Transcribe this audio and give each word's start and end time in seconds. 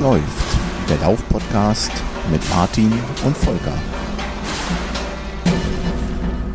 Was 0.00 0.12
läuft? 0.14 0.88
Der 0.88 0.98
Lauf-Podcast 0.98 1.92
mit 2.32 2.48
Martin 2.48 2.90
und 3.22 3.36
Volker. 3.36 3.78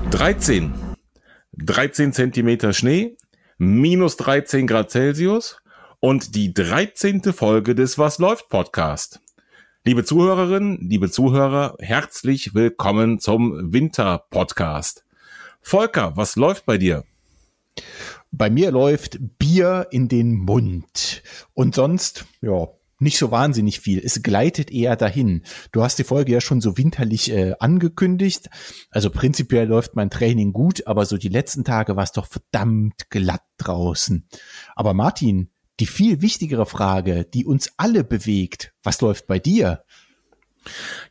13. 0.09 0.73
13 1.53 2.12
Zentimeter 2.12 2.73
Schnee, 2.73 3.17
minus 3.59 4.17
13 4.17 4.66
Grad 4.66 4.89
Celsius 4.89 5.58
und 6.00 6.34
die 6.34 6.55
13. 6.55 7.22
Folge 7.34 7.76
des 7.76 8.00
Was 8.00 8.17
läuft 8.17 8.50
Podcast. 8.50 9.20
Liebe 9.84 10.03
Zuhörerinnen, 10.03 10.80
liebe 10.81 11.12
Zuhörer, 11.12 11.75
herzlich 11.80 12.55
willkommen 12.55 13.20
zum 13.20 13.72
Winter 13.72 14.25
Podcast. 14.31 15.05
Volker, 15.62 16.17
was 16.17 16.36
läuft 16.36 16.66
bei 16.66 16.80
dir? 16.80 17.03
Bei 18.31 18.50
mir 18.50 18.72
läuft 18.72 19.20
Bier 19.38 19.88
in 19.91 20.08
den 20.08 20.34
Mund. 20.34 21.22
Und 21.53 21.75
sonst, 21.75 22.25
ja, 22.41 22.67
nicht 22.99 23.17
so 23.17 23.31
wahnsinnig 23.31 23.80
viel. 23.80 23.99
Es 24.04 24.23
gleitet 24.23 24.72
eher 24.72 24.95
dahin. 24.95 25.44
Du 25.72 25.84
hast 25.84 25.99
die 25.99 26.03
Folge 26.03 26.31
ja 26.31 26.41
schon 26.41 26.62
so 26.62 26.77
winterlich 26.77 27.31
äh, 27.31 27.53
angekündigt. 27.59 28.49
Also 28.90 29.09
prinzipiell 29.09 29.67
läuft 29.67 29.95
mein 29.95 30.09
Training 30.09 30.53
gut, 30.53 30.88
aber 30.88 31.06
so 31.06 31.17
die 31.17 31.30
letzten 31.30 31.64
Tage 31.64 31.95
war 31.95 32.03
es 32.03 32.11
doch 32.11 32.28
verdammt 32.28 33.09
glatt 33.09 33.44
draußen. 33.58 34.28
Aber 34.75 34.94
Martin, 34.94 35.50
die 35.80 35.88
viel 35.88 36.22
wichtigere 36.22 36.66
Frage, 36.66 37.25
die 37.25 37.45
uns 37.45 37.72
alle 37.78 38.03
bewegt, 38.03 38.73
was 38.81 39.02
läuft 39.02 39.28
bei 39.28 39.39
dir? 39.39 39.84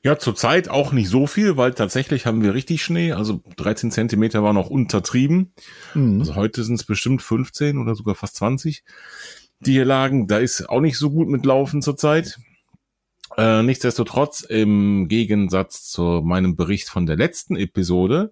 Ja, 0.02 0.18
zurzeit 0.18 0.68
auch 0.68 0.92
nicht 0.92 1.08
so 1.08 1.26
viel, 1.26 1.56
weil 1.56 1.74
tatsächlich 1.74 2.26
haben 2.26 2.42
wir 2.42 2.54
richtig 2.54 2.82
Schnee. 2.82 3.12
Also 3.12 3.42
13 3.56 3.90
Zentimeter 3.90 4.42
war 4.42 4.52
noch 4.52 4.68
untertrieben. 4.68 5.52
Mhm. 5.94 6.20
Also 6.20 6.34
heute 6.34 6.64
sind 6.64 6.74
es 6.76 6.84
bestimmt 6.84 7.22
15 7.22 7.78
oder 7.78 7.94
sogar 7.94 8.14
fast 8.14 8.36
20 8.36 8.82
die 9.66 9.72
hier 9.72 9.84
lagen. 9.84 10.26
Da 10.26 10.38
ist 10.38 10.68
auch 10.68 10.80
nicht 10.80 10.98
so 10.98 11.10
gut 11.10 11.28
mit 11.28 11.44
Laufen 11.44 11.82
zurzeit. 11.82 12.38
Äh, 13.36 13.62
nichtsdestotrotz, 13.62 14.42
im 14.42 15.08
Gegensatz 15.08 15.84
zu 15.90 16.22
meinem 16.24 16.56
Bericht 16.56 16.88
von 16.88 17.06
der 17.06 17.16
letzten 17.16 17.56
Episode, 17.56 18.30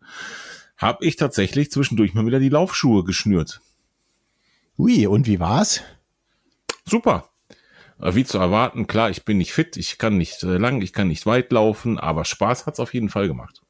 habe 0.77 1.05
ich 1.05 1.17
tatsächlich 1.17 1.71
zwischendurch 1.71 2.15
mal 2.15 2.27
wieder 2.27 2.41
die 2.41 2.49
Laufschuhe 2.49 3.05
geschnürt. 3.05 3.61
Ui, 4.79 5.07
und 5.07 5.27
wie 5.27 5.41
war's? 5.41 5.83
Super. 6.85 7.31
Äh, 8.01 8.15
wie 8.15 8.25
zu 8.25 8.39
erwarten, 8.39 8.87
klar, 8.87 9.11
ich 9.11 9.25
bin 9.25 9.39
nicht 9.39 9.53
fit, 9.53 9.77
ich 9.77 9.99
kann 9.99 10.17
nicht 10.17 10.43
äh, 10.43 10.57
lang, 10.59 10.83
ich 10.83 10.93
kann 10.93 11.09
nicht 11.09 11.27
weit 11.27 11.53
laufen, 11.53 11.99
aber 11.99 12.25
Spaß 12.25 12.67
hat's 12.67 12.81
auf 12.81 12.95
jeden 12.95 13.09
Fall 13.09 13.29
gemacht. 13.29 13.63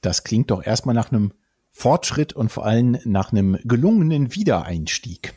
Das 0.00 0.24
klingt 0.24 0.50
doch 0.50 0.64
erstmal 0.64 0.94
nach 0.94 1.12
einem 1.12 1.32
Fortschritt 1.70 2.32
und 2.32 2.50
vor 2.50 2.66
allem 2.66 2.98
nach 3.04 3.32
einem 3.32 3.58
gelungenen 3.64 4.34
Wiedereinstieg. 4.34 5.34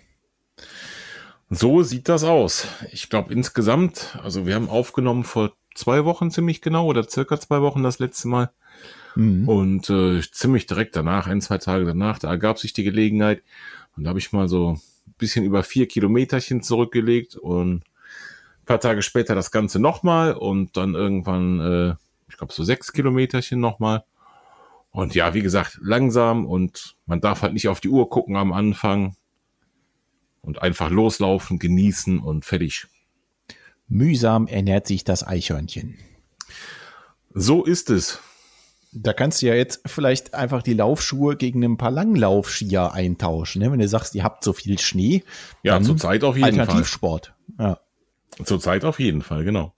So 1.50 1.84
sieht 1.84 2.10
das 2.10 2.24
aus. 2.24 2.68
Ich 2.92 3.10
glaube 3.10 3.32
insgesamt, 3.34 4.18
also 4.24 4.48
wir 4.48 4.56
haben 4.56 4.70
aufgenommen 4.70 5.24
vor 5.24 5.54
zwei 5.76 6.04
Wochen 6.06 6.32
ziemlich 6.32 6.62
genau 6.62 6.88
oder 6.88 7.08
circa 7.08 7.40
zwei 7.40 7.62
Wochen 7.62 7.84
das 7.84 8.00
letzte 8.00 8.28
Mal. 8.28 8.52
Mhm. 9.16 9.48
Und 9.48 9.90
äh, 9.90 10.22
ziemlich 10.32 10.66
direkt 10.66 10.96
danach, 10.96 11.28
ein, 11.28 11.42
zwei 11.42 11.58
Tage 11.58 11.86
danach, 11.86 12.20
da 12.20 12.30
ergab 12.30 12.58
sich 12.58 12.74
die 12.74 12.84
Gelegenheit. 12.84 13.44
Und 13.96 14.04
da 14.04 14.10
habe 14.10 14.20
ich 14.20 14.34
mal 14.34 14.48
so 14.48 14.72
ein 14.72 15.14
bisschen 15.18 15.46
über 15.46 15.64
vier 15.64 15.88
Kilometerchen 15.88 16.64
zurückgelegt 16.64 17.36
und 17.36 17.76
ein 17.76 18.66
paar 18.66 18.80
Tage 18.80 19.02
später 19.02 19.36
das 19.36 19.52
Ganze 19.52 19.80
nochmal 19.80 20.34
und 20.34 20.76
dann 20.76 20.96
irgendwann, 20.96 21.60
äh, 21.60 21.96
ich 22.28 22.38
glaube, 22.38 22.54
so 22.54 22.64
sechs 22.64 22.92
Kilometerchen 22.92 23.60
nochmal. 23.60 24.04
Und 24.90 25.14
ja, 25.14 25.34
wie 25.34 25.42
gesagt, 25.42 25.78
langsam 25.82 26.46
und 26.46 26.96
man 27.06 27.22
darf 27.22 27.42
halt 27.42 27.54
nicht 27.54 27.68
auf 27.68 27.82
die 27.82 27.90
Uhr 27.90 28.10
gucken 28.10 28.36
am 28.36 28.52
Anfang 28.52 29.16
und 30.46 30.62
einfach 30.62 30.90
loslaufen, 30.90 31.60
genießen 31.60 32.20
und 32.20 32.46
fertig. 32.46 32.88
Mühsam 33.88 34.48
ernährt 34.48 34.88
sich 34.88 35.04
das 35.04 35.26
Eichhörnchen. 35.26 35.96
So 37.34 37.64
ist 37.64 37.90
es. 37.90 38.20
Da 38.94 39.12
kannst 39.12 39.42
du 39.42 39.48
ja 39.48 39.56
jetzt 39.56 39.82
vielleicht 39.86 40.34
einfach 40.34 40.64
die 40.64 40.74
Laufschuhe 40.74 41.36
gegen 41.36 41.64
ein 41.64 41.78
paar 41.78 41.92
Langlaufskier 41.92 42.94
eintauschen. 42.94 43.62
Ne? 43.62 43.72
Wenn 43.72 43.80
du 43.80 43.88
sagst, 43.88 44.16
ihr 44.16 44.24
habt 44.24 44.44
so 44.44 44.54
viel 44.54 44.80
Schnee. 44.80 45.24
Ja, 45.64 45.82
zurzeit 45.82 46.24
auf 46.24 46.38
jeden 46.38 46.60
Alternativsport. 46.60 47.34
Fall. 47.58 47.66
Alternativsport. 47.66 48.40
Ja. 48.40 48.46
Zurzeit 48.46 48.86
auf 48.86 49.00
jeden 49.00 49.22
Fall, 49.22 49.44
genau. 49.44 49.74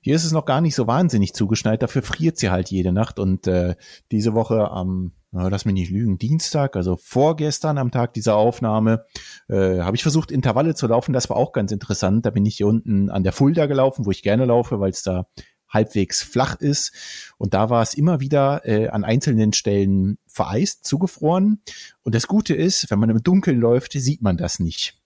Hier 0.00 0.14
ist 0.14 0.24
es 0.24 0.32
noch 0.32 0.46
gar 0.46 0.60
nicht 0.60 0.74
so 0.74 0.86
wahnsinnig 0.86 1.34
zugeschneit, 1.34 1.82
dafür 1.82 2.02
friert 2.02 2.38
sie 2.38 2.50
halt 2.50 2.70
jede 2.70 2.92
Nacht. 2.92 3.18
Und 3.18 3.46
äh, 3.46 3.74
diese 4.10 4.32
Woche 4.32 4.70
am, 4.70 5.12
lass 5.32 5.64
mich 5.64 5.74
nicht 5.74 5.90
lügen, 5.90 6.18
Dienstag, 6.18 6.76
also 6.76 6.96
vorgestern 6.96 7.78
am 7.78 7.90
Tag 7.90 8.14
dieser 8.14 8.36
Aufnahme, 8.36 9.04
äh, 9.48 9.80
habe 9.80 9.96
ich 9.96 10.02
versucht, 10.02 10.30
Intervalle 10.30 10.74
zu 10.74 10.86
laufen. 10.86 11.12
Das 11.12 11.28
war 11.28 11.36
auch 11.36 11.52
ganz 11.52 11.72
interessant. 11.72 12.24
Da 12.24 12.30
bin 12.30 12.46
ich 12.46 12.56
hier 12.56 12.66
unten 12.66 13.10
an 13.10 13.22
der 13.24 13.32
Fulda 13.32 13.66
gelaufen, 13.66 14.06
wo 14.06 14.10
ich 14.10 14.22
gerne 14.22 14.46
laufe, 14.46 14.80
weil 14.80 14.90
es 14.90 15.02
da 15.02 15.26
halbwegs 15.68 16.22
flach 16.22 16.56
ist. 16.56 16.92
Und 17.36 17.54
da 17.54 17.70
war 17.70 17.82
es 17.82 17.94
immer 17.94 18.20
wieder 18.20 18.66
äh, 18.66 18.88
an 18.88 19.04
einzelnen 19.04 19.52
Stellen 19.52 20.18
vereist, 20.26 20.86
zugefroren. 20.86 21.62
Und 22.02 22.14
das 22.14 22.26
Gute 22.26 22.54
ist, 22.54 22.90
wenn 22.90 22.98
man 22.98 23.10
im 23.10 23.22
Dunkeln 23.22 23.60
läuft, 23.60 23.92
sieht 23.92 24.22
man 24.22 24.36
das 24.36 24.60
nicht. 24.60 24.98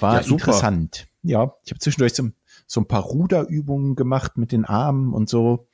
War 0.00 0.20
ja, 0.20 0.28
interessant. 0.28 1.06
Ja, 1.22 1.54
ich 1.64 1.70
habe 1.70 1.78
zwischendurch 1.78 2.14
zum 2.14 2.34
so 2.66 2.80
ein 2.80 2.88
paar 2.88 3.02
Ruderübungen 3.02 3.94
gemacht 3.94 4.38
mit 4.38 4.50
den 4.50 4.64
Armen 4.64 5.12
und 5.12 5.28
so. 5.28 5.68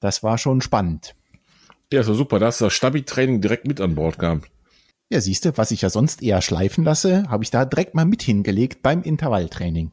Das 0.00 0.22
war 0.22 0.38
schon 0.38 0.60
spannend. 0.60 1.14
Ja, 1.92 2.02
so 2.02 2.14
super. 2.14 2.38
Da 2.38 2.46
hast 2.46 2.60
du 2.60 2.66
das 2.66 2.74
Stabi-Training 2.74 3.40
direkt 3.40 3.66
mit 3.66 3.80
an 3.80 3.94
Bord 3.94 4.18
gehabt. 4.18 4.48
Ja, 5.08 5.20
siehst 5.20 5.44
du, 5.44 5.56
was 5.56 5.70
ich 5.70 5.82
ja 5.82 5.90
sonst 5.90 6.22
eher 6.22 6.42
schleifen 6.42 6.82
lasse, 6.82 7.28
habe 7.28 7.44
ich 7.44 7.50
da 7.50 7.64
direkt 7.64 7.94
mal 7.94 8.04
mit 8.04 8.22
hingelegt 8.22 8.82
beim 8.82 9.02
Intervalltraining. 9.02 9.92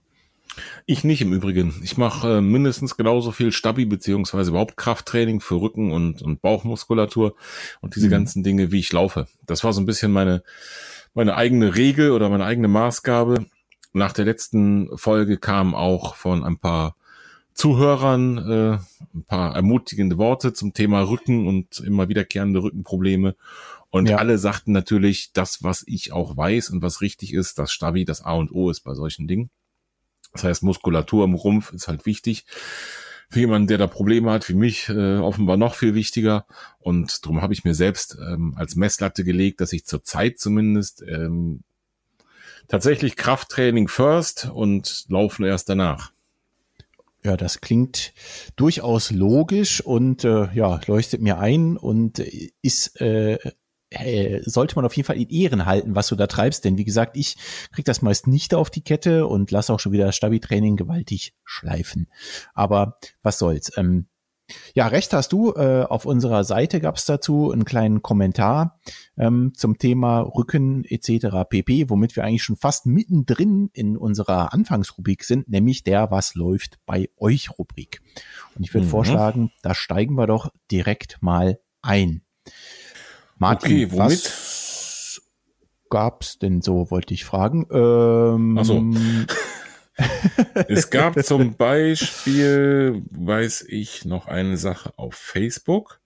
Ich 0.86 1.04
nicht 1.04 1.22
im 1.22 1.34
Übrigen. 1.34 1.74
Ich 1.84 1.98
mache 1.98 2.38
äh, 2.38 2.42
mindestens 2.42 2.98
genauso 2.98 3.32
viel 3.32 3.52
Stabi 3.52 3.86
beziehungsweise 3.86 4.52
überhaupt 4.52 4.78
Krafttraining 4.78 5.40
für 5.40 5.62
Rücken 5.62 5.92
und, 5.92 6.22
und 6.22 6.42
Bauchmuskulatur 6.42 7.36
und 7.82 7.96
diese 7.96 8.08
mhm. 8.08 8.12
ganzen 8.12 8.44
Dinge, 8.44 8.72
wie 8.72 8.80
ich 8.80 8.92
laufe. 8.92 9.28
Das 9.46 9.64
war 9.64 9.74
so 9.74 9.82
ein 9.82 9.86
bisschen 9.86 10.12
meine, 10.12 10.44
meine 11.14 11.36
eigene 11.36 11.76
Regel 11.76 12.12
oder 12.12 12.30
meine 12.30 12.46
eigene 12.46 12.68
Maßgabe 12.68 13.46
nach 13.94 14.14
der 14.14 14.26
letzten 14.26 14.96
Folge 14.98 15.38
kam 15.38 15.76
auch 15.76 16.16
von 16.16 16.44
ein 16.44 16.58
paar 16.58 16.96
Zuhörern 17.54 18.38
äh, 18.38 18.78
ein 19.14 19.24
paar 19.26 19.56
ermutigende 19.56 20.18
Worte 20.18 20.54
zum 20.54 20.74
Thema 20.74 21.02
Rücken 21.02 21.48
und 21.48 21.80
immer 21.80 22.10
wiederkehrende 22.10 22.62
Rückenprobleme. 22.64 23.36
Und 23.90 24.10
ja. 24.10 24.18
alle 24.18 24.40
sagten 24.40 24.72
natürlich 24.72 25.34
das, 25.34 25.64
was 25.64 25.84
ich 25.86 26.12
auch 26.12 26.36
weiß 26.36 26.72
und 26.72 26.82
was 26.82 27.02
richtig 27.02 27.34
ist, 27.34 27.60
dass 27.60 27.72
Stabi 27.72 28.06
das 28.06 28.22
A 28.24 28.34
und 28.34 28.52
O 28.52 28.72
ist 28.72 28.82
bei 28.82 28.96
solchen 28.96 29.28
Dingen. 29.28 29.52
Das 30.32 30.44
heißt, 30.44 30.64
Muskulatur 30.64 31.26
im 31.26 31.36
Rumpf 31.36 31.72
ist 31.74 31.88
halt 31.88 32.06
wichtig. 32.08 32.46
Für 33.30 33.40
jemanden, 33.40 33.68
der 33.68 33.78
da 33.78 33.88
Probleme 33.88 34.32
hat, 34.32 34.50
wie 34.50 34.56
mich, 34.56 34.90
äh, 34.90 35.18
offenbar 35.18 35.58
noch 35.58 35.76
viel 35.76 35.94
wichtiger. 35.94 36.46
Und 36.80 37.24
darum 37.24 37.42
habe 37.42 37.54
ich 37.54 37.64
mir 37.64 37.76
selbst 37.76 38.18
ähm, 38.20 38.54
als 38.58 38.76
Messlatte 38.76 39.24
gelegt, 39.24 39.62
dass 39.62 39.74
ich 39.74 39.86
zur 39.86 40.04
Zeit 40.04 40.40
zumindest 40.40 41.04
ähm, 41.08 41.62
tatsächlich 42.68 43.16
Krafttraining 43.16 43.88
first 43.88 44.50
und 44.52 45.06
Laufen 45.08 45.46
erst 45.46 45.70
danach. 45.70 46.12
Ja, 47.24 47.38
das 47.38 47.62
klingt 47.62 48.14
durchaus 48.58 49.12
logisch 49.12 49.80
und 49.80 50.26
äh, 50.26 50.54
ja, 50.54 50.82
leuchtet 50.88 51.22
mir 51.22 51.38
ein 51.40 51.78
und 51.78 52.20
ist 52.62 53.00
äh, 53.00 53.38
sollte 54.46 54.76
man 54.76 54.86
auf 54.86 54.96
jeden 54.96 55.06
Fall 55.06 55.18
in 55.22 55.30
Ehren 55.30 55.66
halten, 55.66 55.96
was 55.96 56.08
du 56.08 56.16
da 56.16 56.28
treibst, 56.28 56.66
denn 56.66 56.78
wie 56.78 56.84
gesagt, 56.84 57.16
ich 57.16 57.36
krieg 57.72 57.86
das 57.86 58.02
meist 58.02 58.28
nicht 58.28 58.54
auf 58.54 58.70
die 58.70 58.84
Kette 58.84 59.28
und 59.28 59.52
lass 59.52 59.70
auch 59.70 59.80
schon 59.80 59.92
wieder 59.92 60.08
das 60.08 60.16
Stabi-Training 60.16 60.76
gewaltig 60.76 61.34
schleifen. 61.44 62.10
Aber 62.54 62.98
was 63.22 63.38
soll's? 63.38 63.72
Ähm, 63.78 64.08
ja, 64.74 64.88
recht 64.88 65.14
hast 65.14 65.32
du. 65.32 65.54
Äh, 65.54 65.84
auf 65.84 66.06
unserer 66.06 66.44
Seite 66.44 66.80
gab 66.80 66.98
es 66.98 67.06
dazu 67.06 67.52
einen 67.52 67.66
kleinen 67.66 68.02
Kommentar 68.02 68.80
ähm, 69.18 69.54
zum 69.56 69.78
Thema 69.78 70.20
Rücken 70.22 70.84
etc. 70.86 71.48
pp, 71.50 71.90
womit 71.90 72.16
wir 72.16 72.24
eigentlich 72.24 72.44
schon 72.44 72.58
fast 72.58 72.86
mittendrin 72.86 73.70
in 73.74 73.98
unserer 73.98 74.54
Anfangsrubrik 74.54 75.24
sind, 75.24 75.48
nämlich 75.50 75.84
der 75.84 76.12
Was 76.12 76.36
läuft 76.36 76.80
bei 76.86 77.10
euch 77.18 77.58
Rubrik. 77.58 78.02
Und 78.56 78.64
ich 78.64 78.74
würde 78.74 78.86
mhm. 78.86 78.92
vorschlagen, 78.92 79.52
da 79.62 79.74
steigen 79.74 80.16
wir 80.16 80.28
doch 80.28 80.52
direkt 80.72 81.22
mal 81.22 81.60
ein. 81.82 82.22
Martin, 83.38 83.72
okay, 83.72 83.92
womit? 83.92 84.02
was 84.02 85.22
gab's 85.90 86.40
denn 86.40 86.62
so, 86.62 86.90
wollte 86.92 87.14
ich 87.14 87.24
fragen. 87.24 87.68
Ähm, 87.72 88.58
Ach 88.60 88.66
so. 88.66 88.84
es 90.68 90.90
gab 90.90 91.24
zum 91.24 91.56
Beispiel, 91.56 93.04
weiß 93.12 93.66
ich, 93.68 94.06
noch 94.06 94.28
eine 94.28 94.58
Sache 94.58 94.94
auf 94.98 95.16
Facebook. 95.16 96.00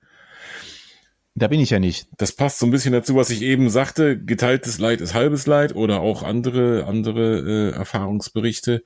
Da 1.36 1.48
bin 1.48 1.60
ich 1.60 1.70
ja 1.70 1.80
nicht. 1.80 2.08
Das 2.18 2.32
passt 2.32 2.58
so 2.58 2.66
ein 2.66 2.72
bisschen 2.72 2.94
dazu, 2.94 3.16
was 3.16 3.30
ich 3.30 3.44
eben 3.44 3.70
sagte. 3.70 4.20
Geteiltes 4.20 4.80
Leid 4.80 5.02
ist 5.02 5.14
halbes 5.14 5.46
Leid 5.46 5.76
oder 5.76 6.00
auch 6.00 6.24
andere, 6.24 6.86
andere 6.86 7.72
äh, 7.74 7.76
Erfahrungsberichte 7.76 8.84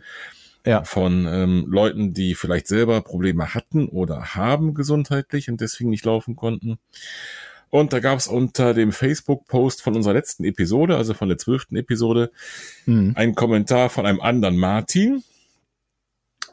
ja. 0.66 0.84
von 0.84 1.26
ähm, 1.28 1.66
Leuten, 1.70 2.14
die 2.14 2.36
vielleicht 2.36 2.68
selber 2.68 3.02
Probleme 3.02 3.54
hatten 3.54 3.88
oder 3.88 4.36
haben 4.36 4.74
gesundheitlich 4.74 5.50
und 5.50 5.62
deswegen 5.62 5.90
nicht 5.90 6.06
laufen 6.06 6.36
konnten. 6.36 6.78
Und 7.72 7.94
da 7.94 8.00
gab 8.00 8.20
es 8.20 8.28
unter 8.28 8.74
dem 8.74 8.92
Facebook-Post 8.92 9.82
von 9.82 9.96
unserer 9.96 10.14
letzten 10.14 10.44
Episode, 10.44 10.98
also 10.98 11.14
von 11.14 11.30
der 11.30 11.38
zwölften 11.38 11.78
Episode, 11.78 12.32
mhm. 12.86 13.14
einen 13.16 13.34
Kommentar 13.34 13.90
von 13.90 14.06
einem 14.06 14.22
anderen 14.22 14.58
Martin. 14.58 15.24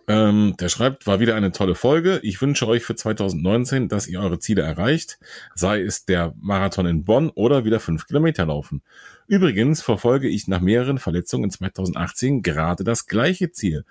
Ähm, 0.06 0.54
der 0.58 0.70
schreibt, 0.70 1.06
war 1.06 1.20
wieder 1.20 1.34
eine 1.34 1.52
tolle 1.52 1.74
Folge. 1.74 2.20
Ich 2.22 2.40
wünsche 2.40 2.66
euch 2.66 2.84
für 2.84 2.94
2019, 2.94 3.88
dass 3.88 4.06
ihr 4.06 4.20
eure 4.20 4.38
Ziele 4.38 4.62
erreicht, 4.62 5.18
sei 5.54 5.82
es 5.82 6.06
der 6.06 6.32
Marathon 6.40 6.86
in 6.86 7.04
Bonn 7.04 7.30
oder 7.30 7.66
wieder 7.66 7.80
fünf 7.80 8.06
Kilometer 8.06 8.46
laufen. 8.46 8.80
Übrigens 9.26 9.82
verfolge 9.82 10.28
ich 10.28 10.48
nach 10.48 10.60
mehreren 10.60 10.98
Verletzungen 10.98 11.44
in 11.44 11.50
2018 11.50 12.42
gerade 12.42 12.84
das 12.84 13.06
gleiche 13.06 13.50
Ziel 13.50 13.84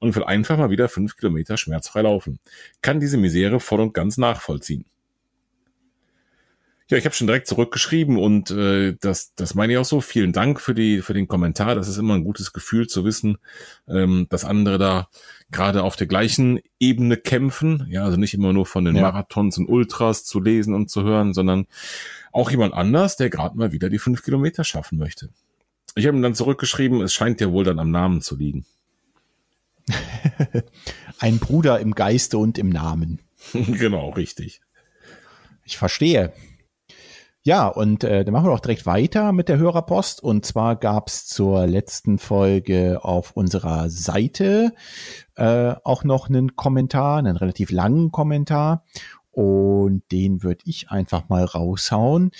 und 0.00 0.16
will 0.16 0.24
einfach 0.24 0.58
mal 0.58 0.70
wieder 0.70 0.88
fünf 0.88 1.16
Kilometer 1.16 1.56
schmerzfrei 1.56 2.02
laufen. 2.02 2.40
Kann 2.82 2.98
diese 2.98 3.16
Misere 3.16 3.60
voll 3.60 3.80
und 3.80 3.94
ganz 3.94 4.18
nachvollziehen. 4.18 4.84
Ja, 6.90 6.98
ich 6.98 7.04
habe 7.04 7.14
schon 7.14 7.26
direkt 7.26 7.46
zurückgeschrieben 7.46 8.18
und 8.18 8.50
äh, 8.50 8.96
das, 9.00 9.34
das 9.34 9.54
meine 9.54 9.72
ich 9.72 9.78
auch 9.78 9.84
so. 9.84 10.00
Vielen 10.00 10.32
Dank 10.32 10.60
für, 10.60 10.74
die, 10.74 11.00
für 11.00 11.14
den 11.14 11.28
Kommentar. 11.28 11.74
Das 11.74 11.88
ist 11.88 11.96
immer 11.96 12.14
ein 12.14 12.24
gutes 12.24 12.52
Gefühl 12.52 12.86
zu 12.86 13.04
wissen, 13.04 13.38
ähm, 13.88 14.26
dass 14.28 14.44
andere 14.44 14.78
da 14.78 15.08
gerade 15.50 15.84
auf 15.84 15.96
der 15.96 16.06
gleichen 16.06 16.60
Ebene 16.78 17.16
kämpfen. 17.16 17.86
Ja, 17.88 18.04
also 18.04 18.16
nicht 18.16 18.34
immer 18.34 18.52
nur 18.52 18.66
von 18.66 18.84
den 18.84 18.96
ja. 18.96 19.02
Marathons 19.02 19.58
und 19.58 19.68
Ultras 19.68 20.24
zu 20.24 20.40
lesen 20.40 20.74
und 20.74 20.90
zu 20.90 21.04
hören, 21.04 21.32
sondern 21.34 21.66
auch 22.32 22.50
jemand 22.50 22.74
anders, 22.74 23.16
der 23.16 23.30
gerade 23.30 23.56
mal 23.56 23.72
wieder 23.72 23.88
die 23.88 23.98
fünf 23.98 24.22
Kilometer 24.22 24.64
schaffen 24.64 24.98
möchte. 24.98 25.28
Ich 25.94 26.06
habe 26.06 26.16
ihm 26.16 26.22
dann 26.22 26.34
zurückgeschrieben, 26.34 27.00
es 27.02 27.12
scheint 27.12 27.40
ja 27.40 27.52
wohl 27.52 27.64
dann 27.64 27.78
am 27.78 27.90
Namen 27.90 28.22
zu 28.22 28.36
liegen. 28.36 28.64
Ein 31.18 31.38
Bruder 31.38 31.80
im 31.80 31.94
Geiste 31.94 32.38
und 32.38 32.58
im 32.58 32.70
Namen. 32.70 33.20
genau, 33.52 34.10
richtig. 34.10 34.60
Ich 35.64 35.76
verstehe. 35.76 36.32
Ja, 37.44 37.66
und 37.66 38.04
äh, 38.04 38.24
dann 38.24 38.32
machen 38.32 38.46
wir 38.46 38.52
auch 38.52 38.60
direkt 38.60 38.86
weiter 38.86 39.32
mit 39.32 39.48
der 39.48 39.58
Hörerpost. 39.58 40.22
Und 40.22 40.46
zwar 40.46 40.76
gab's 40.76 41.26
zur 41.26 41.66
letzten 41.66 42.18
Folge 42.18 43.00
auf 43.02 43.32
unserer 43.32 43.90
Seite 43.90 44.72
äh, 45.34 45.74
auch 45.82 46.04
noch 46.04 46.28
einen 46.28 46.54
Kommentar, 46.54 47.18
einen 47.18 47.36
relativ 47.36 47.72
langen 47.72 48.12
Kommentar. 48.12 48.84
Und 49.32 50.04
den 50.12 50.44
würde 50.44 50.60
ich 50.66 50.90
einfach 50.90 51.28
mal 51.28 51.44
raushauen. 51.44 52.30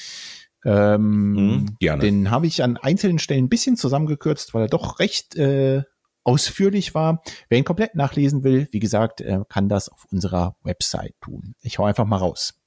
Ähm, 0.65 1.33
mhm, 1.33 1.77
gerne. 1.81 2.03
Den 2.03 2.31
habe 2.31 2.47
ich 2.47 2.63
an 2.63 2.77
einzelnen 2.77 3.19
Stellen 3.19 3.47
ein 3.47 3.49
bisschen 3.49 3.77
zusammengekürzt, 3.77 4.55
weil 4.55 4.63
er 4.63 4.69
doch 4.69 5.01
recht 5.01 5.35
äh, 5.35 5.83
ausführlich 6.23 6.95
war. 6.95 7.23
Wer 7.49 7.59
ihn 7.59 7.65
komplett 7.65 7.97
nachlesen 7.97 8.45
will, 8.45 8.69
wie 8.71 8.79
gesagt, 8.79 9.21
äh, 9.21 9.41
kann 9.49 9.69
das 9.69 9.89
auf 9.89 10.07
unserer 10.13 10.55
Website 10.63 11.15
tun. 11.21 11.57
Ich 11.61 11.79
hau 11.79 11.85
einfach 11.85 12.05
mal 12.05 12.19
raus. 12.19 12.62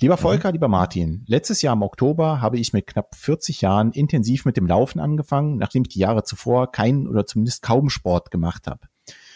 Lieber 0.00 0.16
mhm. 0.16 0.20
Volker, 0.20 0.52
lieber 0.52 0.68
Martin, 0.68 1.24
letztes 1.26 1.60
Jahr 1.60 1.74
im 1.74 1.82
Oktober 1.82 2.40
habe 2.40 2.56
ich 2.56 2.72
mit 2.72 2.86
knapp 2.86 3.16
40 3.16 3.62
Jahren 3.62 3.90
intensiv 3.90 4.44
mit 4.44 4.56
dem 4.56 4.66
Laufen 4.66 5.00
angefangen, 5.00 5.56
nachdem 5.56 5.82
ich 5.82 5.88
die 5.88 5.98
Jahre 5.98 6.22
zuvor 6.22 6.70
keinen 6.70 7.08
oder 7.08 7.26
zumindest 7.26 7.62
kaum 7.62 7.90
Sport 7.90 8.30
gemacht 8.30 8.68
habe. 8.68 8.86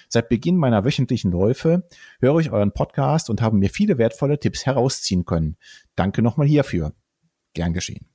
Seit 0.09 0.29
Beginn 0.29 0.57
meiner 0.57 0.85
wöchentlichen 0.85 1.33
Läufe 1.33 1.89
höre 2.21 2.39
ich 2.39 2.53
euren 2.53 2.73
Podcast 2.73 3.29
und 3.29 3.43
habe 3.43 3.57
mir 3.57 3.71
viele 3.71 3.99
wertvolle 3.99 4.39
Tipps 4.39 4.65
herausziehen 4.65 5.25
können. 5.25 5.57
Danke 5.97 6.23
nochmal 6.23 6.47
hierfür. 6.47 6.93
Gern 7.55 7.73
geschehen. 7.73 8.07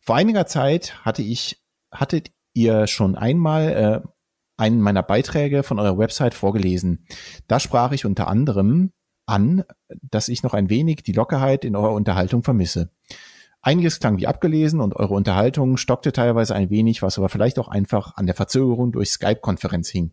Vor 0.00 0.16
einiger 0.16 0.46
Zeit 0.46 1.04
hatte 1.04 1.22
ich, 1.22 1.62
hattet 1.90 2.30
ihr 2.54 2.86
schon 2.86 3.16
einmal 3.16 4.02
äh, 4.04 4.08
einen 4.56 4.80
meiner 4.80 5.02
Beiträge 5.02 5.62
von 5.62 5.78
eurer 5.78 5.98
Website 5.98 6.32
vorgelesen. 6.32 7.06
Da 7.48 7.60
sprach 7.60 7.92
ich 7.92 8.06
unter 8.06 8.28
anderem 8.28 8.92
an, 9.26 9.64
dass 10.02 10.28
ich 10.28 10.42
noch 10.42 10.54
ein 10.54 10.70
wenig 10.70 11.02
die 11.02 11.12
Lockerheit 11.12 11.64
in 11.64 11.76
eurer 11.76 11.92
Unterhaltung 11.92 12.42
vermisse. 12.42 12.90
Einiges 13.62 13.98
klang 13.98 14.18
wie 14.18 14.26
abgelesen 14.26 14.80
und 14.80 14.94
eure 14.94 15.14
Unterhaltung 15.14 15.78
stockte 15.78 16.12
teilweise 16.12 16.54
ein 16.54 16.68
wenig, 16.68 17.00
was 17.00 17.16
aber 17.16 17.30
vielleicht 17.30 17.58
auch 17.58 17.68
einfach 17.68 18.16
an 18.16 18.26
der 18.26 18.34
Verzögerung 18.34 18.92
durch 18.92 19.10
Skype-Konferenz 19.10 19.88
hing. 19.88 20.12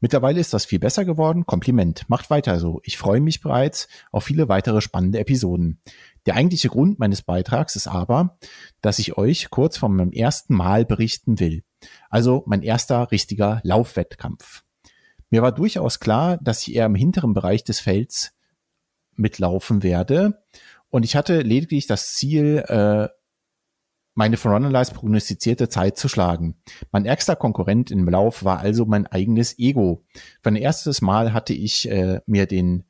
Mittlerweile 0.00 0.40
ist 0.40 0.54
das 0.54 0.64
viel 0.64 0.78
besser 0.78 1.04
geworden. 1.04 1.44
Kompliment. 1.44 2.08
Macht 2.08 2.30
weiter 2.30 2.58
so. 2.58 2.80
Ich 2.84 2.96
freue 2.96 3.20
mich 3.20 3.42
bereits 3.42 3.88
auf 4.12 4.24
viele 4.24 4.48
weitere 4.48 4.80
spannende 4.80 5.18
Episoden. 5.18 5.80
Der 6.26 6.36
eigentliche 6.36 6.68
Grund 6.68 6.98
meines 6.98 7.20
Beitrags 7.22 7.76
ist 7.76 7.86
aber, 7.86 8.38
dass 8.80 8.98
ich 8.98 9.18
euch 9.18 9.50
kurz 9.50 9.76
von 9.76 9.94
meinem 9.94 10.12
ersten 10.12 10.54
Mal 10.54 10.86
berichten 10.86 11.40
will. 11.40 11.64
Also 12.08 12.44
mein 12.46 12.62
erster 12.62 13.10
richtiger 13.10 13.60
Laufwettkampf. 13.62 14.62
Mir 15.30 15.42
war 15.42 15.52
durchaus 15.52 16.00
klar, 16.00 16.38
dass 16.38 16.66
ich 16.66 16.74
eher 16.74 16.86
im 16.86 16.94
hinteren 16.94 17.34
Bereich 17.34 17.64
des 17.64 17.80
Felds 17.80 18.34
mitlaufen 19.14 19.82
werde. 19.82 20.42
Und 20.90 21.04
ich 21.04 21.14
hatte 21.14 21.40
lediglich 21.40 21.86
das 21.86 22.14
Ziel, 22.14 22.64
äh, 22.66 23.08
meine 24.14 24.36
von 24.36 24.52
Runnerlies 24.52 24.90
prognostizierte 24.90 25.68
Zeit 25.68 25.96
zu 25.96 26.08
schlagen. 26.08 26.56
Mein 26.90 27.06
ärgster 27.06 27.36
Konkurrent 27.36 27.92
im 27.92 28.08
Lauf 28.08 28.44
war 28.44 28.58
also 28.58 28.84
mein 28.84 29.06
eigenes 29.06 29.58
Ego. 29.58 30.04
Für 30.42 30.50
ein 30.50 30.56
erstes 30.56 31.00
Mal 31.00 31.32
hatte 31.32 31.54
ich 31.54 31.88
äh, 31.88 32.20
mir 32.26 32.46
den 32.46 32.84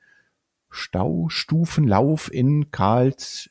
Staustufenlauf 0.70 2.32
in 2.32 2.70
Karls 2.70 3.50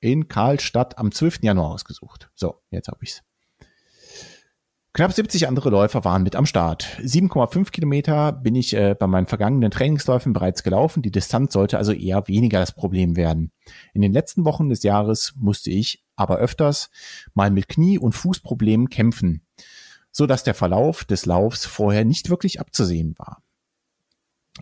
in 0.00 0.28
Karlstadt 0.28 0.98
am 0.98 1.10
12. 1.10 1.42
Januar 1.42 1.72
ausgesucht. 1.72 2.30
So, 2.34 2.62
jetzt 2.70 2.88
habe 2.88 2.98
ich's. 3.02 3.22
Knapp 4.96 5.12
70 5.12 5.46
andere 5.46 5.68
Läufer 5.68 6.06
waren 6.06 6.22
mit 6.22 6.36
am 6.36 6.46
Start. 6.46 6.86
7,5 7.02 7.70
Kilometer 7.70 8.32
bin 8.32 8.54
ich 8.54 8.72
äh, 8.72 8.96
bei 8.98 9.06
meinen 9.06 9.26
vergangenen 9.26 9.70
Trainingsläufen 9.70 10.32
bereits 10.32 10.62
gelaufen. 10.62 11.02
Die 11.02 11.10
Distanz 11.10 11.52
sollte 11.52 11.76
also 11.76 11.92
eher 11.92 12.28
weniger 12.28 12.60
das 12.60 12.72
Problem 12.72 13.14
werden. 13.14 13.52
In 13.92 14.00
den 14.00 14.14
letzten 14.14 14.46
Wochen 14.46 14.70
des 14.70 14.82
Jahres 14.84 15.34
musste 15.36 15.68
ich 15.70 16.02
aber 16.16 16.38
öfters 16.38 16.88
mal 17.34 17.50
mit 17.50 17.68
Knie- 17.68 17.98
und 17.98 18.12
Fußproblemen 18.12 18.88
kämpfen, 18.88 19.42
so 20.12 20.24
dass 20.24 20.44
der 20.44 20.54
Verlauf 20.54 21.04
des 21.04 21.26
Laufs 21.26 21.66
vorher 21.66 22.06
nicht 22.06 22.30
wirklich 22.30 22.58
abzusehen 22.58 23.18
war. 23.18 23.42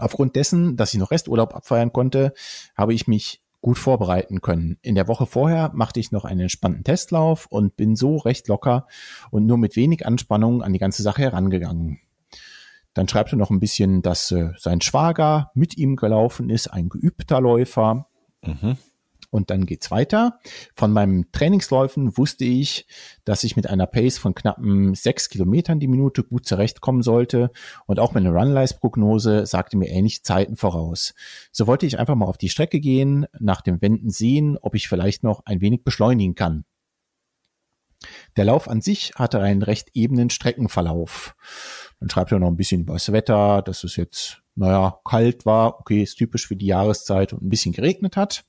Aufgrund 0.00 0.34
dessen, 0.34 0.76
dass 0.76 0.92
ich 0.92 0.98
noch 0.98 1.12
Resturlaub 1.12 1.54
abfeiern 1.54 1.92
konnte, 1.92 2.34
habe 2.76 2.92
ich 2.92 3.06
mich 3.06 3.43
gut 3.64 3.78
vorbereiten 3.78 4.42
können. 4.42 4.76
In 4.82 4.94
der 4.94 5.08
Woche 5.08 5.24
vorher 5.24 5.70
machte 5.72 5.98
ich 5.98 6.12
noch 6.12 6.26
einen 6.26 6.40
entspannten 6.40 6.84
Testlauf 6.84 7.46
und 7.46 7.76
bin 7.76 7.96
so 7.96 8.18
recht 8.18 8.46
locker 8.46 8.86
und 9.30 9.46
nur 9.46 9.56
mit 9.56 9.74
wenig 9.74 10.04
Anspannung 10.04 10.62
an 10.62 10.74
die 10.74 10.78
ganze 10.78 11.02
Sache 11.02 11.22
herangegangen. 11.22 11.98
Dann 12.92 13.08
schreibt 13.08 13.32
er 13.32 13.38
noch 13.38 13.48
ein 13.48 13.60
bisschen, 13.60 14.02
dass 14.02 14.30
äh, 14.32 14.50
sein 14.58 14.82
Schwager 14.82 15.50
mit 15.54 15.78
ihm 15.78 15.96
gelaufen 15.96 16.50
ist, 16.50 16.66
ein 16.68 16.90
geübter 16.90 17.40
Läufer. 17.40 18.06
Mhm. 18.44 18.76
Und 19.34 19.50
dann 19.50 19.66
geht's 19.66 19.90
weiter. 19.90 20.38
Von 20.76 20.92
meinem 20.92 21.32
Trainingsläufen 21.32 22.16
wusste 22.16 22.44
ich, 22.44 22.86
dass 23.24 23.42
ich 23.42 23.56
mit 23.56 23.68
einer 23.68 23.88
Pace 23.88 24.16
von 24.16 24.32
knappen 24.32 24.94
sechs 24.94 25.28
Kilometern 25.28 25.80
die 25.80 25.88
Minute 25.88 26.22
gut 26.22 26.46
zurechtkommen 26.46 27.02
sollte. 27.02 27.50
Und 27.86 27.98
auch 27.98 28.14
meine 28.14 28.30
Runlife-Prognose 28.30 29.44
sagte 29.46 29.76
mir 29.76 29.88
ähnliche 29.88 30.22
Zeiten 30.22 30.54
voraus. 30.54 31.14
So 31.50 31.66
wollte 31.66 31.84
ich 31.84 31.98
einfach 31.98 32.14
mal 32.14 32.26
auf 32.26 32.38
die 32.38 32.48
Strecke 32.48 32.78
gehen, 32.78 33.26
nach 33.40 33.60
dem 33.60 33.82
Wenden 33.82 34.10
sehen, 34.10 34.56
ob 34.56 34.76
ich 34.76 34.86
vielleicht 34.86 35.24
noch 35.24 35.44
ein 35.46 35.60
wenig 35.60 35.82
beschleunigen 35.82 36.36
kann. 36.36 36.64
Der 38.36 38.44
Lauf 38.44 38.68
an 38.68 38.82
sich 38.82 39.14
hatte 39.16 39.40
einen 39.40 39.62
recht 39.62 39.88
ebenen 39.94 40.30
Streckenverlauf. 40.30 41.34
Dann 41.98 42.08
schreibt 42.08 42.30
er 42.30 42.38
noch 42.38 42.46
ein 42.46 42.56
bisschen 42.56 42.82
über 42.82 42.92
das 42.92 43.10
Wetter, 43.10 43.62
dass 43.62 43.82
es 43.82 43.96
jetzt, 43.96 44.42
naja, 44.54 45.00
kalt 45.04 45.44
war. 45.44 45.80
Okay, 45.80 46.04
ist 46.04 46.18
typisch 46.18 46.46
für 46.46 46.54
die 46.54 46.66
Jahreszeit 46.66 47.32
und 47.32 47.42
ein 47.42 47.48
bisschen 47.48 47.72
geregnet 47.72 48.16
hat. 48.16 48.44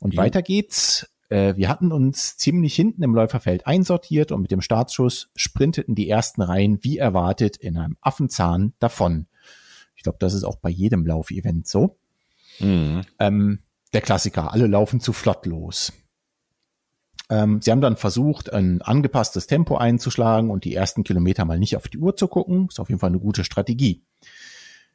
Und 0.00 0.14
ja. 0.14 0.22
weiter 0.22 0.42
geht's. 0.42 1.08
Äh, 1.28 1.56
wir 1.56 1.68
hatten 1.68 1.92
uns 1.92 2.36
ziemlich 2.36 2.74
hinten 2.74 3.02
im 3.02 3.14
Läuferfeld 3.14 3.66
einsortiert 3.66 4.32
und 4.32 4.42
mit 4.42 4.50
dem 4.50 4.60
Startschuss 4.60 5.30
sprinteten 5.36 5.94
die 5.94 6.08
ersten 6.08 6.42
Reihen 6.42 6.82
wie 6.82 6.98
erwartet 6.98 7.56
in 7.56 7.78
einem 7.78 7.96
Affenzahn 8.00 8.72
davon. 8.80 9.26
Ich 9.94 10.02
glaube, 10.02 10.18
das 10.18 10.34
ist 10.34 10.44
auch 10.44 10.56
bei 10.56 10.70
jedem 10.70 11.06
Laufevent 11.06 11.68
so. 11.68 11.98
Mhm. 12.58 13.02
Ähm, 13.18 13.60
der 13.92 14.00
Klassiker, 14.00 14.52
alle 14.52 14.66
laufen 14.66 15.00
zu 15.00 15.12
flott 15.12 15.46
los. 15.46 15.92
Ähm, 17.28 17.60
sie 17.62 17.70
haben 17.70 17.80
dann 17.80 17.96
versucht, 17.96 18.52
ein 18.52 18.82
angepasstes 18.82 19.46
Tempo 19.46 19.76
einzuschlagen 19.76 20.50
und 20.50 20.64
die 20.64 20.74
ersten 20.74 21.04
Kilometer 21.04 21.44
mal 21.44 21.58
nicht 21.58 21.76
auf 21.76 21.88
die 21.88 21.98
Uhr 21.98 22.16
zu 22.16 22.26
gucken. 22.28 22.66
Ist 22.68 22.80
auf 22.80 22.88
jeden 22.88 22.98
Fall 22.98 23.10
eine 23.10 23.20
gute 23.20 23.44
Strategie. 23.44 24.02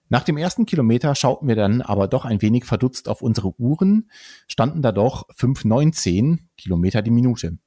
Nach 0.10 0.24
dem 0.24 0.38
ersten 0.38 0.66
Kilometer 0.66 1.16
schauten 1.16 1.48
wir 1.48 1.56
dann 1.56 1.82
aber 1.82 2.08
doch 2.08 2.26
ein 2.26 2.42
wenig 2.42 2.66
verdutzt 2.66 3.10
auf 3.10 3.22
unsere 3.22 3.60
Uhren, 3.60 4.10
standen 4.48 4.82
da 4.82 4.92
doch 4.92 5.28
5,19 5.30 6.40
Kilometer 6.58 7.02
die 7.02 7.12
Minute, 7.12 7.58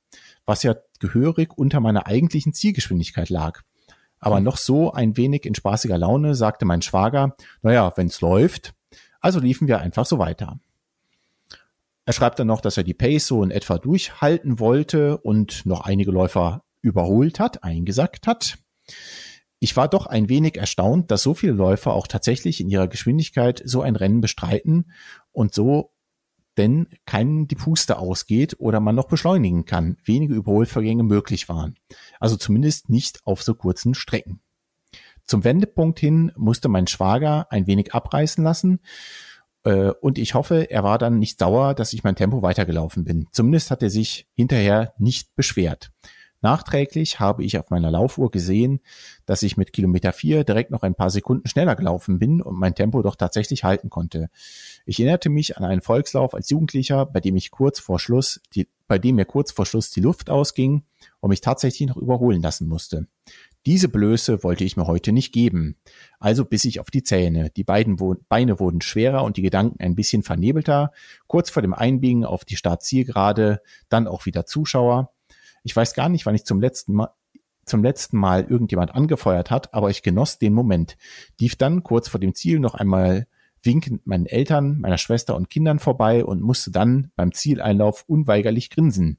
was 0.47 0.62
ja 0.62 0.76
gehörig 1.00 1.57
unter 1.57 1.80
meiner 1.80 2.07
eigentlichen 2.07 2.52
Zielgeschwindigkeit 2.52 3.28
lag. 3.28 3.62
Aber 4.21 4.40
noch 4.40 4.57
so 4.57 4.92
ein 4.92 5.16
wenig 5.16 5.47
in 5.47 5.54
spaßiger 5.54 5.99
Laune 5.99 6.35
sagte 6.35 6.64
mein 6.64 6.83
Schwager, 6.83 7.37
naja, 7.62 7.92
wenn's 7.97 8.21
läuft. 8.21 8.75
Also 9.21 9.40
liefen 9.40 9.68
wir 9.68 9.80
einfach 9.80 10.07
so 10.07 10.18
weiter. 10.18 10.59
Er 12.04 12.12
schreibt 12.12 12.38
dann 12.38 12.47
noch, 12.47 12.61
dass 12.61 12.76
er 12.76 12.85
die 12.85 12.95
Pace 12.95 13.26
so 13.26 13.42
in 13.42 13.50
etwa 13.50 13.78
durchhalten 13.78 14.59
wollte 14.59 15.18
und 15.18 15.66
noch 15.66 15.83
einige 15.83 16.11
Läufer 16.11 16.64
überholt 16.80 17.38
hat, 17.38 17.64
eingesackt 17.64 18.26
hat. 18.26 18.59
Ich 19.60 19.76
war 19.76 19.88
doch 19.88 20.06
ein 20.06 20.28
wenig 20.28 20.56
erstaunt, 20.56 21.10
dass 21.10 21.22
so 21.22 21.34
viele 21.34 21.52
Läufer 21.52 21.92
auch 21.92 22.06
tatsächlich 22.06 22.60
in 22.60 22.68
ihrer 22.68 22.88
Geschwindigkeit 22.88 23.60
so 23.64 23.82
ein 23.82 23.96
Rennen 23.96 24.20
bestreiten 24.20 24.92
und 25.32 25.54
so 25.54 25.92
denn 26.58 26.88
keinem 27.06 27.46
die 27.48 27.54
Puste 27.54 27.98
ausgeht 27.98 28.56
oder 28.58 28.80
man 28.80 28.96
noch 28.96 29.06
beschleunigen 29.06 29.64
kann, 29.64 29.96
wenige 30.04 30.34
Überholvergänge 30.34 31.04
möglich 31.04 31.48
waren. 31.48 31.76
Also 32.20 32.36
zumindest 32.36 32.90
nicht 32.90 33.24
auf 33.24 33.42
so 33.42 33.54
kurzen 33.54 33.94
Strecken. 33.94 34.40
Zum 35.24 35.44
Wendepunkt 35.44 36.00
hin 36.00 36.32
musste 36.36 36.68
mein 36.68 36.86
Schwager 36.86 37.46
ein 37.50 37.66
wenig 37.66 37.94
abreißen 37.94 38.42
lassen. 38.42 38.80
Äh, 39.62 39.92
und 40.00 40.18
ich 40.18 40.34
hoffe, 40.34 40.70
er 40.70 40.82
war 40.82 40.98
dann 40.98 41.18
nicht 41.18 41.38
sauer, 41.38 41.74
dass 41.74 41.92
ich 41.92 42.02
mein 42.02 42.16
Tempo 42.16 42.42
weitergelaufen 42.42 43.04
bin. 43.04 43.28
Zumindest 43.30 43.70
hat 43.70 43.82
er 43.82 43.90
sich 43.90 44.26
hinterher 44.34 44.94
nicht 44.98 45.36
beschwert. 45.36 45.92
Nachträglich 46.40 47.18
habe 47.18 47.42
ich 47.42 47.59
auf 47.59 47.71
meiner 47.71 47.90
Laufuhr 47.90 48.30
gesehen, 48.30 48.80
dass 49.26 49.42
ich 49.42 49.57
mit 49.57 49.73
Kilometer 49.73 50.12
vier 50.12 50.45
direkt 50.45 50.71
noch 50.71 50.83
ein 50.83 50.95
paar 50.95 51.11
Sekunden 51.11 51.49
schneller 51.49 51.75
gelaufen 51.75 52.18
bin 52.18 52.40
und 52.40 52.59
mein 52.59 52.76
Tempo 52.76 53.02
doch 53.02 53.16
tatsächlich 53.16 53.64
halten 53.64 53.90
konnte. 53.90 54.30
Ich 54.87 55.00
erinnerte 55.00 55.30
mich 55.30 55.57
an 55.57 55.64
einen 55.64 55.80
Volkslauf 55.80 56.35
als 56.35 56.50
Jugendlicher, 56.50 57.07
bei 57.07 57.21
dem 57.21 57.37
ich 57.37 57.50
kurz 57.50 57.80
vor 57.80 57.99
Schluss, 57.99 58.40
die, 58.54 58.68
bei 58.87 58.99
dem 58.99 59.16
mir 59.16 59.25
kurz 59.25 59.50
vor 59.50 59.66
Schluss 59.66 59.90
die 59.90 60.00
Luft 60.00 60.30
ausging 60.30 60.85
und 61.21 61.30
mich 61.30 61.40
tatsächlich 61.40 61.88
noch 61.88 61.97
überholen 61.97 62.40
lassen 62.40 62.68
musste. 62.68 63.09
Diese 63.66 63.88
Blöße 63.88 64.45
wollte 64.45 64.64
ich 64.64 64.76
mir 64.76 64.87
heute 64.87 65.12
nicht 65.12 65.33
geben. 65.33 65.76
Also 66.21 66.45
biss 66.45 66.64
ich 66.64 66.80
auf 66.80 66.90
die 66.90 67.02
Zähne. 67.02 67.50
Die 67.50 67.64
beiden 67.64 68.00
Wo 68.00 68.14
Beine 68.28 68.61
wurden 68.61 68.80
schwerer 68.80 69.25
und 69.25 69.37
die 69.37 69.42
Gedanken 69.42 69.83
ein 69.83 69.97
bisschen 69.97 70.23
vernebelter. 70.23 70.92
Kurz 71.26 71.50
vor 71.50 71.62
dem 71.62 71.75
Einbiegen 71.75 72.25
auf 72.25 72.45
die 72.45 72.57
Startzielgerade, 72.57 73.61
dann 73.88 74.07
auch 74.07 74.25
wieder 74.25 74.47
Zuschauer. 74.47 75.12
Ich 75.68 75.76
weiß 75.76 75.92
gar 75.92 76.08
nicht, 76.08 76.25
wann 76.25 76.34
ich 76.34 76.46
zum 76.46 76.62
letzten 76.62 76.94
Mal 76.94 77.10
zum 77.66 77.84
letzten 77.84 78.16
Mal 78.16 78.46
irgendjemand 78.48 78.94
angefeuert 78.94 79.50
hat, 79.50 79.75
aber 79.75 79.90
ich 79.90 80.02
genoss 80.02 80.38
den 80.38 80.54
Moment. 80.54 80.96
Lief 81.38 81.54
dann 81.54 81.82
kurz 81.82 82.08
vor 82.08 82.18
dem 82.18 82.34
Ziel 82.34 82.58
noch 82.58 82.75
einmal 82.75 83.26
winkend 83.62 84.06
meinen 84.06 84.25
Eltern, 84.25 84.80
meiner 84.80 84.96
Schwester 84.96 85.37
und 85.37 85.50
Kindern 85.50 85.78
vorbei 85.78 86.25
und 86.25 86.40
musste 86.40 86.70
dann 86.70 87.12
beim 87.16 87.32
Zieleinlauf 87.32 88.04
unweigerlich 88.06 88.70
grinsen. 88.70 89.18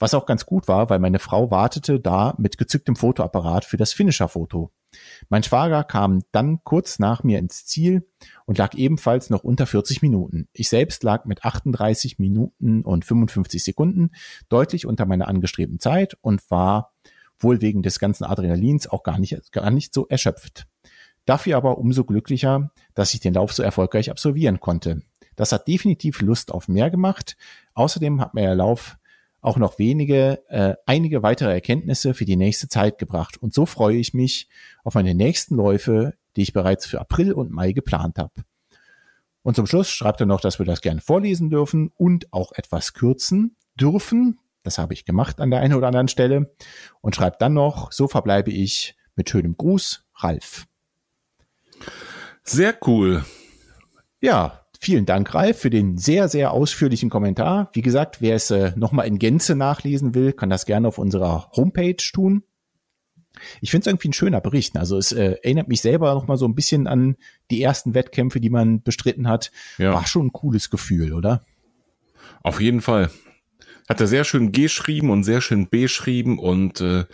Was 0.00 0.14
auch 0.14 0.26
ganz 0.26 0.44
gut 0.44 0.66
war, 0.66 0.90
weil 0.90 0.98
meine 0.98 1.20
Frau 1.20 1.52
wartete 1.52 2.00
da 2.00 2.34
mit 2.38 2.58
gezücktem 2.58 2.96
Fotoapparat 2.96 3.64
für 3.64 3.76
das 3.76 3.92
Finisher-Foto. 3.92 4.72
Mein 5.28 5.42
Schwager 5.42 5.84
kam 5.84 6.22
dann 6.32 6.62
kurz 6.64 6.98
nach 6.98 7.22
mir 7.22 7.38
ins 7.38 7.64
Ziel 7.64 8.08
und 8.46 8.58
lag 8.58 8.74
ebenfalls 8.74 9.30
noch 9.30 9.44
unter 9.44 9.66
40 9.66 10.02
Minuten. 10.02 10.48
Ich 10.52 10.68
selbst 10.68 11.02
lag 11.02 11.24
mit 11.24 11.44
38 11.44 12.18
Minuten 12.18 12.82
und 12.82 13.04
55 13.04 13.62
Sekunden 13.62 14.10
deutlich 14.48 14.86
unter 14.86 15.06
meiner 15.06 15.28
angestrebten 15.28 15.78
Zeit 15.78 16.16
und 16.20 16.50
war 16.50 16.92
wohl 17.38 17.60
wegen 17.60 17.82
des 17.82 17.98
ganzen 17.98 18.24
Adrenalins 18.24 18.86
auch 18.86 19.02
gar 19.02 19.18
nicht, 19.18 19.52
gar 19.52 19.70
nicht 19.70 19.94
so 19.94 20.06
erschöpft. 20.08 20.66
Dafür 21.24 21.56
aber 21.56 21.78
umso 21.78 22.04
glücklicher, 22.04 22.70
dass 22.94 23.14
ich 23.14 23.20
den 23.20 23.34
Lauf 23.34 23.52
so 23.52 23.62
erfolgreich 23.62 24.10
absolvieren 24.10 24.60
konnte. 24.60 25.02
Das 25.36 25.52
hat 25.52 25.68
definitiv 25.68 26.20
Lust 26.20 26.52
auf 26.52 26.68
mehr 26.68 26.90
gemacht. 26.90 27.36
Außerdem 27.74 28.20
hat 28.20 28.34
mir 28.34 28.42
der 28.42 28.54
Lauf 28.54 28.98
auch 29.40 29.56
noch 29.56 29.78
wenige, 29.78 30.42
äh, 30.48 30.74
einige 30.86 31.22
weitere 31.22 31.52
Erkenntnisse 31.52 32.14
für 32.14 32.24
die 32.24 32.36
nächste 32.36 32.68
Zeit 32.68 32.98
gebracht. 32.98 33.36
Und 33.38 33.54
so 33.54 33.66
freue 33.66 33.96
ich 33.96 34.14
mich 34.14 34.48
auf 34.84 34.94
meine 34.94 35.14
nächsten 35.14 35.56
Läufe, 35.56 36.14
die 36.36 36.42
ich 36.42 36.52
bereits 36.52 36.86
für 36.86 37.00
April 37.00 37.32
und 37.32 37.50
Mai 37.50 37.72
geplant 37.72 38.18
habe. 38.18 38.32
Und 39.42 39.56
zum 39.56 39.66
Schluss 39.66 39.88
schreibt 39.90 40.20
er 40.20 40.26
noch, 40.26 40.40
dass 40.40 40.58
wir 40.58 40.66
das 40.66 40.82
gerne 40.82 41.00
vorlesen 41.00 41.48
dürfen 41.48 41.90
und 41.96 42.32
auch 42.32 42.52
etwas 42.52 42.92
kürzen 42.92 43.56
dürfen. 43.74 44.38
Das 44.62 44.76
habe 44.76 44.92
ich 44.92 45.06
gemacht 45.06 45.40
an 45.40 45.50
der 45.50 45.60
einen 45.60 45.74
oder 45.74 45.86
anderen 45.86 46.08
Stelle. 46.08 46.54
Und 47.00 47.16
schreibt 47.16 47.40
dann 47.40 47.54
noch, 47.54 47.92
so 47.92 48.08
verbleibe 48.08 48.50
ich 48.50 48.96
mit 49.16 49.30
schönem 49.30 49.56
Gruß, 49.56 50.04
Ralf. 50.16 50.66
Sehr 52.42 52.76
cool. 52.86 53.24
Ja, 54.20 54.59
Vielen 54.82 55.04
Dank, 55.04 55.34
Ralf, 55.34 55.58
für 55.58 55.68
den 55.68 55.98
sehr, 55.98 56.30
sehr 56.30 56.52
ausführlichen 56.52 57.10
Kommentar. 57.10 57.68
Wie 57.74 57.82
gesagt, 57.82 58.22
wer 58.22 58.34
es 58.34 58.50
äh, 58.50 58.72
nochmal 58.76 59.06
in 59.06 59.18
Gänze 59.18 59.54
nachlesen 59.54 60.14
will, 60.14 60.32
kann 60.32 60.48
das 60.48 60.64
gerne 60.64 60.88
auf 60.88 60.96
unserer 60.96 61.50
Homepage 61.54 62.02
tun. 62.14 62.44
Ich 63.60 63.70
finde 63.70 63.82
es 63.82 63.86
irgendwie 63.88 64.08
ein 64.08 64.14
schöner 64.14 64.40
Bericht. 64.40 64.78
Also 64.78 64.96
es 64.96 65.12
äh, 65.12 65.36
erinnert 65.42 65.68
mich 65.68 65.82
selber 65.82 66.14
noch 66.14 66.28
mal 66.28 66.38
so 66.38 66.46
ein 66.46 66.54
bisschen 66.54 66.86
an 66.86 67.16
die 67.50 67.62
ersten 67.62 67.92
Wettkämpfe, 67.92 68.40
die 68.40 68.48
man 68.48 68.82
bestritten 68.82 69.28
hat. 69.28 69.52
Ja. 69.76 69.92
War 69.92 70.06
schon 70.06 70.28
ein 70.28 70.32
cooles 70.32 70.70
Gefühl, 70.70 71.12
oder? 71.12 71.44
Auf 72.42 72.58
jeden 72.58 72.80
Fall. 72.80 73.10
Hat 73.86 74.00
er 74.00 74.06
sehr 74.06 74.24
schön 74.24 74.50
geschrieben 74.50 75.10
und 75.10 75.24
sehr 75.24 75.42
schön 75.42 75.68
beschrieben 75.68 76.38
und 76.38 76.80
äh, 76.80 77.04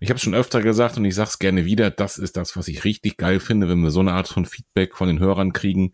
ich 0.00 0.10
habe 0.10 0.16
es 0.16 0.22
schon 0.22 0.34
öfter 0.34 0.60
gesagt 0.60 0.98
und 0.98 1.06
ich 1.06 1.14
sage 1.14 1.30
es 1.30 1.38
gerne 1.38 1.64
wieder, 1.64 1.90
das 1.90 2.18
ist 2.18 2.36
das, 2.36 2.56
was 2.56 2.68
ich 2.68 2.84
richtig 2.84 3.16
geil 3.16 3.40
finde, 3.40 3.68
wenn 3.68 3.80
wir 3.80 3.90
so 3.90 4.00
eine 4.00 4.12
Art 4.12 4.28
von 4.28 4.44
Feedback 4.44 4.96
von 4.96 5.08
den 5.08 5.20
Hörern 5.20 5.52
kriegen 5.54 5.92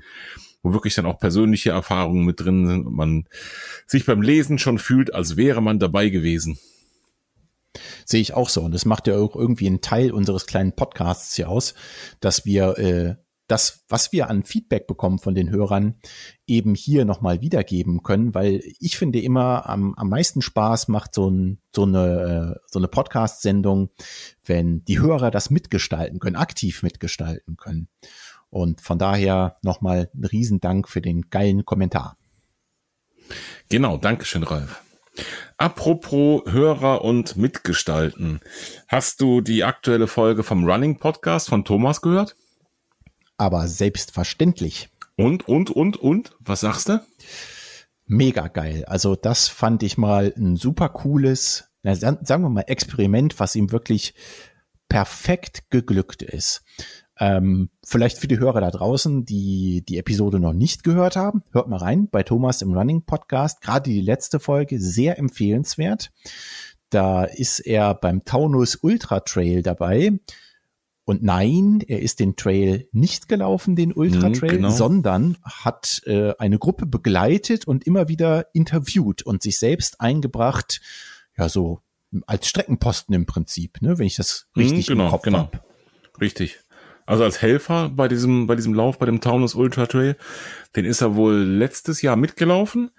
wo 0.63 0.73
wirklich 0.73 0.95
dann 0.95 1.07
auch 1.07 1.19
persönliche 1.19 1.71
Erfahrungen 1.71 2.25
mit 2.25 2.41
drin 2.41 2.67
sind 2.67 2.87
und 2.87 2.95
man 2.95 3.29
sich 3.87 4.07
beim 4.07 4.23
Lesen 4.23 4.59
schon 4.59 4.79
fühlt, 4.79 5.15
als 5.15 5.37
wäre 5.37 5.61
man 5.61 5.79
dabei 5.79 6.09
gewesen. 6.09 6.59
Sehe 8.05 8.21
ich 8.21 8.35
auch 8.35 8.49
so. 8.49 8.63
Und 8.63 8.73
das 8.73 8.85
macht 8.85 9.07
ja 9.07 9.17
auch 9.17 9.35
irgendwie 9.35 9.67
einen 9.67 9.81
Teil 9.81 10.13
unseres 10.13 10.47
kleinen 10.47 10.73
Podcasts 10.73 11.35
hier 11.35 11.49
aus, 11.49 11.75
dass 12.21 12.45
wir 12.45 12.79
äh, 12.79 13.15
das, 13.53 13.85
was 13.89 14.13
wir 14.13 14.31
an 14.31 14.45
Feedback 14.45 14.87
bekommen 14.87 15.19
von 15.19 15.35
den 15.35 15.51
Hörern, 15.51 15.97
eben 16.47 16.75
hier 16.75 17.05
nochmal 17.05 17.41
wiedergeben 17.41 18.03
können, 18.03 18.35
weil 18.35 18.63
ich 18.79 18.97
finde 18.97 19.21
immer 19.21 19.69
am, 19.69 19.95
am 19.95 20.09
meisten 20.09 20.43
Spaß 20.43 20.89
macht 20.89 21.15
so, 21.15 21.29
ein, 21.29 21.61
so 21.75 21.83
eine, 21.83 22.57
äh, 22.57 22.61
so 22.67 22.79
eine 22.79 22.89
Podcast-Sendung, 22.89 23.91
wenn 24.45 24.85
die 24.85 25.01
Hörer 25.01 25.31
das 25.31 25.51
mitgestalten 25.51 26.19
können, 26.19 26.37
aktiv 26.37 26.83
mitgestalten 26.83 27.57
können. 27.57 27.89
Und 28.53 28.83
von 28.83 28.99
daher 28.99 29.57
nochmal 29.63 30.11
ein 30.15 30.25
Riesendank 30.27 30.87
für 30.87 31.01
den 31.01 31.31
geilen 31.31 31.65
Kommentar. 31.65 32.19
Genau, 33.71 33.97
Dankeschön, 33.97 34.43
Ralf. 34.43 34.83
Apropos 35.57 36.43
Hörer 36.53 37.03
und 37.03 37.35
Mitgestalten. 37.39 38.41
Hast 38.89 39.23
du 39.23 39.41
die 39.41 39.65
aktuelle 39.65 40.07
Folge 40.07 40.43
vom 40.43 40.69
Running 40.69 40.99
Podcast 40.99 41.49
von 41.49 41.65
Thomas 41.65 42.03
gehört? 42.03 42.37
Aber 43.39 43.67
selbstverständlich. 43.69 44.91
Und, 45.17 45.49
und, 45.49 45.71
und, 45.71 45.97
und? 45.97 46.37
Was 46.41 46.61
sagst 46.61 46.91
du? 46.91 47.01
Mega 48.05 48.49
geil. 48.49 48.85
Also 48.87 49.17
das 49.17 49.49
fand 49.49 49.83
ich 49.83 49.97
mal 49.97 50.35
ein 50.37 50.57
super 50.57 50.91
cooles, 50.91 51.71
sagen 51.83 52.43
wir 52.43 52.51
mal 52.51 52.65
Experiment, 52.67 53.41
was 53.41 53.57
ihm 53.57 53.73
wirklich 53.73 54.13
perfekt 54.91 55.71
geglückt 55.71 56.21
ist. 56.21 56.63
Ähm, 57.23 57.71
vielleicht 57.85 58.19
für 58.19 58.27
die 58.27 58.41
Hörer 58.41 58.61
da 58.61 58.73
draußen, 58.73 59.25
die 59.25 59.85
die 59.89 59.97
Episode 59.97 60.41
noch 60.41 60.53
nicht 60.53 60.83
gehört 60.83 61.15
haben, 61.15 61.45
hört 61.53 61.69
mal 61.69 61.77
rein 61.77 62.09
bei 62.11 62.25
Thomas 62.25 62.63
im 62.63 62.73
Running 62.73 63.05
Podcast. 63.05 63.61
Gerade 63.61 63.89
die 63.89 64.01
letzte 64.01 64.41
Folge 64.41 64.81
sehr 64.81 65.21
empfehlenswert. 65.21 66.11
Da 66.91 67.23
ist 67.23 67.61
er 67.61 67.95
beim 67.95 68.25
Taunus 68.25 68.75
Ultra 68.75 69.21
Trail 69.21 69.63
dabei. 69.63 70.19
Und 71.05 71.23
nein, 71.23 71.85
er 71.87 72.03
ist 72.03 72.19
den 72.19 72.35
Trail 72.35 72.89
nicht 72.91 73.29
gelaufen, 73.29 73.77
den 73.77 73.93
Ultra 73.93 74.31
mhm, 74.31 74.33
Trail, 74.33 74.53
mhm, 74.55 74.57
genau. 74.57 74.71
sondern 74.71 75.39
hat 75.45 76.03
äh, 76.07 76.35
eine 76.39 76.59
Gruppe 76.59 76.87
begleitet 76.87 77.69
und 77.69 77.87
immer 77.87 78.09
wieder 78.09 78.53
interviewt 78.53 79.23
und 79.23 79.45
sich 79.45 79.61
selbst 79.61 80.01
eingebracht, 80.01 80.81
ja, 81.39 81.49
so 81.49 81.83
als 82.27 82.49
Streckenposten 82.49 83.15
im 83.15 83.27
Prinzip, 83.27 83.81
ne, 83.81 84.01
wenn 84.01 84.07
ich 84.07 84.17
das 84.17 84.49
mhm, 84.57 84.63
richtig 84.63 84.89
mhm, 84.89 84.93
genau, 84.95 85.05
im 85.05 85.11
Kopf 85.11 85.23
genau. 85.23 85.39
habe. 85.39 85.61
Richtig. 86.21 86.59
Also 87.07 87.25
als 87.25 87.43
Helfer 87.43 87.91
bei 87.91 88.09
diesem, 88.09 88.47
bei 88.47 88.55
diesem 88.55 88.75
Lauf, 88.75 88.99
bei 88.99 89.07
dem 89.07 89.21
Taunus 89.21 89.55
Ultra 89.55 89.87
Trail. 89.87 90.17
Den 90.77 90.85
ist 90.85 91.01
er 91.01 91.17
wohl 91.17 91.35
letztes 91.35 92.03
Jahr 92.03 92.17
mitgelaufen. 92.17 92.91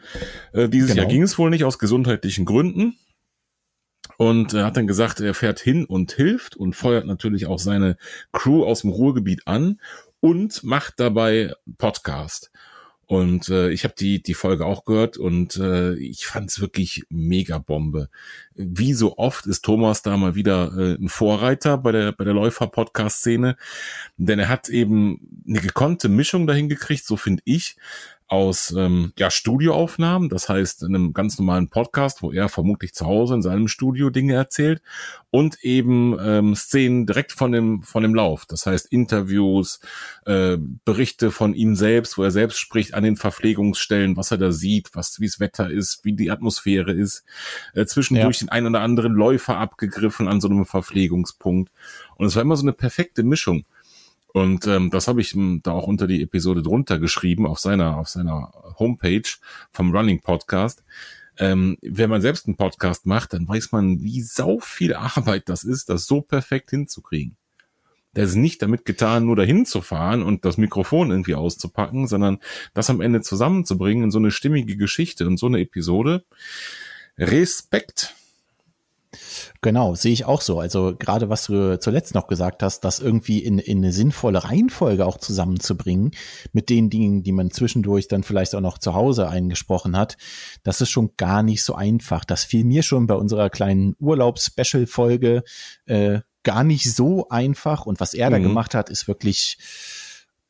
Äh, 0.52 0.70
dieses 0.70 0.92
genau. 0.92 1.04
Jahr 1.04 1.12
ging 1.12 1.24
es 1.24 1.38
wohl 1.38 1.50
nicht 1.50 1.64
aus 1.64 1.80
gesundheitlichen 1.80 2.46
Gründen. 2.46 2.96
Und 4.18 4.54
er 4.54 4.66
hat 4.66 4.78
dann 4.78 4.88
gesagt, 4.88 5.20
er 5.20 5.34
fährt 5.34 5.60
hin 5.60 5.86
und 5.86 6.12
hilft 6.12 6.56
und 6.56 6.76
feuert 6.76 7.06
natürlich 7.06 7.46
auch 7.48 7.60
seine 7.60 7.98
Crew 8.32 8.64
aus 8.64 8.82
dem 8.82 8.92
Ruhrgebiet 8.92 9.48
an 9.48 9.80
und 10.20 10.64
macht 10.64 11.00
dabei 11.00 11.54
Podcast. 11.78 12.52
Und 13.14 13.48
äh, 13.50 13.70
ich 13.70 13.84
habe 13.84 13.94
die, 13.96 14.24
die 14.24 14.34
Folge 14.34 14.66
auch 14.66 14.86
gehört 14.86 15.18
und 15.18 15.58
äh, 15.58 15.94
ich 15.94 16.26
fand 16.26 16.50
es 16.50 16.60
wirklich 16.60 17.04
mega 17.10 17.60
Bombe. 17.60 18.10
Wie 18.56 18.94
so 18.94 19.20
oft 19.20 19.46
ist 19.46 19.64
Thomas 19.64 20.02
da 20.02 20.18
mal 20.18 20.34
wieder 20.34 20.76
äh, 20.76 20.94
ein 20.96 21.10
Vorreiter 21.10 21.78
bei 21.78 21.92
der, 21.92 22.12
bei 22.12 22.24
der 22.24 22.34
Läufer-Podcast-Szene, 22.34 23.56
denn 24.18 24.40
er 24.40 24.50
hat 24.50 24.68
eben 24.68 25.44
eine 25.48 25.60
gekonnte 25.60 26.10
Mischung 26.10 26.48
dahin 26.48 26.70
gekriegt, 26.70 27.06
so 27.06 27.16
finde 27.16 27.44
ich, 27.46 27.76
aus 28.28 28.72
ähm, 28.72 29.14
ja, 29.18 29.30
Studioaufnahmen, 29.30 30.30
das 30.30 30.50
heißt 30.50 30.84
in 30.84 30.96
einem 30.96 31.14
ganz 31.14 31.38
normalen 31.38 31.70
Podcast, 31.70 32.22
wo 32.22 32.32
er 32.32 32.50
vermutlich 32.50 32.94
zu 32.94 33.06
Hause 33.06 33.36
in 33.36 33.42
seinem 33.42 33.68
Studio 33.68 34.10
Dinge 34.10 34.34
erzählt 34.34 34.82
und 35.30 35.64
eben 35.64 36.18
ähm, 36.20 36.56
Szenen 36.56 37.06
direkt 37.06 37.32
von 37.32 37.52
dem 37.52 37.84
von 37.84 38.04
dem 38.04 38.16
Lauf, 38.16 38.46
das 38.46 38.66
heißt 38.66 38.92
Interviews, 38.92 39.80
äh, 40.26 40.58
Berichte 40.86 41.32
von 41.32 41.54
ihm 41.54 41.76
selbst, 41.76 42.18
wo 42.18 42.24
er 42.24 42.32
selbst 42.32 42.60
spricht 42.60 42.94
an 42.94 43.04
den 43.04 43.16
Verpflegungsstellen, 43.16 44.18
was 44.18 44.32
er 44.32 44.38
da 44.38 44.52
sieht, 44.52 44.90
was 44.94 45.20
wie 45.20 45.28
das 45.28 45.40
Wetter 45.40 45.70
ist, 45.70 46.04
wie 46.04 46.14
die 46.14 46.32
Atmosphäre 46.32 46.92
ist, 46.92 47.24
äh, 47.74 47.86
zwischendurch 47.86 48.42
ja. 48.42 48.46
den 48.46 48.50
ein 48.50 48.68
oder 48.68 48.82
anderen 48.82 49.14
Läufer 49.14 49.58
abgegriffen 49.58 50.28
an 50.28 50.42
so 50.42 50.48
einem 50.48 50.66
Verpflegungspunkt 50.66 51.72
und 52.16 52.28
es 52.28 52.36
war 52.36 52.42
immer 52.42 52.56
so 52.56 52.64
eine 52.64 52.74
perfekte 52.74 53.24
Mischung. 53.24 53.66
Und 54.34 54.66
ähm, 54.66 54.90
das 54.90 55.08
habe 55.08 55.22
ich 55.22 55.36
da 55.62 55.72
auch 55.72 55.88
unter 55.88 56.08
die 56.08 56.24
Episode 56.24 56.64
drunter 56.64 56.98
geschrieben 57.00 57.46
auf 57.46 57.60
seiner 57.60 57.98
auf 57.98 58.10
seiner 58.10 58.52
Homepage 58.80 59.30
vom 59.72 59.96
Running 59.96 60.22
Podcast. 60.22 60.84
Ähm, 61.38 61.78
wenn 61.82 62.10
man 62.10 62.22
selbst 62.22 62.48
einen 62.48 62.58
Podcast 62.58 63.06
macht, 63.06 63.34
dann 63.34 63.48
weiß 63.48 63.72
man, 63.72 64.02
wie 64.02 64.22
sau 64.22 64.60
viel 64.60 64.96
Arbeit 64.96 65.50
das 65.50 65.64
ist, 65.64 65.90
das 65.90 66.08
so 66.08 66.22
perfekt 66.22 66.72
hinzukriegen. 66.72 67.38
Der 68.16 68.26
ist 68.26 68.36
nicht 68.36 68.62
damit 68.62 68.86
getan, 68.86 69.26
nur 69.26 69.36
dahin 69.36 69.66
zu 69.66 69.82
fahren 69.82 70.22
und 70.22 70.46
das 70.46 70.58
Mikrofon 70.58 71.10
irgendwie 71.10 71.36
auszupacken, 71.36 72.08
sondern 72.08 72.40
das 72.74 72.90
am 72.90 73.02
Ende 73.02 73.22
zusammenzubringen 73.22 74.06
in 74.06 74.12
so 74.12 74.20
eine 74.20 74.32
stimmige 74.32 74.78
Geschichte 74.78 75.26
und 75.28 75.38
so 75.38 75.48
eine 75.48 75.60
Episode. 75.60 76.24
Respekt. 77.18 78.16
Genau, 79.64 79.96
sehe 79.96 80.12
ich 80.12 80.26
auch 80.26 80.42
so. 80.42 80.60
Also 80.60 80.94
gerade 81.00 81.30
was 81.30 81.46
du 81.46 81.80
zuletzt 81.80 82.14
noch 82.14 82.28
gesagt 82.28 82.62
hast, 82.62 82.82
das 82.82 83.00
irgendwie 83.00 83.40
in, 83.40 83.60
in 83.60 83.78
eine 83.78 83.94
sinnvolle 83.94 84.44
Reihenfolge 84.44 85.06
auch 85.06 85.18
zusammenzubringen 85.18 86.12
mit 86.52 86.70
den 86.70 86.90
Dingen, 86.90 87.24
die 87.24 87.32
man 87.32 87.50
zwischendurch 87.50 88.10
dann 88.10 88.24
vielleicht 88.24 88.56
auch 88.56 88.62
noch 88.62 88.78
zu 88.78 88.94
Hause 88.94 89.30
eingesprochen 89.30 89.96
hat, 89.96 90.18
das 90.64 90.82
ist 90.82 90.90
schon 90.90 91.12
gar 91.16 91.44
nicht 91.44 91.64
so 91.64 91.76
einfach. 91.76 92.26
Das 92.26 92.44
fiel 92.44 92.66
mir 92.66 92.84
schon 92.84 93.08
bei 93.08 93.16
unserer 93.16 93.50
kleinen 93.50 93.96
Urlaubs-Special-Folge 94.00 95.44
äh, 95.86 96.20
gar 96.44 96.66
nicht 96.66 96.94
so 96.94 97.30
einfach. 97.30 97.86
Und 97.86 98.02
was 98.02 98.14
er 98.14 98.30
mhm. 98.30 98.34
da 98.34 98.40
gemacht 98.40 98.76
hat, 98.76 98.90
ist 98.90 99.08
wirklich 99.08 99.58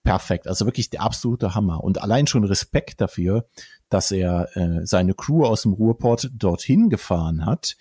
perfekt. 0.04 0.48
Also 0.48 0.66
wirklich 0.66 0.90
der 0.90 1.02
absolute 1.02 1.54
Hammer. 1.54 1.84
Und 1.84 2.02
allein 2.02 2.26
schon 2.26 2.46
Respekt 2.46 3.00
dafür, 3.00 3.46
dass 3.90 4.10
er 4.10 4.50
äh, 4.58 4.88
seine 4.88 5.14
Crew 5.14 5.46
aus 5.46 5.62
dem 5.62 5.74
Ruhrport 5.74 6.32
dorthin 6.34 6.90
gefahren 6.90 7.46
hat 7.46 7.76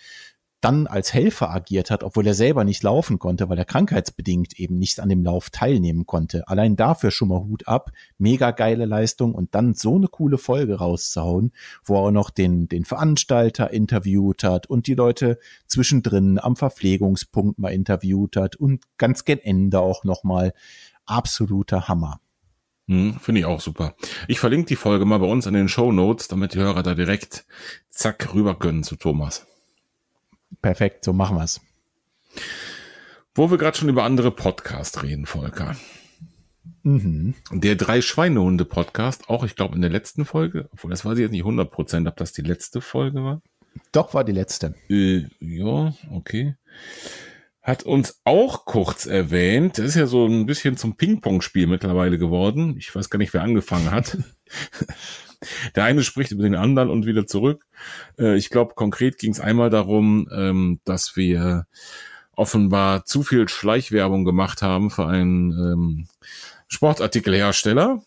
dann 0.63 0.87
als 0.87 1.13
Helfer 1.13 1.51
agiert 1.51 1.91
hat, 1.91 2.05
obwohl 2.05 2.27
er 2.27 2.35
selber 2.35 2.65
nicht 2.65 2.83
laufen 2.83 3.19
konnte, 3.19 3.49
weil 3.49 3.59
er 3.59 3.65
krankheitsbedingt 3.65 4.59
eben 4.59 4.79
nicht 4.79 5.01
an 5.01 5.09
dem 5.09 5.25
Lauf 5.25 5.51
teilnehmen 5.51 6.07
konnte. 6.07 6.49
Allein 6.49 6.77
dafür 6.77 7.11
schon 7.11 7.29
mal 7.29 7.41
Hut 7.41 7.67
ab, 7.67 7.91
mega 8.17 8.53
geile 8.53 8.87
Leistung 8.87 9.35
und 9.35 9.55
dann 9.55 9.75
so 9.75 9.97
eine 9.97 10.07
coole 10.07 10.39
Folge 10.39 10.77
rauszuhauen, 10.77 11.53
wo 11.85 12.07
er 12.07 12.13
noch 12.13 12.31
den, 12.31 12.69
den 12.69 12.85
Veranstalter 12.85 13.73
interviewt 13.73 14.45
hat 14.45 14.67
und 14.67 14.87
die 14.87 14.95
Leute 14.95 15.39
zwischendrin 15.67 16.39
am 16.39 16.55
Verpflegungspunkt 16.55 17.59
mal 17.59 17.73
interviewt 17.73 18.37
hat 18.37 18.55
und 18.55 18.85
ganz 18.99 19.25
gen 19.25 19.41
Ende 19.41 19.81
auch 19.81 20.05
nochmal 20.05 20.53
absoluter 21.07 21.89
Hammer. 21.89 22.21
Hm, 22.89 23.19
Finde 23.21 23.41
ich 23.41 23.47
auch 23.47 23.61
super. 23.61 23.95
Ich 24.29 24.39
verlinke 24.39 24.67
die 24.67 24.77
Folge 24.77 25.07
mal 25.07 25.19
bei 25.19 25.27
uns 25.27 25.47
in 25.47 25.55
den 25.55 25.69
Show 25.69 25.91
Notes, 25.91 26.29
damit 26.29 26.55
die 26.55 26.59
Hörer 26.59 26.85
da 26.85 26.95
direkt 26.95 27.47
zack 27.91 28.33
rüber 28.33 28.57
können 28.57 28.85
zu 28.85 28.95
Thomas. 28.97 29.47
Perfekt, 30.61 31.05
so 31.05 31.13
machen 31.13 31.37
wir's. 31.37 31.61
Wo 33.35 33.51
wir 33.51 33.59
gerade 33.59 33.77
schon 33.77 33.89
über 33.89 34.05
andere 34.05 34.31
Podcasts 34.31 35.03
reden, 35.03 35.27
Volker. 35.27 35.77
Mhm. 36.83 37.35
Der 37.53 37.77
drei 37.77 38.03
Schweinehunde 38.03 38.65
Podcast, 38.65 39.29
auch 39.29 39.45
ich 39.45 39.57
glaube 39.57 39.77
in 39.77 39.83
der 39.83 39.91
letzten 39.91 40.25
Folge, 40.25 40.69
obwohl 40.73 40.91
das 40.91 41.05
weiß 41.05 41.15
ich 41.15 41.23
jetzt 41.23 41.31
nicht 41.31 41.43
100 41.43 41.71
Prozent, 41.71 42.09
ob 42.09 42.17
das 42.17 42.33
die 42.33 42.43
letzte 42.43 42.81
Folge 42.81 43.23
war. 43.23 43.41
Doch, 43.93 44.15
war 44.15 44.25
die 44.25 44.33
letzte. 44.33 44.75
Äh, 44.89 45.27
ja, 45.41 45.95
okay. 46.11 46.57
Hat 47.63 47.85
uns 47.85 48.21
auch 48.25 48.65
kurz 48.65 49.07
erwähnt. 49.07 49.79
Das 49.79 49.87
ist 49.87 49.95
ja 49.95 50.07
so 50.07 50.27
ein 50.27 50.47
bisschen 50.47 50.77
zum 50.77 50.97
Ping-Pong-Spiel 50.97 51.69
mittlerweile 51.69 52.19
geworden. 52.19 52.77
Ich 52.77 52.95
weiß 52.95 53.09
gar 53.09 53.19
nicht, 53.19 53.33
wer 53.33 53.43
angefangen 53.43 53.91
hat. 53.91 54.19
Der 55.75 55.85
eine 55.85 56.03
spricht 56.03 56.33
über 56.33 56.43
den 56.43 56.55
anderen 56.55 56.91
und 56.91 57.07
wieder 57.07 57.27
zurück. 57.27 57.67
Äh, 58.19 58.37
ich 58.37 58.51
glaube, 58.51 58.75
konkret 58.75 59.19
ging 59.19 59.33
es 59.33 59.41
einmal 59.41 59.71
darum, 59.71 60.29
ähm, 60.33 60.81
dass 60.85 61.17
wir 61.17 61.67
offenbar 62.35 63.05
zu 63.05 63.23
viel 63.23 63.49
Schleichwerbung 63.49 64.25
gemacht 64.25 64.63
haben 64.63 64.91
für 64.91 65.07
einen 65.07 65.53
ähm, 65.53 66.09
Sportartikelhersteller. 66.69 68.03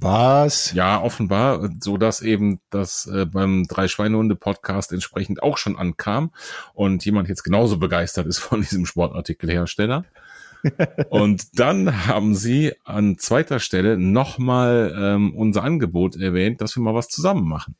Was? 0.00 0.72
Ja, 0.74 1.02
offenbar, 1.02 1.70
so 1.80 1.96
dass 1.96 2.20
eben 2.20 2.60
das 2.70 3.06
äh, 3.06 3.26
beim 3.26 3.66
Drei 3.66 3.88
Schweinehunde 3.88 4.36
Podcast 4.36 4.92
entsprechend 4.92 5.42
auch 5.42 5.58
schon 5.58 5.76
ankam 5.76 6.32
und 6.72 7.04
jemand 7.04 7.28
jetzt 7.28 7.42
genauso 7.42 7.78
begeistert 7.78 8.26
ist 8.26 8.38
von 8.38 8.60
diesem 8.60 8.86
Sportartikelhersteller 8.86 10.04
und 11.10 11.58
dann 11.58 12.06
haben 12.06 12.34
sie 12.34 12.74
an 12.84 13.18
zweiter 13.18 13.60
Stelle 13.60 13.98
nochmal 13.98 14.94
ähm, 14.96 15.34
unser 15.34 15.62
Angebot 15.62 16.16
erwähnt, 16.16 16.60
dass 16.60 16.76
wir 16.76 16.82
mal 16.82 16.94
was 16.94 17.08
zusammen 17.08 17.48
machen. 17.48 17.76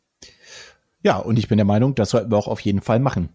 Ja, 1.02 1.16
und 1.18 1.38
ich 1.38 1.48
bin 1.48 1.58
der 1.58 1.64
Meinung, 1.64 1.94
das 1.94 2.10
sollten 2.10 2.30
wir 2.30 2.36
auch 2.36 2.48
auf 2.48 2.60
jeden 2.60 2.80
Fall 2.80 2.98
machen. 2.98 3.28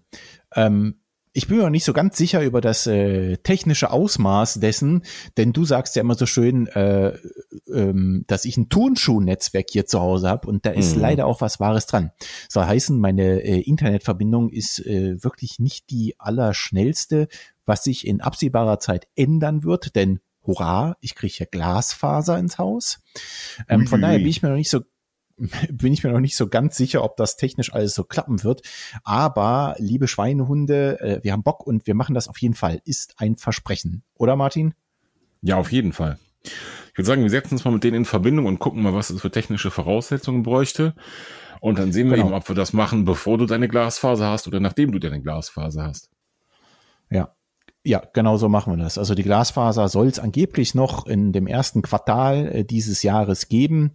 Ähm, 0.56 0.95
ich 1.36 1.47
bin 1.47 1.58
mir 1.58 1.63
noch 1.63 1.71
nicht 1.71 1.84
so 1.84 1.93
ganz 1.93 2.15
sicher 2.15 2.43
über 2.43 2.62
das 2.62 2.86
äh, 2.86 3.38
technische 3.38 3.89
Ausmaß 3.89 4.56
dessen, 4.56 5.01
denn 5.36 5.51
du 5.51 5.65
sagst 5.65 5.95
ja 5.95 6.01
immer 6.01 6.13
so 6.13 6.27
schön, 6.27 6.67
äh, 6.67 7.17
ähm, 7.73 8.23
dass 8.27 8.45
ich 8.45 8.56
ein 8.56 8.69
Turnschuhnetzwerk 8.69 9.65
hier 9.71 9.88
zu 9.88 9.99
Hause 9.99 10.29
habe 10.29 10.47
und 10.47 10.65
da 10.65 10.69
ist 10.69 10.95
mhm. 10.95 11.01
leider 11.01 11.25
auch 11.25 11.41
was 11.41 11.60
Wahres 11.60 11.88
dran. 11.88 12.12
Soll 12.49 12.65
heißen, 12.65 12.99
meine 12.99 13.41
äh, 13.41 13.62
Internetverbindung 13.62 14.49
ist 14.49 14.86
äh, 14.86 15.23
wirklich 15.23 15.58
nicht 15.58 15.89
die 15.89 16.13
allerschnellste, 16.19 17.27
was 17.65 17.84
sich 17.84 18.06
in 18.08 18.21
absehbarer 18.21 18.80
Zeit 18.80 19.08
ändern 19.15 19.63
wird, 19.63 19.95
denn 19.95 20.19
hurra, 20.45 20.97
ich 20.99 21.15
kriege 21.15 21.36
ja 21.38 21.45
Glasfaser 21.49 22.38
ins 22.38 22.58
Haus. 22.58 22.99
Ähm, 23.69 23.88
von 23.88 24.02
daher 24.02 24.17
bin 24.17 24.28
ich 24.28 24.41
mir 24.41 24.49
noch 24.49 24.58
nicht 24.58 24.69
so 24.69 24.82
bin 25.71 25.93
ich 25.93 26.04
mir 26.04 26.12
noch 26.12 26.19
nicht 26.19 26.36
so 26.36 26.47
ganz 26.47 26.78
sicher, 26.78 27.04
ob 27.04 27.17
das 27.17 27.38
technisch 27.38 27.73
alles 27.73 27.95
so 27.95 28.04
klappen 28.04 28.43
wird. 28.43 28.62
Aber 29.04 29.76
liebe 29.80 30.08
Schweinehunde, 30.08 30.99
äh, 30.99 31.23
wir 31.23 31.32
haben 31.34 31.43
Bock 31.43 31.65
und 31.65 31.88
wir 31.88 31.95
machen 31.95 32.13
das 32.13 32.28
auf 32.28 32.38
jeden 32.38 32.54
Fall. 32.54 32.82
Ist 32.86 33.15
ein 33.17 33.36
Versprechen. 33.36 34.04
Oder 34.15 34.36
Martin? 34.36 34.73
Ja, 35.41 35.58
auf 35.58 35.71
jeden 35.71 35.93
Fall. 35.93 36.19
Ich 36.43 36.97
würde 36.97 37.08
sagen, 37.08 37.23
wir 37.23 37.30
setzen 37.30 37.56
uns 37.56 37.65
mal 37.65 37.71
mit 37.71 37.84
denen 37.84 37.97
in 37.97 38.06
Verbindung 38.06 38.45
und 38.45 38.60
gucken 38.60 38.84
mal, 38.84 38.93
was 38.93 39.10
es 39.10 39.21
für 39.21 39.32
technische 39.32 39.71
Voraussetzungen 39.71 40.43
bräuchte. 40.43 40.93
Und 41.60 41.80
dann 41.80 41.91
sehen 41.91 42.10
wir 42.10 42.17
genau. 42.17 42.28
eben, 42.28 42.36
ob 42.36 42.47
wir 42.47 42.56
das 42.56 42.73
machen, 42.73 43.06
bevor 43.06 43.38
du 43.38 43.45
deine 43.45 43.67
Glasfaser 43.67 44.30
hast 44.30 44.47
oder 44.47 44.60
nachdem 44.60 44.91
du 44.91 44.99
deine 44.99 45.21
Glasfaser 45.21 45.86
hast. 45.86 46.10
Ja, 47.10 47.36
ja, 47.86 48.02
genau 48.13 48.38
so 48.38 48.48
machen 48.48 48.74
wir 48.74 48.82
das. 48.82 48.98
Also 48.98 49.13
die 49.13 49.24
Glasfaser 49.24 49.89
soll 49.89 50.08
es 50.08 50.17
angeblich 50.17 50.74
noch 50.74 51.06
in 51.06 51.34
dem 51.34 51.48
ersten 51.48 51.82
Quartal 51.82 52.48
äh, 52.48 52.63
dieses 52.63 53.04
Jahres 53.04 53.50
geben. 53.50 53.91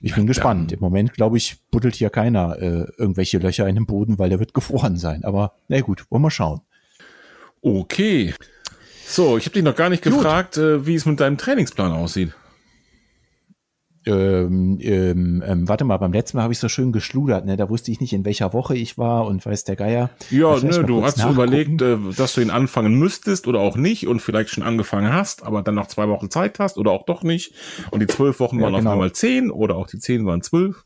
Ich 0.00 0.14
bin 0.14 0.24
ja, 0.24 0.28
gespannt. 0.28 0.72
Im 0.72 0.80
Moment, 0.80 1.14
glaube 1.14 1.36
ich, 1.36 1.58
buddelt 1.70 1.94
hier 1.94 2.10
keiner 2.10 2.56
äh, 2.60 2.86
irgendwelche 2.96 3.38
Löcher 3.38 3.68
in 3.68 3.76
den 3.76 3.86
Boden, 3.86 4.18
weil 4.18 4.30
der 4.30 4.40
wird 4.40 4.54
gefroren 4.54 4.96
sein. 4.96 5.24
Aber 5.24 5.52
na 5.68 5.80
gut, 5.80 6.04
wollen 6.10 6.22
wir 6.22 6.30
schauen. 6.32 6.62
Okay. 7.62 8.34
So, 9.06 9.38
ich 9.38 9.46
habe 9.46 9.54
dich 9.54 9.62
noch 9.62 9.76
gar 9.76 9.88
nicht 9.88 10.02
gut. 10.02 10.14
gefragt, 10.14 10.56
äh, 10.56 10.84
wie 10.84 10.96
es 10.96 11.06
mit 11.06 11.20
deinem 11.20 11.38
Trainingsplan 11.38 11.92
aussieht 11.92 12.32
ähm, 14.08 14.78
ähm, 14.80 15.42
ähm, 15.46 15.68
warte 15.68 15.84
mal, 15.84 15.98
beim 15.98 16.12
letzten 16.12 16.38
Mal 16.38 16.44
habe 16.44 16.52
ich 16.52 16.58
so 16.58 16.68
schön 16.68 16.92
geschludert, 16.92 17.44
ne? 17.44 17.56
Da 17.56 17.68
wusste 17.68 17.90
ich 17.90 18.00
nicht, 18.00 18.12
in 18.14 18.24
welcher 18.24 18.52
Woche 18.54 18.74
ich 18.74 18.96
war 18.96 19.26
und 19.26 19.44
weiß 19.44 19.64
der 19.64 19.76
Geier. 19.76 20.10
Ja, 20.30 20.58
ne, 20.58 20.84
du 20.84 21.04
hast 21.04 21.18
nachgucken. 21.18 21.34
überlegt, 21.34 21.82
äh, 21.82 21.98
dass 22.16 22.34
du 22.34 22.40
ihn 22.40 22.50
anfangen 22.50 22.94
müsstest 22.94 23.46
oder 23.46 23.60
auch 23.60 23.76
nicht 23.76 24.06
und 24.06 24.20
vielleicht 24.20 24.50
schon 24.50 24.64
angefangen 24.64 25.12
hast, 25.12 25.44
aber 25.44 25.62
dann 25.62 25.74
noch 25.74 25.88
zwei 25.88 26.08
Wochen 26.08 26.30
Zeit 26.30 26.58
hast 26.58 26.78
oder 26.78 26.90
auch 26.90 27.04
doch 27.04 27.22
nicht. 27.22 27.52
Und 27.90 28.00
die 28.00 28.06
zwölf 28.06 28.40
Wochen 28.40 28.56
ja, 28.56 28.64
waren 28.64 28.74
genau. 28.74 28.90
auf 28.90 28.92
einmal 28.94 29.12
zehn 29.12 29.50
oder 29.50 29.76
auch 29.76 29.86
die 29.86 29.98
zehn 29.98 30.24
waren 30.24 30.42
zwölf. 30.42 30.84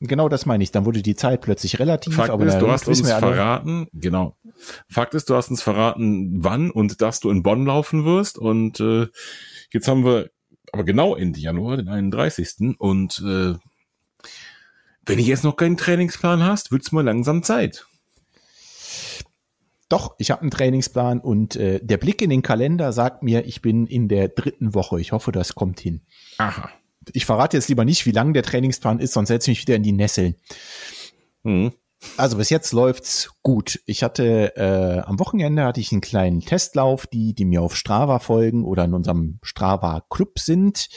Genau 0.00 0.28
das 0.28 0.44
meine 0.44 0.62
ich. 0.62 0.72
Dann 0.72 0.84
wurde 0.84 1.00
die 1.00 1.16
Zeit 1.16 1.40
plötzlich 1.40 1.78
relativ. 1.78 2.16
Fakt 2.16 2.30
aber 2.30 2.44
ist, 2.44 2.58
du 2.58 2.70
hast 2.70 2.86
uns 2.86 3.00
verraten, 3.00 3.86
genau. 3.94 4.36
Fakt 4.88 5.14
ist, 5.14 5.30
du 5.30 5.36
hast 5.36 5.50
uns 5.50 5.62
verraten, 5.62 6.44
wann 6.44 6.70
und 6.70 7.00
dass 7.00 7.20
du 7.20 7.30
in 7.30 7.42
Bonn 7.42 7.64
laufen 7.64 8.04
wirst. 8.04 8.36
Und 8.36 8.80
äh, 8.80 9.06
jetzt 9.72 9.88
haben 9.88 10.04
wir 10.04 10.30
aber 10.76 10.84
genau 10.84 11.16
Ende 11.16 11.40
Januar, 11.40 11.78
den 11.78 11.88
31. 11.88 12.76
Und 12.78 13.22
äh, 13.26 13.54
wenn 15.06 15.18
ich 15.18 15.26
jetzt 15.26 15.42
noch 15.42 15.56
keinen 15.56 15.78
Trainingsplan 15.78 16.42
hast, 16.42 16.70
wird's 16.70 16.92
mal 16.92 17.02
langsam 17.02 17.42
Zeit. 17.42 17.86
Doch, 19.88 20.16
ich 20.18 20.30
habe 20.30 20.42
einen 20.42 20.50
Trainingsplan 20.50 21.20
und 21.20 21.56
äh, 21.56 21.80
der 21.82 21.96
Blick 21.96 22.20
in 22.20 22.28
den 22.28 22.42
Kalender 22.42 22.92
sagt 22.92 23.22
mir, 23.22 23.46
ich 23.46 23.62
bin 23.62 23.86
in 23.86 24.08
der 24.08 24.28
dritten 24.28 24.74
Woche. 24.74 25.00
Ich 25.00 25.12
hoffe, 25.12 25.32
das 25.32 25.54
kommt 25.54 25.80
hin. 25.80 26.02
Aha. 26.36 26.70
Ich 27.12 27.24
verrate 27.24 27.56
jetzt 27.56 27.68
lieber 27.68 27.84
nicht, 27.86 28.04
wie 28.04 28.10
lang 28.10 28.34
der 28.34 28.42
Trainingsplan 28.42 28.98
ist, 28.98 29.14
sonst 29.14 29.28
setze 29.28 29.50
ich 29.50 29.58
mich 29.58 29.62
wieder 29.66 29.76
in 29.76 29.82
die 29.82 29.92
Nesseln. 29.92 30.34
Mhm. 31.42 31.72
Also 32.16 32.38
bis 32.38 32.50
jetzt 32.50 32.72
läuft's 32.72 33.30
gut. 33.42 33.80
Ich 33.86 34.02
hatte 34.02 34.56
äh, 34.56 35.00
am 35.00 35.18
Wochenende 35.18 35.64
hatte 35.64 35.80
ich 35.80 35.92
einen 35.92 36.00
kleinen 36.00 36.40
Testlauf. 36.40 37.06
Die, 37.06 37.34
die 37.34 37.44
mir 37.44 37.62
auf 37.62 37.76
Strava 37.76 38.18
folgen 38.18 38.64
oder 38.64 38.84
in 38.84 38.94
unserem 38.94 39.38
Strava 39.42 40.02
Club 40.08 40.38
sind, 40.38 40.88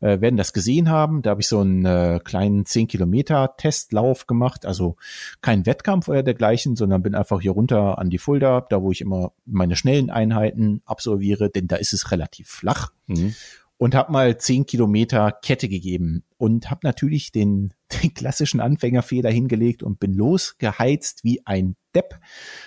äh, 0.00 0.20
werden 0.20 0.36
das 0.36 0.52
gesehen 0.52 0.90
haben. 0.90 1.22
Da 1.22 1.30
habe 1.30 1.40
ich 1.40 1.48
so 1.48 1.60
einen 1.60 1.84
äh, 1.84 2.20
kleinen 2.24 2.64
10 2.64 2.88
Kilometer 2.88 3.54
Testlauf 3.56 4.26
gemacht. 4.26 4.66
Also 4.66 4.96
kein 5.40 5.66
Wettkampf 5.66 6.08
oder 6.08 6.22
dergleichen, 6.22 6.76
sondern 6.76 7.02
bin 7.02 7.14
einfach 7.14 7.40
hier 7.40 7.52
runter 7.52 7.98
an 7.98 8.10
die 8.10 8.18
Fulda, 8.18 8.62
da 8.62 8.82
wo 8.82 8.90
ich 8.90 9.00
immer 9.00 9.32
meine 9.44 9.76
schnellen 9.76 10.10
Einheiten 10.10 10.82
absolviere, 10.86 11.50
denn 11.50 11.68
da 11.68 11.76
ist 11.76 11.92
es 11.92 12.10
relativ 12.10 12.48
flach. 12.48 12.92
Mhm 13.06 13.34
und 13.82 13.96
habe 13.96 14.12
mal 14.12 14.38
zehn 14.38 14.64
Kilometer 14.64 15.32
Kette 15.42 15.68
gegeben 15.68 16.22
und 16.38 16.70
habe 16.70 16.82
natürlich 16.84 17.32
den, 17.32 17.74
den 18.04 18.14
klassischen 18.14 18.60
Anfängerfehler 18.60 19.28
hingelegt 19.28 19.82
und 19.82 19.98
bin 19.98 20.14
losgeheizt 20.14 21.24
wie 21.24 21.44
ein 21.46 21.74
Depp. 21.92 22.20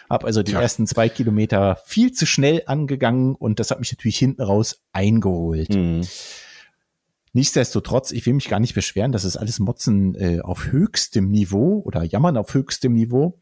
Habe 0.10 0.28
also 0.28 0.44
die 0.44 0.52
ja. 0.52 0.62
ersten 0.62 0.86
zwei 0.88 1.08
Kilometer 1.08 1.80
viel 1.86 2.12
zu 2.12 2.26
schnell 2.26 2.64
angegangen 2.66 3.34
und 3.34 3.62
das 3.62 3.72
hat 3.72 3.80
mich 3.80 3.94
natürlich 3.94 4.18
hinten 4.18 4.42
raus 4.42 4.84
eingeholt. 4.92 5.74
Mhm. 5.74 6.02
Nichtsdestotrotz, 7.32 8.12
ich 8.12 8.26
will 8.26 8.34
mich 8.34 8.50
gar 8.50 8.60
nicht 8.60 8.76
beschweren, 8.76 9.14
das 9.14 9.24
ist 9.24 9.38
alles 9.38 9.60
Motzen 9.60 10.16
äh, 10.16 10.42
auf 10.42 10.66
höchstem 10.74 11.30
Niveau 11.30 11.82
oder 11.86 12.04
Jammern 12.04 12.36
auf 12.36 12.54
höchstem 12.54 12.94
Niveau. 12.94 13.40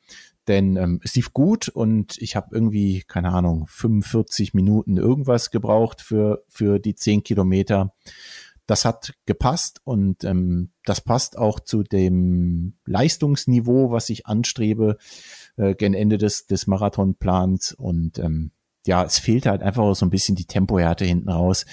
Denn 0.47 0.75
ähm, 0.77 0.99
es 1.03 1.15
lief 1.15 1.33
gut 1.33 1.69
und 1.69 2.17
ich 2.17 2.35
habe 2.35 2.49
irgendwie, 2.51 3.03
keine 3.07 3.31
Ahnung, 3.31 3.65
45 3.67 4.53
Minuten 4.53 4.97
irgendwas 4.97 5.51
gebraucht 5.51 6.01
für, 6.01 6.43
für 6.49 6.79
die 6.79 6.95
10 6.95 7.23
Kilometer. 7.23 7.93
Das 8.65 8.85
hat 8.85 9.13
gepasst 9.25 9.81
und 9.83 10.23
ähm, 10.23 10.71
das 10.85 11.01
passt 11.01 11.37
auch 11.37 11.59
zu 11.59 11.83
dem 11.83 12.75
Leistungsniveau, 12.85 13.91
was 13.91 14.09
ich 14.09 14.25
anstrebe 14.25 14.97
äh, 15.57 15.75
gen 15.75 15.93
Ende 15.93 16.17
des, 16.17 16.45
des 16.45 16.67
Marathonplans. 16.67 17.73
Und 17.73 18.19
ähm, 18.19 18.51
ja, 18.85 19.03
es 19.03 19.19
fehlt 19.19 19.45
halt 19.45 19.61
einfach 19.61 19.95
so 19.95 20.05
ein 20.05 20.09
bisschen 20.09 20.35
die 20.35 20.45
Tempohärte 20.45 21.05
hinten 21.05 21.29
raus 21.29 21.65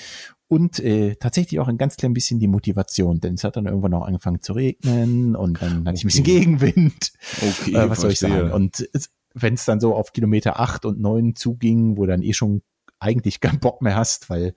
und 0.51 0.81
äh, 0.81 1.15
tatsächlich 1.15 1.61
auch 1.61 1.69
ein 1.69 1.79
ganz 1.79 1.97
klein 1.97 2.13
bisschen 2.13 2.41
die 2.41 2.49
Motivation, 2.49 3.21
denn 3.21 3.35
es 3.35 3.45
hat 3.45 3.55
dann 3.55 3.67
irgendwann 3.67 3.95
auch 3.95 4.05
angefangen 4.05 4.43
zu 4.43 4.53
regnen 4.53 5.37
und 5.37 5.63
dann 5.63 5.87
hatte 5.87 5.97
ich 5.97 6.03
ein 6.03 6.09
bisschen 6.09 6.25
Gegenwind. 6.25 7.13
Okay, 7.41 7.77
äh, 7.77 7.89
was 7.89 8.01
soll 8.01 8.11
ich 8.11 8.19
sagen? 8.19 8.51
Und 8.51 8.89
wenn 9.33 9.55
es 9.55 9.65
dann 9.65 9.79
so 9.79 9.95
auf 9.95 10.13
Kilometer 10.13 10.59
acht 10.59 10.85
und 10.85 10.99
neun 10.99 11.37
zuging, 11.37 11.97
wo 11.97 12.05
dann 12.05 12.21
eh 12.21 12.33
schon 12.33 12.63
eigentlich 12.99 13.39
keinen 13.39 13.61
Bock 13.61 13.81
mehr 13.81 13.95
hast, 13.95 14.29
weil 14.29 14.55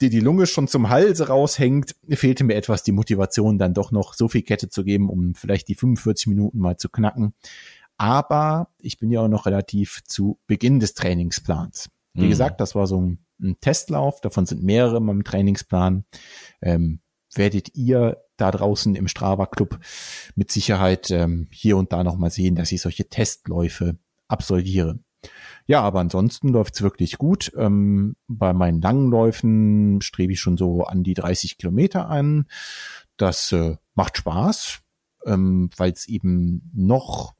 dir 0.00 0.10
die 0.10 0.18
Lunge 0.18 0.48
schon 0.48 0.66
zum 0.66 0.88
Halse 0.88 1.28
raushängt, 1.28 1.94
fehlte 2.10 2.42
mir 2.42 2.56
etwas 2.56 2.82
die 2.82 2.90
Motivation, 2.90 3.56
dann 3.56 3.72
doch 3.72 3.92
noch 3.92 4.14
so 4.14 4.26
viel 4.26 4.42
Kette 4.42 4.68
zu 4.68 4.82
geben, 4.82 5.08
um 5.08 5.36
vielleicht 5.36 5.68
die 5.68 5.76
45 5.76 6.26
Minuten 6.26 6.58
mal 6.58 6.76
zu 6.76 6.88
knacken. 6.88 7.34
Aber 7.98 8.70
ich 8.80 8.98
bin 8.98 9.12
ja 9.12 9.20
auch 9.20 9.28
noch 9.28 9.46
relativ 9.46 10.02
zu 10.08 10.40
Beginn 10.48 10.80
des 10.80 10.94
Trainingsplans. 10.94 11.88
Wie 12.14 12.24
mhm. 12.24 12.30
gesagt, 12.30 12.60
das 12.60 12.74
war 12.74 12.88
so 12.88 13.00
ein 13.00 13.23
ein 13.40 13.58
Testlauf, 13.60 14.20
davon 14.20 14.46
sind 14.46 14.62
mehrere 14.62 14.98
in 14.98 15.04
meinem 15.04 15.24
Trainingsplan. 15.24 16.04
Ähm, 16.62 17.00
werdet 17.34 17.74
ihr 17.74 18.22
da 18.36 18.50
draußen 18.50 18.94
im 18.94 19.08
Strava 19.08 19.46
Club 19.46 19.78
mit 20.34 20.50
Sicherheit 20.50 21.10
ähm, 21.10 21.48
hier 21.50 21.76
und 21.76 21.92
da 21.92 22.04
nochmal 22.04 22.30
sehen, 22.30 22.54
dass 22.54 22.72
ich 22.72 22.80
solche 22.80 23.08
Testläufe 23.08 23.96
absolviere. 24.28 24.98
Ja, 25.66 25.80
aber 25.80 26.00
ansonsten 26.00 26.48
läuft's 26.48 26.82
wirklich 26.82 27.16
gut. 27.16 27.52
Ähm, 27.56 28.16
bei 28.28 28.52
meinen 28.52 28.80
langen 28.80 29.10
Läufen 29.10 30.00
strebe 30.02 30.32
ich 30.32 30.40
schon 30.40 30.56
so 30.56 30.84
an 30.84 31.02
die 31.02 31.14
30 31.14 31.56
Kilometer 31.56 32.08
an. 32.08 32.46
Das 33.16 33.52
äh, 33.52 33.76
macht 33.94 34.18
Spaß, 34.18 34.80
ähm, 35.26 35.70
weil 35.76 35.92
es 35.92 36.06
eben 36.06 36.70
noch 36.74 37.34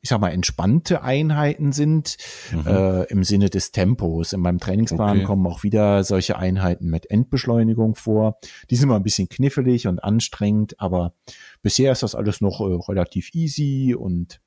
ich 0.00 0.10
sag 0.10 0.20
mal, 0.20 0.30
entspannte 0.30 1.02
Einheiten 1.02 1.72
sind 1.72 2.16
mhm. 2.52 2.66
äh, 2.66 3.02
im 3.04 3.24
Sinne 3.24 3.50
des 3.50 3.72
Tempos. 3.72 4.32
In 4.32 4.40
meinem 4.40 4.58
Trainingsplan 4.58 5.18
okay. 5.18 5.26
kommen 5.26 5.46
auch 5.46 5.62
wieder 5.64 6.04
solche 6.04 6.38
Einheiten 6.38 6.88
mit 6.88 7.10
Endbeschleunigung 7.10 7.94
vor. 7.94 8.38
Die 8.70 8.76
sind 8.76 8.84
immer 8.84 8.96
ein 8.96 9.02
bisschen 9.02 9.28
knifflig 9.28 9.88
und 9.88 10.02
anstrengend, 10.02 10.80
aber 10.80 11.14
bisher 11.62 11.90
ist 11.90 12.02
das 12.02 12.14
alles 12.14 12.40
noch 12.40 12.60
äh, 12.60 12.78
relativ 12.88 13.34
easy 13.34 13.94
und 13.98 14.40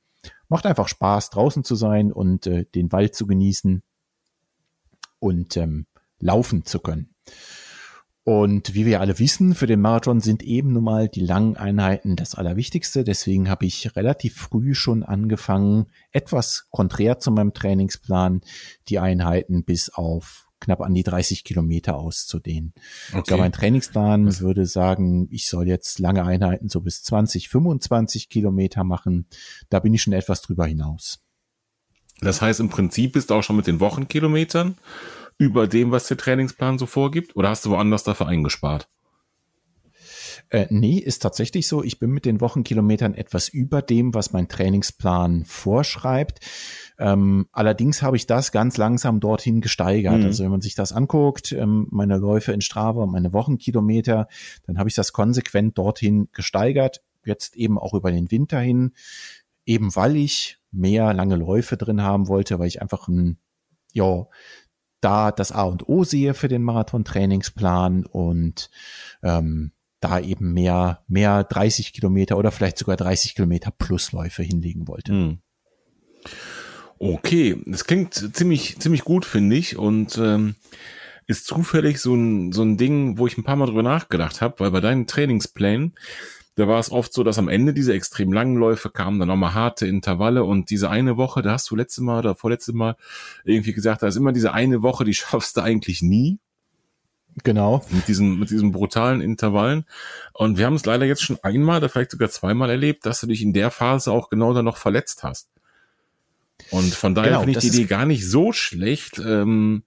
macht 0.47 0.65
einfach 0.65 0.87
Spaß, 0.87 1.31
draußen 1.31 1.63
zu 1.63 1.75
sein 1.75 2.11
und 2.11 2.47
äh, 2.47 2.65
den 2.73 2.91
Wald 2.91 3.15
zu 3.15 3.27
genießen 3.27 3.83
und 5.19 5.57
ähm, 5.57 5.85
laufen 6.19 6.65
zu 6.65 6.79
können. 6.79 7.13
Und 8.23 8.75
wie 8.75 8.85
wir 8.85 9.01
alle 9.01 9.17
wissen, 9.17 9.55
für 9.55 9.65
den 9.65 9.81
Marathon 9.81 10.19
sind 10.19 10.43
eben 10.43 10.73
nun 10.73 10.83
mal 10.83 11.09
die 11.09 11.25
langen 11.25 11.57
Einheiten 11.57 12.15
das 12.15 12.35
Allerwichtigste. 12.35 13.03
Deswegen 13.03 13.49
habe 13.49 13.65
ich 13.65 13.95
relativ 13.95 14.35
früh 14.35 14.75
schon 14.75 15.01
angefangen, 15.01 15.87
etwas 16.11 16.67
konträr 16.69 17.17
zu 17.17 17.31
meinem 17.31 17.53
Trainingsplan, 17.53 18.41
die 18.89 18.99
Einheiten 18.99 19.63
bis 19.63 19.89
auf 19.89 20.47
knapp 20.59 20.81
an 20.81 20.93
die 20.93 21.01
30 21.01 21.43
Kilometer 21.43 21.97
auszudehnen. 21.97 22.73
Okay. 23.09 23.19
Ich 23.19 23.23
glaube, 23.25 23.41
mein 23.41 23.51
Trainingsplan 23.51 24.27
Was? 24.27 24.41
würde 24.41 24.67
sagen, 24.67 25.27
ich 25.31 25.49
soll 25.49 25.67
jetzt 25.67 25.97
lange 25.97 26.23
Einheiten 26.23 26.69
so 26.69 26.81
bis 26.81 27.01
20, 27.01 27.49
25 27.49 28.29
Kilometer 28.29 28.83
machen. 28.83 29.25
Da 29.69 29.79
bin 29.79 29.93
ich 29.95 30.03
schon 30.03 30.13
etwas 30.13 30.43
drüber 30.43 30.67
hinaus. 30.67 31.23
Das 32.21 32.43
heißt, 32.43 32.59
im 32.59 32.69
Prinzip 32.69 33.13
bist 33.13 33.31
du 33.31 33.33
auch 33.33 33.41
schon 33.41 33.55
mit 33.55 33.65
den 33.65 33.79
Wochenkilometern 33.79 34.75
über 35.41 35.65
dem, 35.67 35.89
was 35.89 36.07
der 36.07 36.17
Trainingsplan 36.17 36.77
so 36.77 36.85
vorgibt? 36.85 37.35
Oder 37.35 37.49
hast 37.49 37.65
du 37.65 37.71
woanders 37.71 38.03
dafür 38.03 38.27
eingespart? 38.27 38.87
Äh, 40.49 40.67
nee, 40.69 40.99
ist 40.99 41.23
tatsächlich 41.23 41.67
so. 41.67 41.83
Ich 41.83 41.97
bin 41.97 42.11
mit 42.11 42.25
den 42.25 42.41
Wochenkilometern 42.41 43.15
etwas 43.15 43.49
über 43.49 43.81
dem, 43.81 44.13
was 44.13 44.33
mein 44.33 44.49
Trainingsplan 44.49 45.45
vorschreibt. 45.45 46.41
Ähm, 46.99 47.47
allerdings 47.51 48.03
habe 48.03 48.17
ich 48.17 48.27
das 48.27 48.51
ganz 48.51 48.77
langsam 48.77 49.19
dorthin 49.19 49.61
gesteigert. 49.61 50.19
Mhm. 50.19 50.25
Also 50.25 50.43
wenn 50.43 50.51
man 50.51 50.61
sich 50.61 50.75
das 50.75 50.91
anguckt, 50.91 51.53
ähm, 51.53 51.87
meine 51.89 52.17
Läufe 52.17 52.51
in 52.51 52.61
Strava 52.61 53.01
und 53.01 53.11
meine 53.11 53.33
Wochenkilometer, 53.33 54.27
dann 54.67 54.77
habe 54.77 54.89
ich 54.89 54.95
das 54.95 55.11
konsequent 55.11 55.75
dorthin 55.75 56.29
gesteigert. 56.33 57.01
Jetzt 57.25 57.55
eben 57.55 57.79
auch 57.79 57.95
über 57.95 58.11
den 58.11 58.29
Winter 58.29 58.59
hin, 58.59 58.91
eben 59.65 59.95
weil 59.95 60.17
ich 60.17 60.59
mehr 60.71 61.15
lange 61.15 61.35
Läufe 61.35 61.77
drin 61.77 62.03
haben 62.03 62.27
wollte, 62.27 62.59
weil 62.59 62.67
ich 62.67 62.79
einfach 62.79 63.07
ein, 63.07 63.39
ja, 63.91 64.27
da 65.01 65.31
das 65.31 65.51
A 65.51 65.63
und 65.63 65.89
O 65.89 66.03
sehe 66.03 66.33
für 66.33 66.47
den 66.47 66.63
Marathon-Trainingsplan 66.63 68.05
und 68.05 68.69
ähm, 69.23 69.71
da 69.99 70.19
eben 70.19 70.53
mehr, 70.53 71.03
mehr 71.07 71.43
30 71.43 71.93
Kilometer 71.93 72.37
oder 72.37 72.51
vielleicht 72.51 72.77
sogar 72.77 72.97
30 72.97 73.35
Kilometer 73.35 73.71
Plusläufe 73.71 74.43
hinlegen 74.43 74.87
wollte. 74.87 75.11
Hm. 75.11 75.37
Okay, 76.97 77.61
das 77.65 77.85
klingt 77.85 78.13
ziemlich, 78.35 78.79
ziemlich 78.79 79.03
gut, 79.03 79.25
finde 79.25 79.55
ich. 79.55 79.77
Und 79.77 80.17
ähm, 80.17 80.55
ist 81.27 81.47
zufällig 81.47 81.99
so 81.99 82.13
ein, 82.13 82.51
so 82.51 82.61
ein 82.61 82.77
Ding, 82.77 83.17
wo 83.17 83.25
ich 83.25 83.37
ein 83.37 83.43
paar 83.43 83.55
Mal 83.55 83.65
drüber 83.65 83.83
nachgedacht 83.83 84.41
habe, 84.41 84.59
weil 84.59 84.71
bei 84.71 84.81
deinen 84.81 85.07
Trainingsplänen 85.07 85.93
da 86.55 86.67
war 86.67 86.79
es 86.79 86.91
oft 86.91 87.13
so, 87.13 87.23
dass 87.23 87.39
am 87.39 87.47
Ende 87.47 87.73
diese 87.73 87.93
extrem 87.93 88.33
langen 88.33 88.57
Läufe 88.57 88.89
kamen, 88.89 89.19
dann 89.19 89.29
nochmal 89.29 89.53
harte 89.53 89.87
Intervalle 89.87 90.43
und 90.43 90.69
diese 90.69 90.89
eine 90.89 91.17
Woche, 91.17 91.41
da 91.41 91.53
hast 91.53 91.69
du 91.69 91.75
letzte 91.75 92.03
Mal 92.03 92.19
oder 92.19 92.35
vorletzte 92.35 92.73
Mal 92.73 92.97
irgendwie 93.45 93.73
gesagt, 93.73 94.03
da 94.03 94.07
ist 94.07 94.17
immer 94.17 94.33
diese 94.33 94.53
eine 94.53 94.81
Woche, 94.81 95.05
die 95.05 95.13
schaffst 95.13 95.57
du 95.57 95.61
eigentlich 95.61 96.01
nie. 96.01 96.39
Genau. 97.43 97.85
Mit 97.89 98.09
diesen, 98.09 98.39
mit 98.39 98.49
diesen 98.49 98.73
brutalen 98.73 99.21
Intervallen. 99.21 99.85
Und 100.33 100.57
wir 100.57 100.65
haben 100.65 100.75
es 100.75 100.85
leider 100.85 101.05
jetzt 101.05 101.21
schon 101.21 101.39
einmal 101.43 101.77
oder 101.77 101.87
vielleicht 101.87 102.11
sogar 102.11 102.29
zweimal 102.29 102.69
erlebt, 102.69 103.05
dass 103.05 103.21
du 103.21 103.27
dich 103.27 103.41
in 103.41 103.53
der 103.53 103.71
Phase 103.71 104.11
auch 104.11 104.29
genau 104.29 104.53
dann 104.53 104.65
noch 104.65 104.75
verletzt 104.75 105.23
hast. 105.23 105.47
Und 106.71 106.93
von 106.93 107.15
daher 107.15 107.31
genau, 107.31 107.43
finde 107.43 107.59
ich 107.59 107.71
die 107.71 107.77
Idee 107.77 107.85
gar 107.85 108.05
nicht 108.05 108.29
so 108.29 108.51
schlecht. 108.51 109.17
Ähm, 109.19 109.83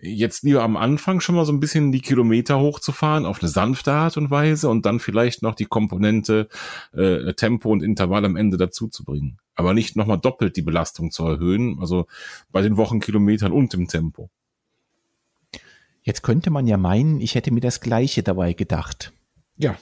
jetzt 0.00 0.42
lieber 0.42 0.62
am 0.62 0.76
Anfang 0.76 1.20
schon 1.20 1.34
mal 1.34 1.44
so 1.44 1.52
ein 1.52 1.60
bisschen 1.60 1.92
die 1.92 2.00
Kilometer 2.00 2.58
hochzufahren 2.58 3.26
auf 3.26 3.40
eine 3.40 3.48
sanfte 3.48 3.92
Art 3.92 4.16
und 4.16 4.30
Weise 4.30 4.68
und 4.68 4.86
dann 4.86 5.00
vielleicht 5.00 5.42
noch 5.42 5.54
die 5.54 5.66
Komponente 5.66 6.48
äh, 6.92 7.34
Tempo 7.34 7.70
und 7.70 7.82
Intervall 7.82 8.24
am 8.24 8.36
Ende 8.36 8.56
dazu 8.56 8.88
zu 8.88 9.04
bringen. 9.04 9.38
Aber 9.54 9.74
nicht 9.74 9.96
nochmal 9.96 10.18
doppelt 10.18 10.56
die 10.56 10.62
Belastung 10.62 11.10
zu 11.10 11.26
erhöhen, 11.26 11.78
also 11.80 12.06
bei 12.50 12.62
den 12.62 12.76
Wochenkilometern 12.76 13.52
und 13.52 13.74
im 13.74 13.86
Tempo. 13.86 14.30
Jetzt 16.02 16.22
könnte 16.22 16.50
man 16.50 16.66
ja 16.66 16.76
meinen, 16.76 17.20
ich 17.20 17.34
hätte 17.34 17.52
mir 17.52 17.60
das 17.60 17.80
Gleiche 17.80 18.22
dabei 18.22 18.54
gedacht. 18.54 19.12
Ja. 19.56 19.76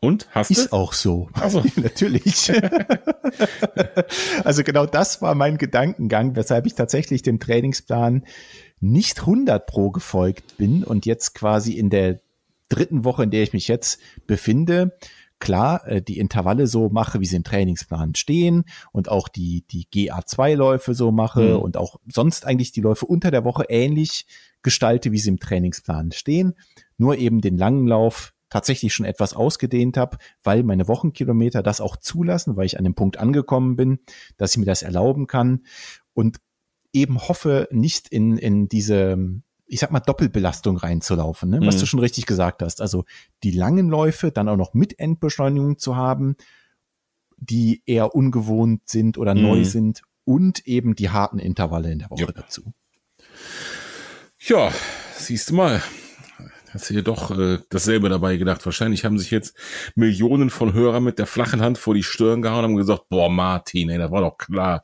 Und? 0.00 0.28
Hast 0.32 0.50
du? 0.50 0.54
Ist 0.54 0.72
auch 0.72 0.92
so. 0.92 1.30
Also. 1.32 1.64
Natürlich. 1.76 2.52
also 4.44 4.64
genau 4.64 4.84
das 4.84 5.22
war 5.22 5.34
mein 5.36 5.58
Gedankengang, 5.58 6.34
weshalb 6.34 6.66
ich 6.66 6.74
tatsächlich 6.74 7.22
dem 7.22 7.38
Trainingsplan 7.38 8.24
nicht 8.82 9.20
100 9.20 9.66
pro 9.66 9.90
gefolgt 9.90 10.56
bin 10.58 10.84
und 10.84 11.06
jetzt 11.06 11.34
quasi 11.34 11.72
in 11.72 11.88
der 11.88 12.20
dritten 12.68 13.04
Woche, 13.04 13.22
in 13.22 13.30
der 13.30 13.42
ich 13.42 13.52
mich 13.52 13.68
jetzt 13.68 14.00
befinde, 14.26 14.98
klar 15.38 15.86
äh, 15.86 16.02
die 16.02 16.18
Intervalle 16.18 16.66
so 16.66 16.88
mache, 16.88 17.20
wie 17.20 17.26
sie 17.26 17.36
im 17.36 17.44
Trainingsplan 17.44 18.14
stehen 18.14 18.64
und 18.90 19.08
auch 19.08 19.28
die, 19.28 19.64
die 19.70 19.86
GA2-Läufe 19.86 20.94
so 20.94 21.12
mache 21.12 21.54
mhm. 21.54 21.60
und 21.60 21.76
auch 21.76 21.96
sonst 22.12 22.44
eigentlich 22.46 22.72
die 22.72 22.80
Läufe 22.80 23.06
unter 23.06 23.30
der 23.30 23.44
Woche 23.44 23.64
ähnlich 23.68 24.26
gestalte, 24.62 25.12
wie 25.12 25.18
sie 25.18 25.30
im 25.30 25.40
Trainingsplan 25.40 26.12
stehen. 26.12 26.54
Nur 26.98 27.18
eben 27.18 27.40
den 27.40 27.56
langen 27.56 27.86
Lauf 27.86 28.34
tatsächlich 28.50 28.92
schon 28.92 29.06
etwas 29.06 29.34
ausgedehnt 29.34 29.96
habe, 29.96 30.18
weil 30.42 30.62
meine 30.62 30.86
Wochenkilometer 30.86 31.62
das 31.62 31.80
auch 31.80 31.96
zulassen, 31.96 32.56
weil 32.56 32.66
ich 32.66 32.78
an 32.78 32.84
dem 32.84 32.94
Punkt 32.94 33.16
angekommen 33.18 33.76
bin, 33.76 34.00
dass 34.36 34.52
ich 34.52 34.58
mir 34.58 34.66
das 34.66 34.82
erlauben 34.82 35.26
kann. 35.26 35.62
Und 36.14 36.38
eben 36.92 37.20
hoffe, 37.20 37.68
nicht 37.70 38.08
in, 38.08 38.38
in 38.38 38.68
diese, 38.68 39.18
ich 39.66 39.80
sag 39.80 39.90
mal, 39.90 40.00
Doppelbelastung 40.00 40.76
reinzulaufen, 40.76 41.50
ne? 41.50 41.60
was 41.62 41.76
mhm. 41.76 41.80
du 41.80 41.86
schon 41.86 42.00
richtig 42.00 42.26
gesagt 42.26 42.62
hast. 42.62 42.80
Also 42.80 43.04
die 43.42 43.50
langen 43.50 43.88
Läufe 43.88 44.30
dann 44.30 44.48
auch 44.48 44.56
noch 44.56 44.74
mit 44.74 44.98
Endbeschleunigung 44.98 45.78
zu 45.78 45.96
haben, 45.96 46.36
die 47.36 47.82
eher 47.86 48.14
ungewohnt 48.14 48.88
sind 48.88 49.18
oder 49.18 49.34
mhm. 49.34 49.42
neu 49.42 49.64
sind 49.64 50.02
und 50.24 50.66
eben 50.66 50.94
die 50.94 51.10
harten 51.10 51.38
Intervalle 51.38 51.90
in 51.90 51.98
der 51.98 52.10
Woche 52.10 52.22
ja. 52.22 52.32
dazu. 52.32 52.72
Ja, 54.38 54.72
siehst 55.16 55.50
du 55.50 55.54
mal. 55.54 55.82
Hast 56.70 56.88
du 56.88 56.94
dir 56.94 57.02
doch 57.02 57.30
äh, 57.38 57.58
dasselbe 57.68 58.08
dabei 58.08 58.36
gedacht. 58.38 58.64
Wahrscheinlich 58.64 59.04
haben 59.04 59.18
sich 59.18 59.30
jetzt 59.30 59.54
Millionen 59.94 60.48
von 60.48 60.72
Hörern 60.72 61.04
mit 61.04 61.18
der 61.18 61.26
flachen 61.26 61.60
Hand 61.60 61.76
vor 61.76 61.94
die 61.94 62.02
Stirn 62.02 62.40
gehauen 62.40 62.60
und 62.60 62.64
haben 62.64 62.76
gesagt, 62.76 63.08
boah, 63.10 63.28
Martin, 63.28 63.90
ey, 63.90 63.98
das 63.98 64.10
war 64.10 64.22
doch 64.22 64.38
klar. 64.38 64.82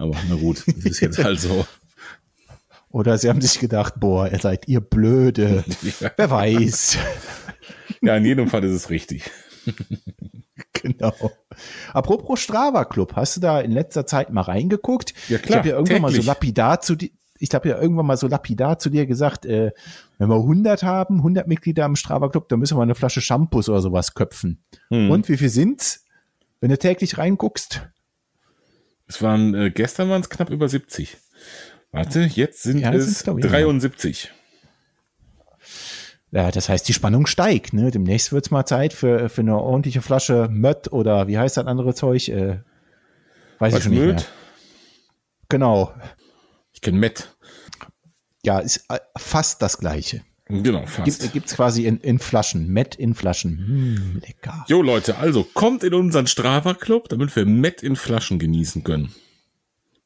Aber 0.00 0.16
na 0.30 0.34
gut, 0.36 0.64
das 0.66 0.84
ist 0.86 1.00
jetzt 1.00 1.22
halt 1.22 1.38
so. 1.40 1.66
Oder 2.90 3.18
sie 3.18 3.28
haben 3.28 3.40
sich 3.40 3.60
gedacht, 3.60 3.94
boah, 3.98 4.28
ihr 4.32 4.38
seid 4.38 4.66
ihr 4.66 4.80
blöde. 4.80 5.62
Ja. 6.00 6.10
Wer 6.16 6.30
weiß. 6.30 6.98
Ja, 8.02 8.16
in 8.16 8.24
jedem 8.24 8.48
Fall 8.48 8.64
ist 8.64 8.72
es 8.72 8.88
richtig. 8.88 9.30
genau. 10.72 11.12
Apropos 11.92 12.40
Strava 12.40 12.86
Club, 12.86 13.14
hast 13.14 13.36
du 13.36 13.40
da 13.42 13.60
in 13.60 13.72
letzter 13.72 14.06
Zeit 14.06 14.32
mal 14.32 14.40
reingeguckt? 14.40 15.12
Ja, 15.28 15.36
Ich 15.36 15.42
klar, 15.42 15.58
habe 15.58 15.68
ja 15.68 15.74
irgendwann 15.74 16.00
mal 16.02 16.08
so 16.08 16.14
täglich. 16.14 16.26
lapidar 16.26 16.80
zu 16.80 16.96
dir, 16.96 17.10
ich 17.38 17.52
habe 17.52 17.68
ja 17.68 17.78
irgendwann 17.78 18.06
mal 18.06 18.16
so 18.16 18.26
lapidar 18.26 18.78
zu 18.78 18.88
dir 18.88 19.04
gesagt, 19.04 19.44
äh, 19.44 19.72
wenn 20.16 20.28
wir 20.30 20.36
100 20.36 20.82
haben, 20.82 21.18
100 21.18 21.46
Mitglieder 21.46 21.84
im 21.84 21.96
Strava 21.96 22.30
Club, 22.30 22.48
dann 22.48 22.60
müssen 22.60 22.78
wir 22.78 22.82
eine 22.82 22.94
Flasche 22.94 23.20
Shampoos 23.20 23.68
oder 23.68 23.82
sowas 23.82 24.14
köpfen. 24.14 24.62
Hm. 24.88 25.10
Und 25.10 25.28
wie 25.28 25.36
viel 25.36 25.50
sind's, 25.50 26.04
wenn 26.60 26.70
du 26.70 26.78
täglich 26.78 27.18
reinguckst? 27.18 27.82
Es 29.10 29.20
waren, 29.20 29.54
äh, 29.56 29.70
gestern 29.72 30.08
waren 30.08 30.20
es 30.20 30.30
knapp 30.30 30.50
über 30.50 30.68
70. 30.68 31.16
Warte, 31.90 32.20
jetzt 32.20 32.62
sind 32.62 32.78
Ja, 32.78 32.92
es 32.92 33.06
sind's, 33.06 33.24
glaub 33.24 33.38
ich, 33.40 33.44
73. 33.44 34.30
Ja, 36.30 36.52
das 36.52 36.68
heißt, 36.68 36.86
die 36.86 36.92
Spannung 36.92 37.26
steigt. 37.26 37.72
Ne? 37.72 37.90
Demnächst 37.90 38.30
wird's 38.30 38.52
mal 38.52 38.66
Zeit 38.66 38.92
für, 38.92 39.28
für 39.28 39.40
eine 39.40 39.58
ordentliche 39.58 40.00
Flasche 40.00 40.46
Mött 40.48 40.92
oder 40.92 41.26
wie 41.26 41.38
heißt 41.38 41.56
das 41.56 41.66
andere 41.66 41.92
Zeug? 41.92 42.28
Äh, 42.28 42.60
weiß 43.58 43.72
ich 43.72 43.74
Was 43.74 43.82
schon 43.82 43.92
nicht 43.94 44.00
mehr. 44.00 44.12
Möd? 44.14 44.28
Genau. 45.48 45.92
Ich 46.72 46.80
kenne 46.80 46.98
Matt. 47.00 47.36
Ja, 48.44 48.60
ist 48.60 48.84
äh, 48.90 49.00
fast 49.18 49.60
das 49.60 49.78
Gleiche. 49.78 50.22
Genau, 50.50 50.86
fast. 50.86 51.20
Gibt, 51.20 51.32
gibt's 51.32 51.54
quasi 51.54 51.86
in, 51.86 51.98
in 52.00 52.18
Flaschen. 52.18 52.68
Met 52.68 52.94
in 52.96 53.14
Flaschen. 53.14 53.58
Hm, 53.58 54.22
lecker. 54.26 54.64
Jo 54.68 54.82
Leute, 54.82 55.18
also 55.18 55.44
kommt 55.44 55.84
in 55.84 55.94
unseren 55.94 56.26
Strava 56.26 56.74
Club, 56.74 57.08
damit 57.08 57.34
wir 57.36 57.46
Matt 57.46 57.82
in 57.82 57.96
Flaschen 57.96 58.38
genießen 58.38 58.84
können. 58.84 59.14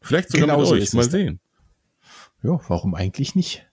Vielleicht 0.00 0.30
sogar 0.30 0.46
Genau 0.46 0.58
mit 0.58 0.68
so 0.68 0.74
euch, 0.74 0.92
mal 0.92 1.00
es. 1.06 1.10
sehen. 1.10 1.40
Ja, 2.42 2.60
warum 2.68 2.94
eigentlich 2.94 3.34
nicht? 3.34 3.66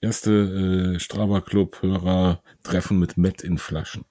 Erste 0.00 0.94
äh, 0.96 1.00
Strava 1.00 1.40
Club 1.40 1.80
Hörer 1.82 2.42
treffen 2.62 2.98
mit 2.98 3.16
Matt 3.16 3.42
in 3.42 3.58
Flaschen. 3.58 4.04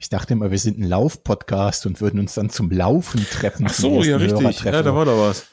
Ich 0.00 0.08
dachte 0.08 0.32
immer, 0.32 0.50
wir 0.50 0.58
sind 0.58 0.78
ein 0.78 0.88
Lauf-Podcast 0.88 1.86
und 1.86 2.00
würden 2.00 2.18
uns 2.18 2.34
dann 2.34 2.50
zum 2.50 2.70
Laufen 2.70 3.24
treffen. 3.30 3.66
Ach 3.68 3.74
so, 3.74 4.02
ja, 4.02 4.16
richtig. 4.16 4.62
Ja, 4.64 4.82
da 4.82 4.94
war 4.94 5.04
doch 5.04 5.18
was. 5.18 5.46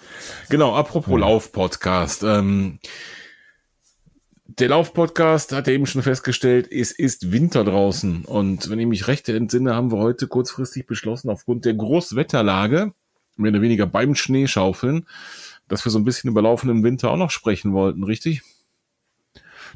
Genau, 0.49 0.73
apropos 0.75 1.19
Lauf-Podcast. 1.19 2.23
Ähm, 2.23 2.79
der 4.57 4.69
Lauf-Podcast 4.69 5.51
hat 5.51 5.67
eben 5.67 5.85
schon 5.85 6.01
festgestellt, 6.01 6.71
es 6.71 6.91
ist 6.91 7.31
Winter 7.31 7.63
draußen. 7.63 8.25
Und 8.25 8.69
wenn 8.69 8.79
ich 8.79 8.87
mich 8.87 9.07
recht 9.07 9.29
entsinne, 9.29 9.75
haben 9.75 9.91
wir 9.91 9.99
heute 9.99 10.27
kurzfristig 10.27 10.87
beschlossen, 10.87 11.29
aufgrund 11.29 11.65
der 11.65 11.75
Großwetterlage, 11.75 12.93
mehr 13.37 13.51
oder 13.51 13.61
weniger 13.61 13.85
beim 13.85 14.15
Schneeschaufeln, 14.15 15.05
dass 15.67 15.85
wir 15.85 15.91
so 15.91 15.99
ein 15.99 16.03
bisschen 16.03 16.31
über 16.31 16.41
laufenden 16.41 16.83
Winter 16.83 17.11
auch 17.11 17.17
noch 17.17 17.29
sprechen 17.29 17.73
wollten, 17.73 18.03
richtig? 18.03 18.41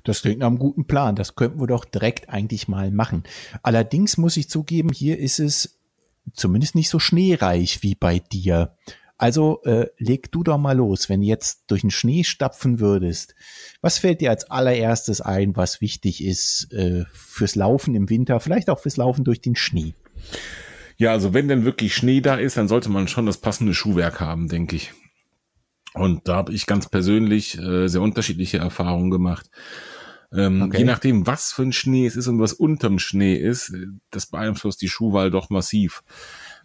Das 0.04 0.22
klingt 0.22 0.40
nach 0.40 0.48
einem 0.48 0.58
guten 0.60 0.86
Plan. 0.86 1.16
Das 1.16 1.36
könnten 1.36 1.62
wir 1.62 1.68
doch 1.68 1.86
direkt 1.86 2.30
eigentlich 2.30 2.68
mal 2.68 2.90
machen. 2.90 3.24
Allerdings 3.62 4.18
muss 4.18 4.38
ich 4.38 4.50
zugeben, 4.50 4.90
hier 4.92 5.20
ist 5.20 5.40
es 5.40 5.78
zumindest 6.34 6.74
nicht 6.74 6.90
so 6.90 6.98
schneereich 6.98 7.84
wie 7.84 7.96
bei 7.96 8.20
dir. 8.20 8.76
Also 9.24 9.62
äh, 9.64 9.88
leg 10.00 10.34
du 10.34 10.44
doch 10.44 10.58
mal 10.58 10.76
los, 10.76 11.08
wenn 11.08 11.22
du 11.22 11.28
jetzt 11.28 11.64
durch 11.68 11.80
den 11.80 11.92
Schnee 11.92 12.26
stapfen 12.26 12.82
würdest. 12.82 13.36
Was 13.80 13.98
fällt 13.98 14.20
dir 14.20 14.30
als 14.32 14.52
allererstes 14.52 15.22
ein, 15.22 15.56
was 15.56 15.80
wichtig 15.80 16.22
ist 16.22 16.74
äh, 16.74 17.06
fürs 17.14 17.56
Laufen 17.56 17.96
im 17.96 18.10
Winter, 18.10 18.42
vielleicht 18.42 18.70
auch 18.70 18.80
fürs 18.80 18.98
Laufen 18.98 19.24
durch 19.24 19.40
den 19.40 19.56
Schnee? 19.56 19.94
Ja, 20.98 21.14
also 21.14 21.34
wenn 21.34 21.48
denn 21.48 21.64
wirklich 21.64 21.96
Schnee 21.96 22.20
da 22.20 22.36
ist, 22.36 22.58
dann 22.58 22.68
sollte 22.68 22.90
man 22.90 23.08
schon 23.08 23.26
das 23.26 23.38
passende 23.38 23.74
Schuhwerk 23.74 24.20
haben, 24.20 24.50
denke 24.50 24.76
ich. 24.76 24.92
Und 25.94 26.28
da 26.28 26.36
habe 26.36 26.52
ich 26.52 26.66
ganz 26.66 26.90
persönlich 26.90 27.58
äh, 27.58 27.88
sehr 27.88 28.02
unterschiedliche 28.02 28.58
Erfahrungen 28.58 29.10
gemacht. 29.10 29.50
Ähm, 30.34 30.64
Okay. 30.64 30.80
Je 30.80 30.84
nachdem, 30.84 31.26
was 31.26 31.54
für 31.54 31.62
ein 31.64 31.72
Schnee 31.72 32.06
es 32.06 32.18
ist 32.18 32.28
und 32.28 32.42
was 32.42 32.52
unterm 32.52 33.00
Schnee 33.00 33.36
ist, 33.36 33.70
äh, 33.70 33.86
das 34.12 34.26
beeinflusst 34.26 34.82
die 34.82 34.90
Schuhwahl 34.90 35.32
doch 35.32 35.50
massiv. 35.50 36.04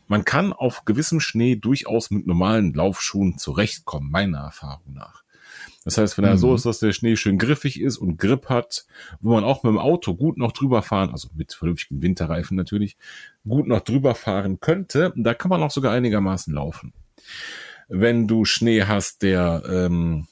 Man 0.08 0.24
kann 0.24 0.52
auf 0.52 0.84
gewissem 0.84 1.20
Schnee 1.20 1.56
durchaus 1.56 2.10
mit 2.10 2.26
normalen 2.26 2.72
Laufschuhen 2.74 3.38
zurechtkommen, 3.38 4.10
meiner 4.10 4.38
Erfahrung 4.38 4.94
nach. 4.94 5.22
Das 5.84 5.96
heißt, 5.96 6.18
wenn 6.18 6.24
er 6.24 6.34
Mhm. 6.34 6.38
so 6.38 6.54
ist, 6.54 6.66
dass 6.66 6.80
der 6.80 6.92
Schnee 6.92 7.16
schön 7.16 7.38
griffig 7.38 7.80
ist 7.80 7.96
und 7.98 8.18
Grip 8.18 8.48
hat, 8.48 8.84
wo 9.20 9.32
man 9.32 9.44
auch 9.44 9.62
mit 9.62 9.70
dem 9.70 9.78
Auto 9.78 10.14
gut 10.14 10.36
noch 10.36 10.52
drüber 10.52 10.82
fahren, 10.82 11.10
also 11.10 11.28
mit 11.34 11.52
vernünftigen 11.54 12.02
Winterreifen 12.02 12.56
natürlich, 12.56 12.96
gut 13.46 13.66
noch 13.66 13.80
drüber 13.80 14.14
fahren 14.14 14.60
könnte, 14.60 15.12
da 15.16 15.34
kann 15.34 15.48
man 15.48 15.62
auch 15.62 15.70
sogar 15.70 15.92
einigermaßen 15.92 16.52
laufen. 16.52 16.92
Wenn 17.88 18.26
du 18.26 18.44
Schnee 18.44 18.82
hast, 18.84 19.22
der 19.22 19.62
ähm, 19.66 20.26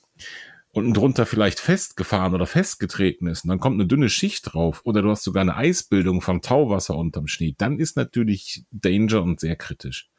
unten 0.76 0.92
drunter 0.92 1.24
vielleicht 1.24 1.58
festgefahren 1.58 2.34
oder 2.34 2.46
festgetreten 2.46 3.28
ist 3.28 3.44
und 3.44 3.48
dann 3.48 3.60
kommt 3.60 3.80
eine 3.80 3.86
dünne 3.86 4.10
Schicht 4.10 4.52
drauf 4.52 4.82
oder 4.84 5.00
du 5.00 5.10
hast 5.10 5.24
sogar 5.24 5.40
eine 5.40 5.56
Eisbildung 5.56 6.20
vom 6.20 6.42
Tauwasser 6.42 6.96
unterm 6.96 7.28
Schnee, 7.28 7.54
dann 7.56 7.78
ist 7.78 7.96
natürlich 7.96 8.64
Danger 8.70 9.22
und 9.22 9.40
sehr 9.40 9.56
kritisch. 9.56 10.10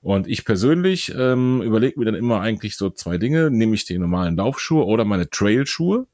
Und 0.00 0.28
ich 0.28 0.44
persönlich 0.44 1.12
ähm, 1.14 1.60
überlege 1.60 1.98
mir 1.98 2.06
dann 2.06 2.14
immer 2.14 2.40
eigentlich 2.40 2.76
so 2.76 2.90
zwei 2.90 3.18
Dinge, 3.18 3.50
nämlich 3.50 3.84
die 3.84 3.98
normalen 3.98 4.36
Laufschuhe 4.36 4.86
oder 4.86 5.04
meine 5.04 5.28
Trailschuhe. 5.28 6.06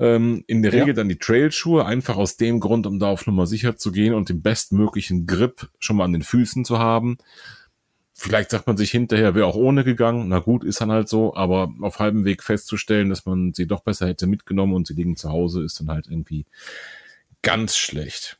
Ähm, 0.00 0.42
in 0.46 0.62
der 0.62 0.72
Ja. 0.72 0.80
Regel 0.80 0.94
dann 0.94 1.10
die 1.10 1.18
Trailschuhe, 1.18 1.84
einfach 1.84 2.16
aus 2.16 2.38
dem 2.38 2.58
Grund, 2.58 2.86
um 2.86 2.98
da 2.98 3.08
auf 3.08 3.26
Nummer 3.26 3.46
sicher 3.46 3.76
zu 3.76 3.92
gehen 3.92 4.14
und 4.14 4.30
den 4.30 4.40
bestmöglichen 4.40 5.26
Grip 5.26 5.68
schon 5.78 5.96
mal 5.96 6.04
an 6.04 6.14
den 6.14 6.22
Füßen 6.22 6.64
zu 6.64 6.78
haben. 6.78 7.18
Vielleicht 8.22 8.50
sagt 8.50 8.66
man 8.66 8.76
sich 8.76 8.90
hinterher, 8.90 9.34
wäre 9.34 9.46
auch 9.46 9.56
ohne 9.56 9.82
gegangen. 9.82 10.28
Na 10.28 10.40
gut, 10.40 10.62
ist 10.62 10.82
dann 10.82 10.92
halt 10.92 11.08
so, 11.08 11.34
aber 11.34 11.72
auf 11.80 12.00
halbem 12.00 12.26
Weg 12.26 12.42
festzustellen, 12.42 13.08
dass 13.08 13.24
man 13.24 13.54
sie 13.54 13.66
doch 13.66 13.80
besser 13.80 14.06
hätte 14.06 14.26
mitgenommen 14.26 14.74
und 14.74 14.86
sie 14.86 14.92
liegen 14.92 15.16
zu 15.16 15.30
Hause, 15.30 15.64
ist 15.64 15.80
dann 15.80 15.88
halt 15.88 16.06
irgendwie 16.06 16.44
ganz 17.40 17.78
schlecht. 17.78 18.38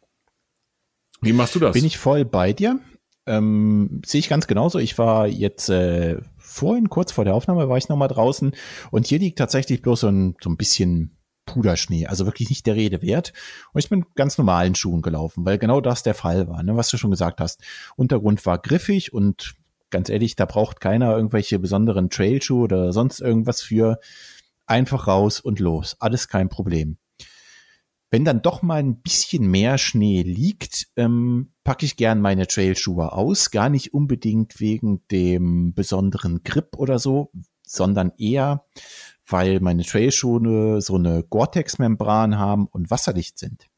Wie 1.23 1.33
machst 1.33 1.55
du 1.55 1.61
das? 1.61 1.73
Bin 1.73 1.87
ich 1.87 1.97
voll 1.97 2.27
bei 2.27 2.53
dir. 2.53 2.79
Ähm, 3.25 4.03
sehe 4.05 4.19
ich 4.19 4.29
ganz 4.29 4.47
genauso. 4.47 4.79
Ich 4.79 4.99
war 4.99 5.27
jetzt 5.27 5.71
äh, 5.71 6.19
vorhin, 6.37 6.90
kurz 6.90 7.11
vor 7.12 7.25
der 7.25 7.35
Aufnahme, 7.35 7.71
war 7.71 7.79
ich 7.79 7.88
noch 7.88 7.97
mal 7.97 8.09
draußen 8.09 8.53
und 8.90 9.07
hier 9.07 9.19
liegt 9.19 9.38
tatsächlich 9.38 9.81
bloß 9.81 10.01
so 10.01 10.09
ein, 10.09 10.37
so 10.43 10.51
ein 10.51 10.59
bisschen 10.59 11.16
Puderschnee, 11.47 12.07
also 12.07 12.27
wirklich 12.27 12.51
nicht 12.51 12.66
der 12.66 12.77
Rede 12.77 13.01
wert. 13.01 13.33
Und 13.73 13.83
ich 13.83 13.88
bin 13.88 14.05
ganz 14.14 14.37
normalen 14.37 14.75
Schuhen 14.75 15.01
gelaufen, 15.01 15.47
weil 15.47 15.57
genau 15.57 15.81
das 15.81 16.03
der 16.03 16.14
Fall 16.14 16.49
war, 16.49 16.62
ne, 16.62 16.77
was 16.77 16.90
du 16.90 16.99
schon 16.99 17.11
gesagt 17.11 17.40
hast. 17.40 17.62
Untergrund 17.97 18.45
war 18.45 18.59
griffig 18.59 19.14
und 19.14 19.57
ganz 19.90 20.09
ehrlich, 20.09 20.37
da 20.37 20.44
braucht 20.46 20.81
keiner 20.81 21.16
irgendwelche 21.16 21.59
besonderen 21.59 22.11
Trailschuhe 22.11 22.62
oder 22.64 22.92
sonst 22.92 23.20
irgendwas 23.20 23.62
für. 23.62 23.98
Einfach 24.66 25.09
raus 25.09 25.40
und 25.40 25.59
los. 25.59 25.96
Alles 25.98 26.29
kein 26.29 26.48
Problem. 26.48 26.96
Wenn 28.12 28.24
dann 28.24 28.42
doch 28.42 28.62
mal 28.62 28.79
ein 28.81 29.00
bisschen 29.00 29.48
mehr 29.48 29.79
Schnee 29.79 30.22
liegt, 30.22 30.88
ähm, 30.96 31.53
packe 31.62 31.87
ich 31.87 31.96
gern 31.96 32.20
meine 32.20 32.46
Trailschuhe 32.46 33.12
aus. 33.12 33.50
Gar 33.50 33.68
nicht 33.68 33.94
unbedingt 33.94 34.59
wegen 34.61 35.03
dem 35.11 35.74
besonderen 35.74 36.42
Grip 36.42 36.76
oder 36.76 36.98
so, 36.98 37.31
sondern 37.64 38.12
eher, 38.18 38.64
weil 39.26 39.61
meine 39.61 39.85
Trailschuhe 39.85 40.81
so 40.81 40.96
eine 40.96 41.22
Gore-Tex-Membran 41.22 42.37
haben 42.37 42.66
und 42.66 42.90
wasserdicht 42.90 43.38
sind. 43.38 43.68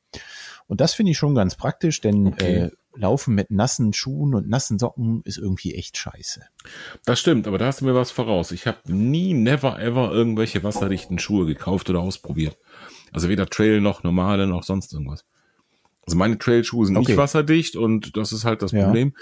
Und 0.67 0.81
das 0.81 0.95
finde 0.95 1.13
ich 1.13 1.19
schon 1.19 1.35
ganz 1.35 1.55
praktisch, 1.55 2.01
denn 2.01 2.29
Okay. 2.29 2.57
äh, 2.57 2.71
Laufen 2.95 3.35
mit 3.35 3.51
nassen 3.51 3.93
Schuhen 3.93 4.35
und 4.35 4.49
nassen 4.49 4.79
Socken 4.79 5.23
ist 5.25 5.39
irgendwie 5.39 5.75
echt 5.75 5.97
scheiße. 5.97 6.43
Das 7.05 7.19
stimmt, 7.21 7.47
aber 7.47 7.59
da 7.59 7.67
hast 7.67 7.81
du 7.81 7.85
mir 7.87 7.95
was 7.95 8.11
voraus. 8.11 8.53
Ich 8.53 8.67
habe 8.67 8.79
nie, 8.93 9.35
never, 9.35 9.81
ever 9.81 10.13
irgendwelche 10.13 10.63
wasserdichten 10.63 11.19
Schuhe 11.19 11.47
gekauft 11.47 11.89
oder 11.91 12.01
ausprobiert. 12.01 12.57
Also 13.13 13.29
weder 13.29 13.47
Trail 13.47 13.81
noch 13.81 14.03
normale 14.03 14.47
noch 14.47 14.63
sonst 14.63 14.93
irgendwas. 14.93 15.25
Also 16.05 16.17
meine 16.19 16.37
Trailschuhe 16.37 16.85
sind 16.87 16.97
Okay. 16.97 17.13
nicht 17.13 17.17
wasserdicht 17.17 17.77
und 17.77 18.17
das 18.17 18.33
ist 18.33 18.45
halt 18.45 18.63
das 18.63 18.73
Ja. 18.73 18.85
Problem. 18.87 19.15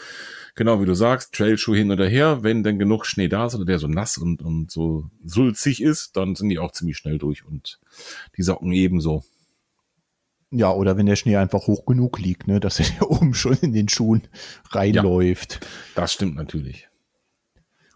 Genau 0.55 0.81
wie 0.81 0.87
du 0.87 0.95
sagst, 0.95 1.35
Trailschuhe 1.35 1.77
hin 1.77 1.91
oder 1.91 2.09
her, 2.09 2.43
wenn 2.43 2.63
denn 2.63 2.79
genug 2.79 3.05
Schnee 3.05 3.29
da 3.29 3.47
ist 3.47 3.55
oder 3.55 3.67
der 3.67 3.79
so 3.79 3.87
nass 3.87 4.17
und, 4.17 4.43
und 4.43 4.71
so 4.71 5.11
sulzig 5.25 5.83
ist, 5.83 6.17
dann 6.17 6.35
sind 6.35 6.49
die 6.49 6.59
auch 6.59 6.73
ziemlich 6.73 6.97
schnell 6.97 7.19
durch 7.19 7.45
und 7.45 7.79
die 8.37 8.43
Socken 8.43 8.73
ebenso. 8.73 9.25
Ja, 10.53 10.73
oder 10.73 10.97
wenn 10.97 11.07
der 11.07 11.17
Schnee 11.17 11.37
einfach 11.37 11.67
hoch 11.67 11.87
genug 11.87 12.19
liegt, 12.19 12.49
ne, 12.49 12.59
dass 12.59 12.81
er 12.81 13.11
oben 13.11 13.35
schon 13.35 13.57
in 13.61 13.73
den 13.73 13.89
Schuhen 13.89 14.23
reinläuft. 14.71 15.61
Das 15.95 16.13
stimmt 16.13 16.37
natürlich. 16.37 16.89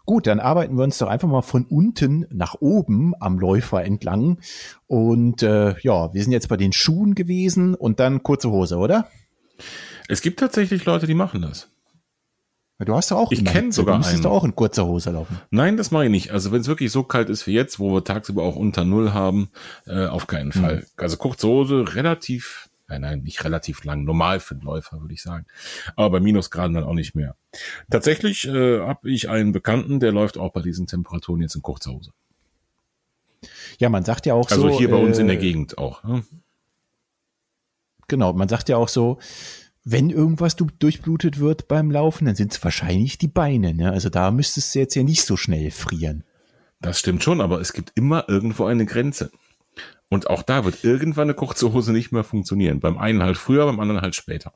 Gut, 0.05 0.27
dann 0.27 0.39
arbeiten 0.39 0.77
wir 0.77 0.83
uns 0.83 0.99
doch 0.99 1.07
einfach 1.07 1.27
mal 1.27 1.41
von 1.41 1.65
unten 1.65 2.27
nach 2.29 2.55
oben 2.59 3.13
am 3.19 3.39
Läufer 3.39 3.83
entlang. 3.83 4.39
Und 4.85 5.41
äh, 5.41 5.75
ja, 5.81 6.13
wir 6.13 6.23
sind 6.23 6.31
jetzt 6.31 6.47
bei 6.47 6.57
den 6.57 6.73
Schuhen 6.73 7.15
gewesen 7.15 7.73
und 7.73 7.99
dann 7.99 8.21
kurze 8.21 8.51
Hose, 8.51 8.77
oder? 8.77 9.09
Es 10.07 10.21
gibt 10.21 10.39
tatsächlich 10.39 10.85
Leute, 10.85 11.07
die 11.07 11.15
machen 11.15 11.41
das. 11.41 11.69
Du 12.79 12.93
hast 12.93 13.09
doch 13.11 13.17
auch 13.17 13.31
Ich 13.31 13.39
immer 13.39 13.51
kenn 13.51 13.65
Hitze, 13.65 13.77
sogar 13.77 13.95
Du 13.95 13.99
müsstest 13.99 14.25
einen. 14.25 14.33
auch 14.33 14.43
in 14.43 14.53
kurzer 14.53 14.85
Hose 14.85 15.11
laufen. 15.11 15.39
Nein, 15.49 15.77
das 15.77 15.91
mache 15.91 16.05
ich 16.05 16.11
nicht. 16.11 16.31
Also 16.31 16.51
wenn 16.51 16.59
es 16.61 16.67
wirklich 16.67 16.91
so 16.91 17.03
kalt 17.03 17.29
ist 17.29 17.47
wie 17.47 17.53
jetzt, 17.53 17.79
wo 17.79 17.93
wir 17.93 18.03
tagsüber 18.03 18.43
auch 18.43 18.57
unter 18.57 18.83
Null 18.83 19.13
haben, 19.13 19.49
äh, 19.85 20.07
auf 20.07 20.27
keinen 20.27 20.51
Fall. 20.51 20.85
Also 20.97 21.15
kurze 21.15 21.47
Hose, 21.47 21.95
relativ, 21.95 22.69
nein, 22.89 22.99
nein, 23.01 23.21
nicht 23.21 23.45
relativ 23.45 23.85
lang, 23.85 24.03
normal 24.03 24.41
für 24.41 24.55
den 24.55 24.63
Läufer, 24.63 24.99
würde 24.99 25.13
ich 25.13 25.21
sagen. 25.21 25.45
Aber 25.95 26.09
bei 26.09 26.19
Minusgraden 26.19 26.73
dann 26.73 26.83
auch 26.83 26.93
nicht 26.95 27.15
mehr. 27.15 27.37
Tatsächlich 27.89 28.45
äh, 28.45 28.79
habe 28.81 29.09
ich 29.09 29.29
einen 29.29 29.53
Bekannten, 29.53 30.01
der 30.01 30.11
läuft 30.11 30.37
auch 30.37 30.51
bei 30.51 30.61
diesen 30.61 30.85
Temperaturen 30.85 31.41
jetzt 31.41 31.55
in 31.55 31.61
kurzer 31.61 31.91
Hose. 31.93 32.11
Ja, 33.79 33.87
man 33.87 34.03
sagt 34.03 34.25
ja 34.25 34.33
auch 34.33 34.49
Also 34.51 34.69
so. 34.69 34.77
hier 34.77 34.89
bei 34.91 34.97
uns 34.97 35.17
in 35.17 35.27
der 35.27 35.37
äh, 35.37 35.39
Gegend 35.39 35.77
auch. 35.77 36.03
Ne? 36.03 36.23
Genau, 38.09 38.33
man 38.33 38.49
sagt 38.49 38.67
ja 38.69 38.77
auch 38.77 38.89
so, 38.89 39.17
wenn 39.85 40.09
irgendwas 40.09 40.55
durchblutet 40.55 41.39
wird 41.39 41.67
beim 41.67 41.91
Laufen, 41.91 42.25
dann 42.25 42.35
sind 42.35 42.51
es 42.51 42.63
wahrscheinlich 42.63 43.19
die 43.19 43.27
Beine. 43.27 43.75
Ne? 43.75 43.91
Also 43.91 44.09
da 44.09 44.31
müsstest 44.31 44.73
du 44.73 44.79
jetzt 44.79 44.95
ja 44.95 45.03
nicht 45.03 45.23
so 45.23 45.37
schnell 45.37 45.69
frieren. 45.69 46.23
Das 46.81 46.99
stimmt 46.99 47.23
schon, 47.23 47.39
aber 47.39 47.61
es 47.61 47.71
gibt 47.71 47.91
immer 47.95 48.27
irgendwo 48.27 48.65
eine 48.65 48.85
Grenze. 48.85 49.31
Und 50.09 50.29
auch 50.29 50.41
da 50.41 50.65
wird 50.65 50.83
irgendwann 50.83 51.25
eine 51.25 51.35
kurze 51.35 51.71
Hose 51.71 51.93
nicht 51.93 52.11
mehr 52.11 52.23
funktionieren. 52.23 52.79
Beim 52.79 52.97
einen 52.97 53.21
halt 53.21 53.37
früher, 53.37 53.65
beim 53.65 53.79
anderen 53.79 54.01
halt 54.01 54.15
später. 54.15 54.53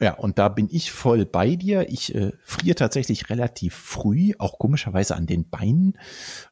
Ja, 0.00 0.14
und 0.14 0.38
da 0.38 0.48
bin 0.48 0.68
ich 0.70 0.92
voll 0.92 1.26
bei 1.26 1.56
dir. 1.56 1.88
Ich 1.88 2.14
äh, 2.14 2.32
friere 2.44 2.76
tatsächlich 2.76 3.30
relativ 3.30 3.74
früh, 3.74 4.32
auch 4.38 4.58
komischerweise 4.58 5.16
an 5.16 5.26
den 5.26 5.50
Beinen 5.50 5.98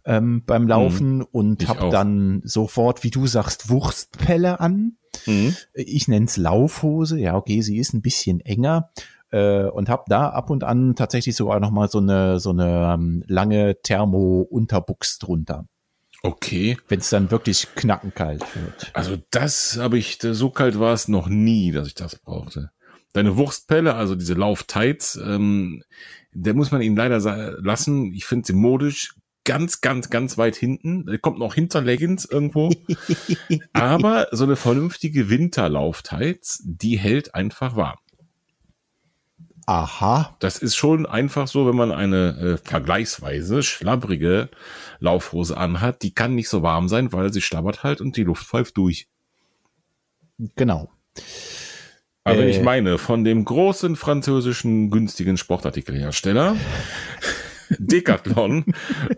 ähm, 0.05 0.43
beim 0.45 0.67
Laufen 0.67 1.19
mhm, 1.19 1.27
und 1.31 1.69
habe 1.69 1.91
dann 1.91 2.43
sofort, 2.45 3.05
wie 3.05 3.11
du 3.11 3.27
sagst, 3.27 3.71
Wurstpelle 3.71 4.59
an. 4.59 4.97
Mhm. 5.27 5.57
Ich 5.75 6.09
nenn's 6.09 6.37
Laufhose. 6.37 7.19
Ja, 7.19 7.37
okay, 7.37 7.61
sie 7.63 7.79
ist 7.79 7.95
ein 7.95 8.03
bisschen 8.03 8.41
enger 8.41 8.91
äh, 9.31 9.65
und 9.65 9.89
habe 9.89 10.05
da 10.09 10.31
ab 10.31 10.51
und 10.51 10.65
an 10.65 10.95
tatsächlich 10.95 11.37
sogar 11.37 11.61
noch 11.61 11.71
mal 11.71 11.89
so 11.89 11.99
eine 11.99 12.41
so 12.41 12.51
eine 12.51 12.93
ähm, 12.95 13.25
lange 13.27 13.81
Thermo-Unterbuchs 13.83 15.19
drunter. 15.19 15.67
Okay. 16.23 16.77
Wenn 16.89 17.01
es 17.01 17.11
dann 17.11 17.31
wirklich 17.31 17.69
knackenkalt 17.75 18.43
wird. 18.57 18.91
Also 18.95 19.17
das 19.31 19.79
habe 19.79 19.99
ich, 19.99 20.19
so 20.21 20.51
kalt 20.51 20.79
war 20.79 20.93
es 20.93 21.09
noch 21.09 21.29
nie, 21.29 21.71
dass 21.73 21.87
ich 21.87 21.95
das 21.95 22.17
brauchte. 22.17 22.71
Deine 23.13 23.37
Wurstpelle, 23.37 23.95
also 23.95 24.15
diese 24.15 24.35
Lauftights, 24.35 25.17
ähm, 25.17 25.83
der 26.33 26.55
muss 26.55 26.71
man 26.71 26.83
ihn 26.83 26.97
leider 26.97 27.21
lassen. 27.63 28.13
Ich 28.13 28.25
finde 28.25 28.47
sie 28.47 28.53
modisch 28.53 29.15
ganz, 29.47 29.81
ganz, 29.81 30.11
ganz 30.11 30.37
weit 30.37 30.57
hinten. 30.57 31.07
Kommt 31.23 31.39
noch 31.39 31.55
hinter 31.55 31.81
Leggings 31.81 32.27
irgendwo. 32.27 32.71
Aber 33.73 34.29
so 34.33 34.45
eine 34.45 34.57
vernünftige 34.57 35.31
Winterlauftights, 35.31 36.63
die 36.65 36.99
hält 36.99 37.35
einfach 37.35 37.77
warm. 37.77 37.99
Aha. 39.65 40.37
Das 40.39 40.59
ist 40.59 40.77
schon 40.77 41.07
einfach 41.07 41.49
so, 41.49 41.67
wenn 41.67 41.75
man 41.75 41.91
eine 41.91 42.37
äh, 42.39 42.57
vergleichsweise 42.57 43.63
schlabbrige 43.63 44.49
Laufhose 45.01 45.57
anhat. 45.57 46.03
Die 46.03 46.15
kann 46.15 46.35
nicht 46.35 46.49
so 46.49 46.63
warm 46.63 46.89
sein, 46.89 47.13
weil 47.13 47.33
sie 47.33 47.41
schlabbert 47.41 47.83
halt 47.83 48.01
und 48.01 48.17
die 48.17 48.23
Luft 48.25 48.47
pfeift 48.47 48.77
durch. 48.77 49.09
Genau. 50.55 50.91
Aber 52.23 52.45
äh, 52.45 52.51
ich 52.51 52.61
meine, 52.61 52.99
von 52.99 53.25
dem 53.25 53.45
großen 53.45 53.97
französischen 53.97 54.91
günstigen 54.91 55.37
Sportartikelhersteller 55.37 56.57
Decathlon 57.71 58.65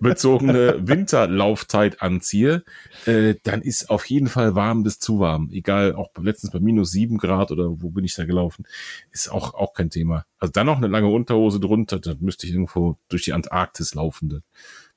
bezogene 0.00 0.86
Winterlaufzeit 0.86 2.02
anziehe, 2.02 2.64
äh, 3.06 3.34
dann 3.42 3.62
ist 3.62 3.90
auf 3.90 4.04
jeden 4.06 4.28
Fall 4.28 4.54
warm 4.54 4.82
bis 4.82 4.98
zu 4.98 5.18
warm. 5.20 5.50
Egal, 5.52 5.94
auch 5.94 6.10
letztens 6.20 6.52
bei 6.52 6.60
minus 6.60 6.90
sieben 6.90 7.18
Grad 7.18 7.50
oder 7.50 7.80
wo 7.82 7.90
bin 7.90 8.04
ich 8.04 8.14
da 8.14 8.24
gelaufen, 8.24 8.66
ist 9.10 9.30
auch, 9.30 9.54
auch 9.54 9.72
kein 9.72 9.90
Thema. 9.90 10.24
Also 10.38 10.52
dann 10.52 10.66
noch 10.66 10.76
eine 10.76 10.88
lange 10.88 11.08
Unterhose 11.08 11.60
drunter, 11.60 11.98
dann 11.98 12.18
müsste 12.20 12.46
ich 12.46 12.52
irgendwo 12.52 12.96
durch 13.08 13.22
die 13.24 13.32
Antarktis 13.32 13.94
laufen. 13.94 14.28
Das 14.28 14.42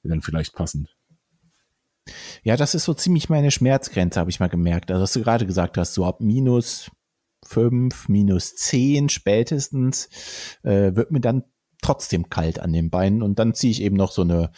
wäre 0.01 0.13
dann 0.13 0.21
vielleicht 0.21 0.53
passend. 0.53 0.95
Ja, 2.43 2.57
das 2.57 2.75
ist 2.75 2.85
so 2.85 2.93
ziemlich 2.93 3.29
meine 3.29 3.51
Schmerzgrenze, 3.51 4.19
habe 4.19 4.29
ich 4.29 4.39
mal 4.39 4.49
gemerkt. 4.49 4.91
Also, 4.91 5.03
was 5.03 5.13
du 5.13 5.21
gerade 5.21 5.45
gesagt 5.45 5.77
hast, 5.77 5.93
so 5.93 6.05
ab 6.05 6.19
minus 6.19 6.89
fünf, 7.43 8.07
minus 8.07 8.55
zehn 8.55 9.09
spätestens, 9.09 10.09
äh, 10.63 10.95
wird 10.95 11.11
mir 11.11 11.21
dann 11.21 11.43
trotzdem 11.81 12.29
kalt 12.29 12.59
an 12.59 12.73
den 12.73 12.89
Beinen 12.89 13.21
und 13.21 13.39
dann 13.39 13.53
ziehe 13.53 13.71
ich 13.71 13.81
eben 13.81 13.95
noch 13.95 14.11
so 14.11 14.21
eine 14.21 14.51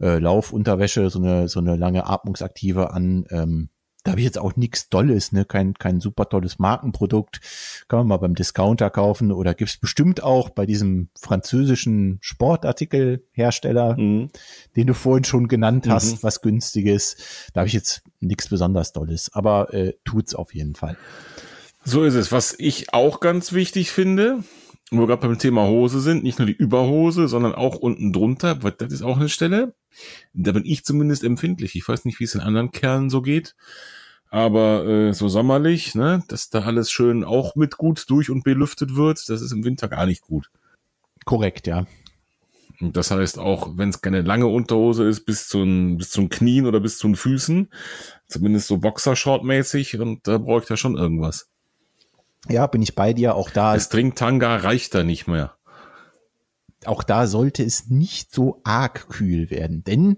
äh, 0.00 0.18
Laufunterwäsche, 0.18 1.10
so 1.10 1.18
eine 1.18 1.48
so 1.48 1.60
eine 1.60 1.76
lange 1.76 2.06
Atmungsaktive 2.06 2.92
an. 2.92 3.26
Ähm, 3.30 3.68
da 4.02 4.12
habe 4.12 4.20
ich 4.20 4.24
jetzt 4.24 4.38
auch 4.38 4.56
nichts 4.56 4.88
Dolles, 4.88 5.32
ne, 5.32 5.44
kein 5.44 5.74
kein 5.74 6.00
super 6.00 6.26
tolles 6.28 6.58
Markenprodukt, 6.58 7.40
kann 7.88 7.98
man 7.98 8.08
mal 8.08 8.16
beim 8.16 8.34
Discounter 8.34 8.88
kaufen 8.88 9.30
oder 9.30 9.52
gibt's 9.52 9.76
bestimmt 9.76 10.22
auch 10.22 10.48
bei 10.48 10.64
diesem 10.64 11.10
französischen 11.20 12.18
Sportartikelhersteller, 12.22 13.98
mhm. 13.98 14.30
den 14.74 14.86
du 14.86 14.94
vorhin 14.94 15.24
schon 15.24 15.48
genannt 15.48 15.86
hast, 15.88 16.12
mhm. 16.12 16.22
was 16.22 16.40
günstiges. 16.40 17.50
Da 17.52 17.60
habe 17.60 17.68
ich 17.68 17.74
jetzt 17.74 18.02
nichts 18.20 18.48
besonders 18.48 18.92
Dolles, 18.92 19.30
aber 19.34 19.74
äh, 19.74 19.92
tut's 20.04 20.34
auf 20.34 20.54
jeden 20.54 20.76
Fall. 20.76 20.96
So 21.84 22.04
ist 22.04 22.14
es. 22.14 22.30
Was 22.30 22.54
ich 22.58 22.92
auch 22.92 23.20
ganz 23.20 23.52
wichtig 23.52 23.90
finde, 23.90 24.44
wo 24.90 25.00
wir 25.00 25.06
gerade 25.06 25.26
beim 25.26 25.38
Thema 25.38 25.66
Hose 25.66 26.00
sind, 26.00 26.24
nicht 26.24 26.38
nur 26.38 26.46
die 26.46 26.56
Überhose, 26.56 27.28
sondern 27.28 27.54
auch 27.54 27.76
unten 27.76 28.12
drunter, 28.12 28.62
weil 28.62 28.72
das 28.72 28.92
ist 28.92 29.02
auch 29.02 29.18
eine 29.18 29.28
Stelle, 29.28 29.74
da 30.32 30.52
bin 30.52 30.64
ich 30.64 30.84
zumindest 30.84 31.24
empfindlich. 31.24 31.76
Ich 31.76 31.88
weiß 31.88 32.04
nicht, 32.04 32.20
wie 32.20 32.24
es 32.24 32.34
in 32.34 32.40
anderen 32.40 32.72
Kerlen 32.72 33.10
so 33.10 33.22
geht, 33.22 33.54
aber 34.30 34.86
äh, 34.86 35.12
so 35.12 35.28
sommerlich, 35.28 35.94
ne, 35.94 36.22
dass 36.28 36.50
da 36.50 36.60
alles 36.62 36.90
schön 36.90 37.24
auch 37.24 37.54
mit 37.56 37.76
gut 37.76 38.08
durch 38.08 38.30
und 38.30 38.44
belüftet 38.44 38.96
wird, 38.96 39.28
das 39.28 39.42
ist 39.42 39.52
im 39.52 39.64
Winter 39.64 39.88
gar 39.88 40.06
nicht 40.06 40.22
gut. 40.22 40.50
Korrekt, 41.24 41.66
ja. 41.66 41.86
Und 42.80 42.96
das 42.96 43.10
heißt 43.10 43.38
auch, 43.38 43.76
wenn 43.76 43.90
es 43.90 44.00
keine 44.00 44.22
lange 44.22 44.46
Unterhose 44.46 45.04
ist, 45.04 45.26
bis 45.26 45.48
zu 45.48 45.58
den, 45.58 45.98
bis 45.98 46.10
zu 46.10 46.20
den 46.22 46.30
Knien 46.30 46.66
oder 46.66 46.80
bis 46.80 46.96
zu 46.98 47.08
den 47.08 47.16
Füßen, 47.16 47.68
zumindest 48.26 48.68
so 48.68 48.78
Boxershort-mäßig, 48.78 49.98
und 50.00 50.26
da 50.26 50.38
brauche 50.38 50.62
ich 50.62 50.66
da 50.66 50.76
schon 50.76 50.96
irgendwas. 50.96 51.50
Ja, 52.48 52.66
bin 52.66 52.82
ich 52.82 52.94
bei 52.94 53.12
dir. 53.12 53.34
Auch 53.34 53.50
da. 53.50 53.78
String-Tanga 53.78 54.56
reicht 54.56 54.94
da 54.94 55.02
nicht 55.02 55.26
mehr. 55.26 55.56
Auch 56.86 57.02
da 57.02 57.26
sollte 57.26 57.62
es 57.62 57.88
nicht 57.88 58.32
so 58.32 58.60
arg 58.64 59.08
kühl 59.08 59.50
werden, 59.50 59.84
denn 59.84 60.16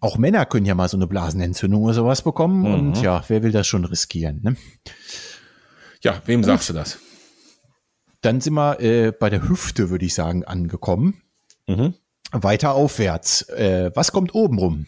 auch 0.00 0.18
Männer 0.18 0.46
können 0.46 0.66
ja 0.66 0.74
mal 0.74 0.88
so 0.88 0.96
eine 0.96 1.06
Blasenentzündung 1.06 1.82
oder 1.82 1.94
sowas 1.94 2.22
bekommen 2.22 2.60
mhm. 2.60 2.74
und 2.74 3.02
ja, 3.02 3.22
wer 3.28 3.42
will 3.42 3.52
das 3.52 3.66
schon 3.66 3.84
riskieren? 3.84 4.40
Ne? 4.42 4.56
Ja, 6.02 6.22
wem 6.26 6.40
Gut. 6.40 6.46
sagst 6.46 6.68
du 6.70 6.72
das? 6.72 6.98
Dann 8.20 8.40
sind 8.40 8.54
wir 8.54 8.80
äh, 8.80 9.12
bei 9.12 9.30
der 9.30 9.48
Hüfte, 9.48 9.90
würde 9.90 10.04
ich 10.04 10.14
sagen, 10.14 10.44
angekommen. 10.44 11.22
Mhm. 11.66 11.94
Weiter 12.32 12.74
aufwärts. 12.74 13.42
Äh, 13.48 13.92
was 13.94 14.12
kommt 14.12 14.34
oben 14.34 14.58
rum? 14.58 14.86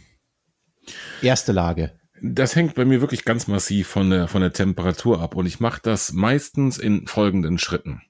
Erste 1.22 1.52
Lage. 1.52 1.92
Das 2.22 2.54
hängt 2.54 2.74
bei 2.74 2.84
mir 2.84 3.00
wirklich 3.00 3.24
ganz 3.24 3.46
massiv 3.48 3.88
von 3.88 4.10
der, 4.10 4.28
von 4.28 4.42
der 4.42 4.52
Temperatur 4.52 5.20
ab 5.20 5.34
und 5.36 5.46
ich 5.46 5.60
mache 5.60 5.80
das 5.82 6.12
meistens 6.12 6.78
in 6.78 7.06
folgenden 7.06 7.58
Schritten. 7.58 8.02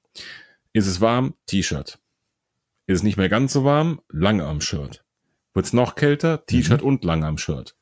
Ist 0.73 0.87
es 0.87 1.01
warm? 1.01 1.35
T-Shirt. 1.47 1.99
Ist 2.87 2.97
es 2.97 3.03
nicht 3.03 3.17
mehr 3.17 3.29
ganz 3.29 3.53
so 3.53 3.65
warm? 3.65 4.01
Langarm-Shirt. 4.09 5.05
Wird 5.55 5.67
es 5.67 5.73
noch 5.73 5.95
kälter? 5.95 6.45
T-Shirt 6.47 6.83
mhm. 6.83 6.89
und 6.89 7.05
Langarm-Shirt. 7.05 7.77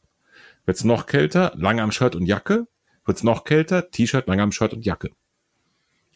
Wird 0.67 0.77
es 0.77 0.85
noch 0.85 1.07
kälter? 1.07 1.53
Langarm-Shirt 1.57 2.15
und 2.15 2.27
Jacke. 2.27 2.67
Wird 3.07 3.17
es 3.17 3.25
noch 3.25 3.45
kälter? 3.45 3.91
T-Shirt, 3.91 4.27
Langarm-Shirt 4.27 4.75
und 4.75 4.85
Jacke. 4.85 5.11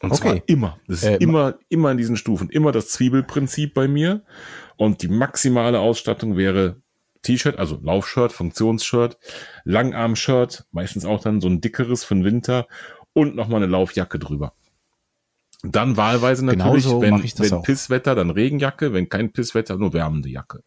Und 0.01 0.13
okay. 0.13 0.21
zwar 0.21 0.43
immer. 0.47 0.79
Das 0.89 0.99
ist 0.99 1.05
äh, 1.05 1.17
immer, 1.17 1.59
immer 1.69 1.91
in 1.91 1.97
diesen 1.97 2.17
Stufen. 2.17 2.51
Immer 2.51 2.73
das 2.73 2.89
Zwiebelprinzip 2.89 3.73
bei 3.73 3.89
mir. 3.89 4.25
Und 4.77 5.03
die 5.03 5.09
maximale 5.09 5.79
Ausstattung 5.79 6.37
wäre 6.37 6.83
T-Shirt, 7.23 7.59
also 7.59 7.79
Laufshirt, 7.83 8.33
Funktionsshirt, 8.33 9.17
Langarm-Shirt, 9.65 10.67
meistens 10.73 11.05
auch 11.05 11.21
dann 11.21 11.41
so 11.41 11.49
ein 11.49 11.61
dickeres 11.61 12.05
für 12.05 12.15
den 12.15 12.25
Winter 12.25 12.67
und 13.13 13.35
nochmal 13.37 13.63
eine 13.63 13.71
Laufjacke 13.71 14.19
drüber. 14.19 14.55
Dann 15.63 15.97
wahlweise 15.97 16.45
natürlich, 16.45 16.85
Genauso 16.85 17.01
wenn, 17.01 17.23
wenn 17.23 17.63
Pisswetter, 17.63 18.17
dann 18.17 18.31
Regenjacke, 18.31 18.93
wenn 18.93 19.09
kein 19.09 19.33
Pisswetter, 19.33 19.77
nur 19.79 19.93
wärmende 19.93 20.29
Jacke. 20.29 20.63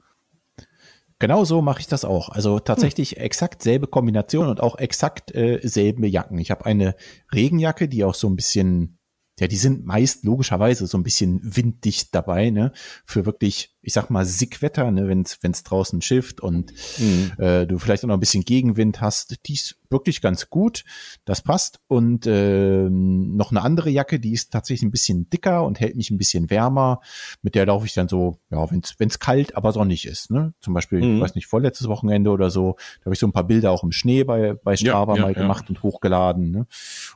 Genau 1.20 1.44
so 1.46 1.62
mache 1.62 1.82
ich 1.82 1.88
das 1.88 2.06
auch. 2.06 2.30
Also 2.30 2.60
tatsächlich 2.60 3.12
hm. 3.12 3.22
exakt 3.22 3.62
selbe 3.62 3.88
Kombination 3.88 4.48
und 4.48 4.62
auch 4.62 4.78
exakt 4.78 5.34
äh, 5.34 5.60
selbe 5.64 6.08
Jacken. 6.08 6.38
Ich 6.40 6.52
habe 6.52 6.66
eine 6.66 6.96
Regenjacke, 7.34 7.88
die 7.88 8.04
auch 8.04 8.16
so 8.16 8.28
ein 8.30 8.36
bisschen 8.36 8.98
ja, 9.40 9.48
die 9.48 9.58
sind 9.58 9.86
meist 9.86 10.24
logischerweise 10.24 10.88
so 10.88 10.98
ein 10.98 11.04
bisschen 11.04 11.42
winddicht 11.44 12.16
dabei, 12.16 12.52
ne? 12.52 12.72
Für 13.06 13.26
wirklich, 13.26 13.75
ich 13.86 13.94
sag 13.94 14.10
mal, 14.10 14.26
Sickwetter, 14.26 14.90
ne, 14.92 15.08
wenn 15.08 15.52
es 15.52 15.64
draußen 15.64 16.02
schifft 16.02 16.42
und 16.42 16.74
mhm. 16.98 17.32
äh, 17.38 17.68
du 17.68 17.78
vielleicht 17.78 18.04
auch 18.04 18.08
noch 18.08 18.16
ein 18.16 18.20
bisschen 18.20 18.44
Gegenwind 18.44 19.00
hast, 19.00 19.46
die 19.46 19.54
ist 19.54 19.78
wirklich 19.90 20.22
ganz 20.22 20.50
gut. 20.50 20.84
Das 21.24 21.42
passt. 21.42 21.80
Und 21.88 22.26
äh, 22.26 22.90
noch 22.90 23.52
eine 23.52 23.62
andere 23.62 23.90
Jacke, 23.90 24.20
die 24.20 24.34
ist 24.34 24.52
tatsächlich 24.52 24.84
ein 24.84 24.92
bisschen 24.92 25.30
dicker 25.30 25.64
und 25.64 25.80
hält 25.80 25.96
mich 25.96 26.10
ein 26.10 26.18
bisschen 26.18 26.50
wärmer. 26.50 27.00
Mit 27.44 27.56
der 27.56 27.68
laufe 27.68 27.86
ich 27.86 27.94
dann 27.94 28.08
so, 28.08 28.40
ja, 28.50 28.70
wenn 28.70 29.08
es 29.08 29.20
kalt, 29.20 29.56
aber 29.56 29.72
sonnig 29.72 30.06
ist. 30.06 30.32
Ne? 30.32 30.54
Zum 30.62 30.74
Beispiel, 30.74 31.02
mhm. 31.02 31.16
ich 31.16 31.22
weiß 31.22 31.36
nicht, 31.36 31.48
vorletztes 31.48 31.88
Wochenende 31.88 32.32
oder 32.32 32.50
so, 32.50 32.76
da 33.00 33.06
habe 33.06 33.14
ich 33.14 33.20
so 33.20 33.28
ein 33.28 33.34
paar 33.34 33.46
Bilder 33.46 33.72
auch 33.72 33.84
im 33.84 33.92
Schnee 33.92 34.24
bei, 34.24 34.54
bei 34.54 34.76
Strava 34.76 35.14
ja, 35.14 35.20
ja, 35.20 35.26
mal 35.26 35.34
gemacht 35.34 35.70
und 35.70 35.84
hochgeladen. 35.84 36.52
Ne? 36.52 36.68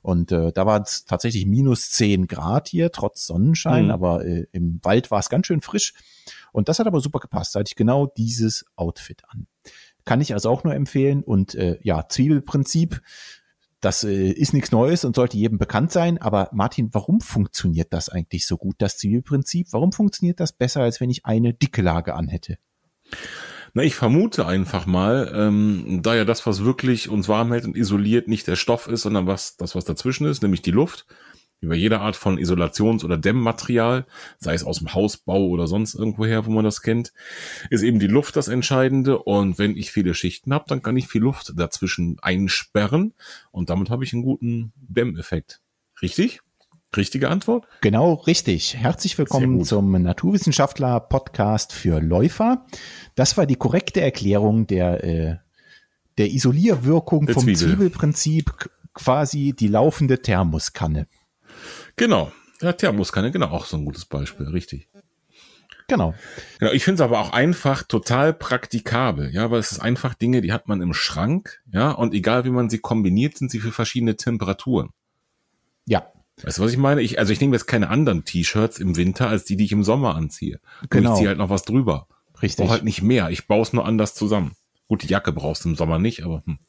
Und 0.01 0.31
äh, 0.31 0.51
da 0.51 0.65
war 0.65 0.81
es 0.81 1.05
tatsächlich 1.05 1.45
minus 1.45 1.89
zehn 1.89 2.27
Grad 2.27 2.67
hier, 2.69 2.91
trotz 2.91 3.25
Sonnenschein, 3.25 3.85
mhm. 3.85 3.91
aber 3.91 4.23
äh, 4.23 4.45
im 4.51 4.79
Wald 4.83 5.11
war 5.11 5.19
es 5.19 5.29
ganz 5.29 5.47
schön 5.47 5.61
frisch. 5.61 5.93
Und 6.51 6.69
das 6.69 6.79
hat 6.79 6.87
aber 6.87 6.99
super 6.99 7.19
gepasst. 7.19 7.55
Da 7.55 7.59
hatte 7.59 7.69
ich 7.69 7.75
genau 7.75 8.07
dieses 8.17 8.65
Outfit 8.75 9.23
an. 9.29 9.47
Kann 10.05 10.21
ich 10.21 10.33
also 10.33 10.49
auch 10.49 10.63
nur 10.63 10.73
empfehlen. 10.73 11.23
Und 11.23 11.55
äh, 11.55 11.77
ja, 11.81 12.07
Zwiebelprinzip, 12.07 13.01
das 13.81 14.03
äh, 14.03 14.31
ist 14.31 14.53
nichts 14.53 14.71
Neues 14.71 15.05
und 15.05 15.15
sollte 15.15 15.37
jedem 15.37 15.57
bekannt 15.57 15.91
sein. 15.91 16.17
Aber 16.17 16.49
Martin, 16.51 16.89
warum 16.93 17.21
funktioniert 17.21 17.93
das 17.93 18.09
eigentlich 18.09 18.45
so 18.45 18.57
gut, 18.57 18.75
das 18.79 18.97
Zwiebelprinzip? 18.97 19.67
Warum 19.71 19.91
funktioniert 19.91 20.39
das 20.39 20.53
besser, 20.53 20.81
als 20.81 20.99
wenn 20.99 21.09
ich 21.09 21.25
eine 21.25 21.53
dicke 21.53 21.81
Lage 21.81 22.15
anhätte? 22.15 22.57
Na, 23.73 23.83
ich 23.83 23.95
vermute 23.95 24.45
einfach 24.47 24.85
mal, 24.85 25.31
ähm, 25.35 25.99
da 26.01 26.15
ja 26.15 26.25
das, 26.25 26.45
was 26.47 26.63
wirklich 26.63 27.09
uns 27.09 27.27
warm 27.27 27.51
hält 27.51 27.65
und 27.65 27.77
isoliert, 27.77 28.27
nicht 28.27 28.47
der 28.47 28.55
Stoff 28.55 28.87
ist, 28.87 29.03
sondern 29.03 29.27
was 29.27 29.57
das, 29.57 29.75
was 29.75 29.85
dazwischen 29.85 30.25
ist, 30.25 30.41
nämlich 30.41 30.61
die 30.61 30.71
Luft, 30.71 31.05
Wie 31.61 31.67
bei 31.67 31.75
jeder 31.75 31.99
Art 32.01 32.15
von 32.15 32.37
Isolations- 32.37 33.03
oder 33.03 33.17
Dämmmaterial, 33.17 34.05
sei 34.37 34.53
es 34.53 34.63
aus 34.63 34.79
dem 34.79 34.93
Hausbau 34.93 35.47
oder 35.47 35.67
sonst 35.67 35.93
irgendwoher, 35.93 36.45
wo 36.45 36.51
man 36.51 36.63
das 36.63 36.81
kennt, 36.81 37.11
ist 37.69 37.83
eben 37.83 37.99
die 37.99 38.07
Luft 38.07 38.37
das 38.37 38.47
Entscheidende. 38.47 39.19
Und 39.19 39.57
wenn 39.59 39.75
ich 39.75 39.91
viele 39.91 40.13
Schichten 40.13 40.53
habe, 40.53 40.65
dann 40.67 40.81
kann 40.81 40.95
ich 40.95 41.07
viel 41.07 41.21
Luft 41.21 41.53
dazwischen 41.57 42.17
einsperren 42.21 43.13
und 43.51 43.69
damit 43.69 43.89
habe 43.89 44.05
ich 44.05 44.13
einen 44.13 44.23
guten 44.23 44.71
Dämmeffekt. 44.77 45.59
Richtig? 46.01 46.39
Richtige 46.95 47.29
Antwort? 47.29 47.67
Genau, 47.81 48.13
richtig. 48.13 48.75
Herzlich 48.75 49.17
willkommen 49.17 49.63
zum 49.63 49.91
Naturwissenschaftler-Podcast 49.91 51.73
für 51.73 52.01
Läufer. 52.01 52.65
Das 53.15 53.37
war 53.37 53.45
die 53.45 53.57
korrekte 53.57 54.01
Erklärung 54.01 54.65
der, 54.65 55.03
äh, 55.03 55.37
der 56.17 56.31
Isolierwirkung 56.31 57.27
der 57.27 57.35
vom 57.35 57.43
Zwiebel. 57.43 57.57
Zwiebelprinzip, 57.57 58.69
quasi 58.93 59.53
die 59.53 59.67
laufende 59.67 60.21
Thermoskanne. 60.21 61.07
Genau. 61.99 62.31
Ja, 62.61 62.71
Thermoskanne, 62.71 63.29
genau, 63.29 63.47
auch 63.47 63.65
so 63.65 63.75
ein 63.75 63.83
gutes 63.83 64.05
Beispiel, 64.05 64.47
richtig. 64.47 64.87
Genau. 65.89 66.13
Genau, 66.59 66.71
ich 66.71 66.85
finde 66.85 67.03
es 67.03 67.05
aber 67.05 67.19
auch 67.19 67.33
einfach 67.33 67.83
total 67.83 68.33
praktikabel, 68.33 69.33
ja, 69.33 69.51
weil 69.51 69.59
es 69.59 69.73
ist 69.73 69.79
einfach 69.79 70.13
Dinge, 70.13 70.39
die 70.39 70.53
hat 70.53 70.69
man 70.69 70.81
im 70.81 70.93
Schrank, 70.93 71.61
ja, 71.73 71.91
und 71.91 72.13
egal 72.13 72.45
wie 72.45 72.51
man 72.51 72.69
sie 72.69 72.79
kombiniert, 72.79 73.37
sind 73.37 73.51
sie 73.51 73.59
für 73.59 73.73
verschiedene 73.73 74.15
Temperaturen. 74.15 74.91
Ja. 75.85 76.07
Weißt 76.41 76.59
du, 76.59 76.63
was 76.63 76.71
ich 76.71 76.77
meine? 76.77 77.01
Ich, 77.01 77.19
also 77.19 77.33
ich 77.33 77.41
nehme 77.41 77.53
jetzt 77.55 77.65
keine 77.65 77.89
anderen 77.89 78.23
T-Shirts 78.23 78.79
im 78.79 78.95
Winter 78.95 79.27
als 79.27 79.43
die, 79.43 79.57
die 79.57 79.65
ich 79.65 79.73
im 79.73 79.83
Sommer 79.83 80.15
anziehe. 80.15 80.61
Genau. 80.89 81.11
ich 81.11 81.17
ziehe 81.17 81.27
halt 81.27 81.37
noch 81.37 81.49
was 81.49 81.63
drüber. 81.63 82.07
Richtig. 82.41 82.51
Ich 82.51 82.55
brauche 82.55 82.71
halt 82.75 82.85
nicht 82.85 83.01
mehr. 83.01 83.29
Ich 83.29 83.47
baue 83.47 83.63
es 83.63 83.73
nur 83.73 83.85
anders 83.85 84.15
zusammen. 84.15 84.53
Gut, 84.87 85.03
die 85.03 85.07
Jacke 85.07 85.33
brauchst 85.33 85.65
du 85.65 85.69
im 85.69 85.75
Sommer 85.75 85.99
nicht, 85.99 86.23
aber 86.23 86.43
hm. 86.45 86.59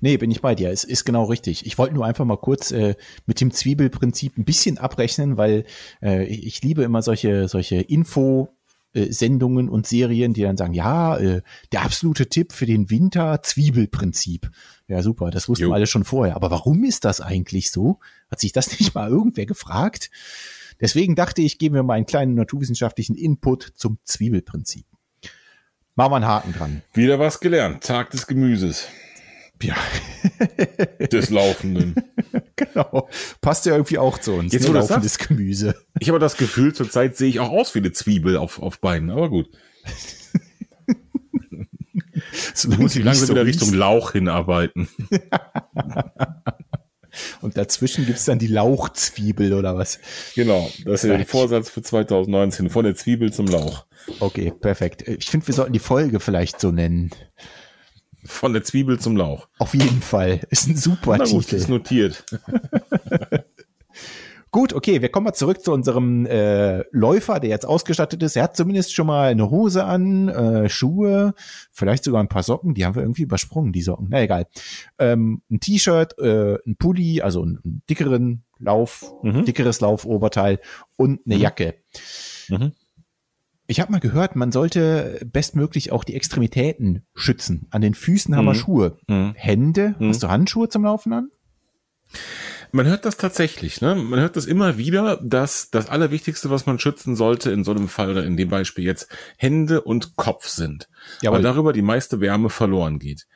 Nee, 0.00 0.16
bin 0.16 0.30
ich 0.30 0.40
bei 0.40 0.54
dir. 0.54 0.70
Es 0.70 0.84
ist 0.84 1.04
genau 1.04 1.24
richtig. 1.24 1.66
Ich 1.66 1.78
wollte 1.78 1.94
nur 1.94 2.06
einfach 2.06 2.24
mal 2.24 2.36
kurz 2.36 2.70
äh, 2.70 2.94
mit 3.26 3.40
dem 3.40 3.50
Zwiebelprinzip 3.50 4.38
ein 4.38 4.44
bisschen 4.44 4.78
abrechnen, 4.78 5.36
weil 5.36 5.64
äh, 6.02 6.24
ich 6.24 6.62
liebe 6.62 6.82
immer 6.82 7.02
solche, 7.02 7.48
solche 7.48 7.76
Info- 7.76 8.48
Sendungen 8.96 9.68
und 9.68 9.88
Serien, 9.88 10.34
die 10.34 10.42
dann 10.42 10.56
sagen, 10.56 10.72
ja, 10.72 11.16
äh, 11.16 11.42
der 11.72 11.82
absolute 11.82 12.28
Tipp 12.28 12.52
für 12.52 12.64
den 12.64 12.90
Winter, 12.90 13.42
Zwiebelprinzip. 13.42 14.50
Ja, 14.86 15.02
super, 15.02 15.30
das 15.30 15.48
wussten 15.48 15.64
jo. 15.64 15.70
wir 15.70 15.74
alle 15.74 15.88
schon 15.88 16.04
vorher. 16.04 16.36
Aber 16.36 16.52
warum 16.52 16.84
ist 16.84 17.04
das 17.04 17.20
eigentlich 17.20 17.72
so? 17.72 17.98
Hat 18.30 18.38
sich 18.38 18.52
das 18.52 18.70
nicht 18.78 18.94
mal 18.94 19.08
irgendwer 19.08 19.46
gefragt? 19.46 20.10
Deswegen 20.80 21.16
dachte 21.16 21.42
ich, 21.42 21.58
geben 21.58 21.74
wir 21.74 21.82
mal 21.82 21.94
einen 21.94 22.06
kleinen 22.06 22.34
naturwissenschaftlichen 22.34 23.16
Input 23.16 23.72
zum 23.74 23.98
Zwiebelprinzip. 24.04 24.86
Machen 25.96 26.12
wir 26.12 26.16
einen 26.16 26.26
Haken 26.26 26.52
dran. 26.52 26.82
Wieder 26.92 27.18
was 27.18 27.40
gelernt. 27.40 27.84
Tag 27.84 28.10
des 28.10 28.26
Gemüses. 28.26 28.88
Ja. 29.62 29.76
des 31.06 31.30
Laufenden. 31.30 31.94
Genau. 32.56 33.08
Passt 33.40 33.66
ja 33.66 33.72
irgendwie 33.72 33.98
auch 33.98 34.18
zu 34.18 34.32
uns. 34.32 34.52
Jetzt, 34.52 34.68
ne? 34.68 34.74
laufendes 34.74 35.18
Gemüse. 35.18 35.74
Ich 35.98 36.08
habe 36.08 36.20
das 36.20 36.36
Gefühl, 36.36 36.72
zurzeit 36.72 37.16
sehe 37.16 37.28
ich 37.28 37.40
auch 37.40 37.50
aus 37.50 37.74
wie 37.74 37.80
eine 37.80 37.90
Zwiebel 37.90 38.36
auf, 38.36 38.62
auf 38.62 38.78
Beinen, 38.78 39.10
aber 39.10 39.28
gut. 39.28 39.48
so 42.54 42.68
muss 42.70 42.94
ich 42.94 43.04
langsam 43.04 43.26
so 43.26 43.34
wieder 43.34 43.44
Richtung 43.44 43.72
Lauch 43.72 44.12
hinarbeiten. 44.12 44.88
Und 47.40 47.56
dazwischen 47.56 48.06
gibt's 48.06 48.24
dann 48.24 48.38
die 48.38 48.46
Lauchzwiebel 48.46 49.52
oder 49.52 49.76
was? 49.76 49.98
Genau, 50.34 50.70
das 50.84 51.04
ist 51.04 51.10
der 51.10 51.26
Vorsatz 51.26 51.70
für 51.70 51.82
2019, 51.82 52.70
von 52.70 52.84
der 52.84 52.94
Zwiebel 52.94 53.32
zum 53.32 53.46
Lauch. 53.46 53.86
Okay, 54.20 54.52
perfekt. 54.52 55.06
Ich 55.08 55.30
finde, 55.30 55.46
wir 55.46 55.54
sollten 55.54 55.72
die 55.72 55.78
Folge 55.78 56.20
vielleicht 56.20 56.60
so 56.60 56.70
nennen. 56.70 57.10
Von 58.24 58.52
der 58.52 58.64
Zwiebel 58.64 58.98
zum 58.98 59.16
Lauch. 59.16 59.48
Auf 59.58 59.74
jeden 59.74 60.00
Fall. 60.00 60.40
Ist 60.50 60.66
ein 60.66 60.76
super 60.76 61.16
Na 61.18 61.24
gut, 61.24 61.44
Titel. 61.44 61.56
Ist 61.56 61.68
notiert. 61.68 62.24
Gut, 64.54 64.72
okay, 64.72 65.02
wir 65.02 65.08
kommen 65.08 65.24
mal 65.24 65.32
zurück 65.32 65.64
zu 65.64 65.72
unserem 65.72 66.26
äh, 66.26 66.84
Läufer, 66.92 67.40
der 67.40 67.50
jetzt 67.50 67.66
ausgestattet 67.66 68.22
ist. 68.22 68.36
Er 68.36 68.44
hat 68.44 68.56
zumindest 68.56 68.94
schon 68.94 69.08
mal 69.08 69.32
eine 69.32 69.50
Hose 69.50 69.82
an, 69.82 70.28
äh, 70.28 70.68
Schuhe, 70.68 71.34
vielleicht 71.72 72.04
sogar 72.04 72.22
ein 72.22 72.28
paar 72.28 72.44
Socken. 72.44 72.72
Die 72.72 72.84
haben 72.84 72.94
wir 72.94 73.02
irgendwie 73.02 73.22
übersprungen, 73.22 73.72
die 73.72 73.82
Socken. 73.82 74.06
Na 74.10 74.22
egal. 74.22 74.46
Ähm, 75.00 75.42
ein 75.50 75.58
T-Shirt, 75.58 76.16
äh, 76.20 76.54
ein 76.64 76.76
Pulli, 76.76 77.20
also 77.20 77.42
einen 77.42 77.82
dickeren 77.90 78.44
Lauf, 78.60 79.12
mhm. 79.24 79.44
dickeres 79.44 79.80
Laufoberteil 79.80 80.60
und 80.94 81.22
eine 81.26 81.34
mhm. 81.34 81.40
Jacke. 81.40 81.74
Mhm. 82.48 82.74
Ich 83.74 83.80
habe 83.80 83.90
mal 83.90 83.98
gehört, 83.98 84.36
man 84.36 84.52
sollte 84.52 85.18
bestmöglich 85.24 85.90
auch 85.90 86.04
die 86.04 86.14
Extremitäten 86.14 87.04
schützen. 87.12 87.66
An 87.70 87.82
den 87.82 87.94
Füßen 87.94 88.36
haben 88.36 88.44
wir 88.44 88.52
mhm. 88.52 88.58
Schuhe. 88.58 88.98
Mhm. 89.08 89.32
Hände, 89.34 89.96
mhm. 89.98 90.10
hast 90.10 90.22
du 90.22 90.28
Handschuhe 90.28 90.68
zum 90.68 90.84
Laufen 90.84 91.12
an? 91.12 91.30
Man 92.70 92.86
hört 92.86 93.04
das 93.04 93.16
tatsächlich, 93.16 93.80
ne? 93.80 93.96
Man 93.96 94.20
hört 94.20 94.36
das 94.36 94.46
immer 94.46 94.78
wieder, 94.78 95.18
dass 95.24 95.70
das 95.70 95.88
Allerwichtigste, 95.88 96.50
was 96.50 96.66
man 96.66 96.78
schützen 96.78 97.16
sollte, 97.16 97.50
in 97.50 97.64
so 97.64 97.72
einem 97.72 97.88
Fall 97.88 98.10
oder 98.10 98.22
in 98.24 98.36
dem 98.36 98.48
Beispiel 98.48 98.84
jetzt 98.84 99.08
Hände 99.38 99.80
und 99.80 100.14
Kopf 100.14 100.46
sind. 100.46 100.88
Ja, 101.20 101.32
weil 101.32 101.42
darüber 101.42 101.72
die 101.72 101.82
meiste 101.82 102.20
Wärme 102.20 102.50
verloren 102.50 103.00
geht. 103.00 103.26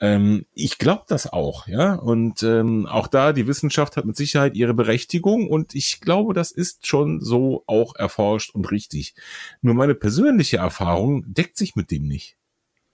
Ähm, 0.00 0.46
ich 0.54 0.78
glaube 0.78 1.04
das 1.08 1.32
auch, 1.32 1.66
ja. 1.66 1.94
Und 1.94 2.42
ähm, 2.42 2.86
auch 2.86 3.08
da, 3.08 3.32
die 3.32 3.46
Wissenschaft 3.46 3.96
hat 3.96 4.04
mit 4.04 4.16
Sicherheit 4.16 4.54
ihre 4.54 4.74
Berechtigung 4.74 5.48
und 5.48 5.74
ich 5.74 6.00
glaube, 6.00 6.34
das 6.34 6.50
ist 6.50 6.86
schon 6.86 7.20
so 7.20 7.64
auch 7.66 7.96
erforscht 7.96 8.54
und 8.54 8.70
richtig. 8.70 9.14
Nur 9.60 9.74
meine 9.74 9.94
persönliche 9.94 10.58
Erfahrung 10.58 11.24
deckt 11.26 11.56
sich 11.56 11.74
mit 11.74 11.90
dem 11.90 12.06
nicht. 12.06 12.36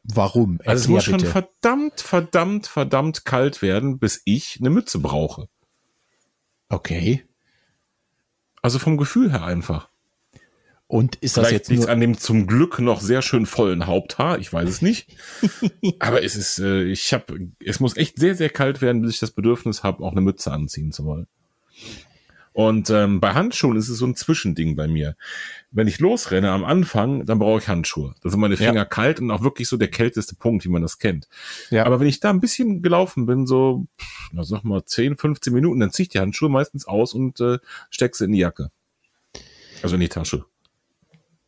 Warum? 0.05 0.59
Erklär 0.59 0.71
also 0.71 0.85
es 0.85 0.89
muss 0.89 1.05
schon 1.05 1.17
bitte. 1.19 1.27
verdammt, 1.27 2.01
verdammt, 2.01 2.67
verdammt 2.67 3.25
kalt 3.25 3.63
werden, 3.63 3.99
bis 3.99 4.23
ich 4.25 4.59
eine 4.61 4.71
Mütze 4.71 4.99
brauche. 4.99 5.49
Okay. 6.69 7.25
Also 8.63 8.79
vom 8.79 8.97
Gefühl 8.97 9.31
her 9.31 9.45
einfach. 9.45 9.89
Und 10.87 11.17
ist 11.17 11.35
Vielleicht 11.35 11.47
das 11.47 11.53
jetzt 11.53 11.71
nichts 11.71 11.87
an 11.87 12.01
dem 12.01 12.19
zum 12.19 12.47
Glück 12.47 12.79
noch 12.79 13.01
sehr 13.01 13.23
schön 13.23 13.47
vollen 13.47 13.87
Haupthaar? 13.87 14.39
Ich 14.39 14.53
weiß 14.53 14.69
es 14.69 14.83
nicht. 14.83 15.17
Aber 15.99 16.23
es 16.23 16.37
ist, 16.37 16.59
äh, 16.59 16.85
ich 16.85 17.13
habe, 17.13 17.49
es 17.65 17.81
muss 17.81 17.97
echt 17.97 18.19
sehr, 18.19 18.35
sehr 18.35 18.51
kalt 18.51 18.83
werden, 18.83 19.03
bis 19.03 19.15
ich 19.15 19.19
das 19.19 19.31
Bedürfnis 19.31 19.83
habe, 19.83 20.05
auch 20.05 20.13
eine 20.13 20.21
Mütze 20.21 20.53
anziehen 20.53 20.93
zu 20.93 21.05
wollen. 21.05 21.27
Und 22.55 22.89
ähm, 22.91 23.19
bei 23.19 23.35
Handschuhen 23.35 23.77
ist 23.77 23.89
es 23.89 23.99
so 23.99 24.07
ein 24.07 24.15
Zwischending 24.15 24.77
bei 24.77 24.87
mir. 24.87 25.17
Wenn 25.73 25.89
ich 25.89 25.99
losrenne 25.99 26.53
am 26.53 26.65
Anfang, 26.65 27.27
dann 27.27 27.41
brauche 27.41 27.59
ich 27.59 27.67
Handschuhe. 27.67 28.15
Da 28.23 28.31
sind 28.31 28.39
meine 28.39 28.57
Finger 28.57 28.75
ja. 28.75 28.85
kalt 28.85 29.19
und 29.19 29.33
auch 29.33 29.43
wirklich 29.43 29.69
so 29.69 29.77
der 29.77 29.89
kälteste 29.89 30.37
Punkt, 30.37 30.65
wie 30.65 30.69
man 30.69 30.81
das 30.81 31.01
kennt. 31.01 31.29
Ja. 31.71 31.85
Aber 31.85 31.99
wenn 31.99 32.07
ich 32.07 32.21
da 32.21 32.31
ein 32.31 32.41
bisschen 32.41 32.81
gelaufen 32.81 33.27
bin, 33.27 33.49
so, 33.49 33.87
na 34.31 34.45
sag 34.45 34.63
mal 34.63 34.85
10, 34.85 35.17
15 35.17 35.53
Minuten, 35.53 35.81
dann 35.81 35.91
ziehe 35.91 36.05
ich 36.05 36.11
die 36.11 36.21
Handschuhe 36.21 36.49
meistens 36.49 36.87
aus 36.87 37.13
und 37.13 37.41
äh, 37.41 37.59
steck 37.91 38.15
sie 38.15 38.27
in 38.27 38.33
die 38.33 38.39
Jacke. 38.39 38.71
Also 39.83 39.97
in 39.97 40.01
die 40.01 40.09
Tasche. 40.09 40.45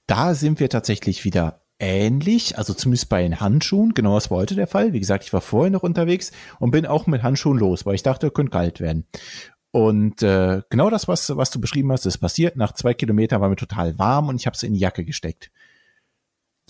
Da 0.07 0.35
sind 0.35 0.61
wir 0.61 0.69
tatsächlich 0.69 1.25
wieder 1.25 1.63
ähnlich, 1.79 2.57
also 2.57 2.73
zumindest 2.75 3.09
bei 3.09 3.23
den 3.23 3.41
Handschuhen, 3.41 3.93
genau 3.93 4.15
das 4.15 4.31
war 4.31 4.39
heute 4.39 4.55
der 4.55 4.67
Fall. 4.67 4.93
Wie 4.93 5.01
gesagt, 5.01 5.25
ich 5.25 5.33
war 5.33 5.41
vorher 5.41 5.71
noch 5.71 5.83
unterwegs 5.83 6.33
und 6.59 6.71
bin 6.71 6.87
auch 6.87 7.07
mit 7.07 7.23
Handschuhen 7.23 7.59
los, 7.59 7.85
weil 7.85 7.95
ich 7.95 8.03
dachte, 8.03 8.31
könnte 8.31 8.53
kalt 8.53 8.81
werden. 8.81 9.07
Und 9.73 10.23
äh, 10.23 10.63
genau 10.71 10.89
das, 10.89 11.07
was, 11.07 11.37
was 11.37 11.51
du 11.51 11.61
beschrieben 11.61 11.93
hast, 11.93 12.07
ist 12.07 12.19
passiert. 12.19 12.57
Nach 12.57 12.73
zwei 12.73 12.95
Kilometern 12.95 13.41
war 13.41 13.51
mir 13.51 13.57
total 13.57 13.99
warm 13.99 14.29
und 14.29 14.37
ich 14.37 14.47
habe 14.47 14.57
sie 14.57 14.67
in 14.67 14.75
die 14.75 14.81
Jacke 14.81 15.05
gesteckt. 15.05 15.51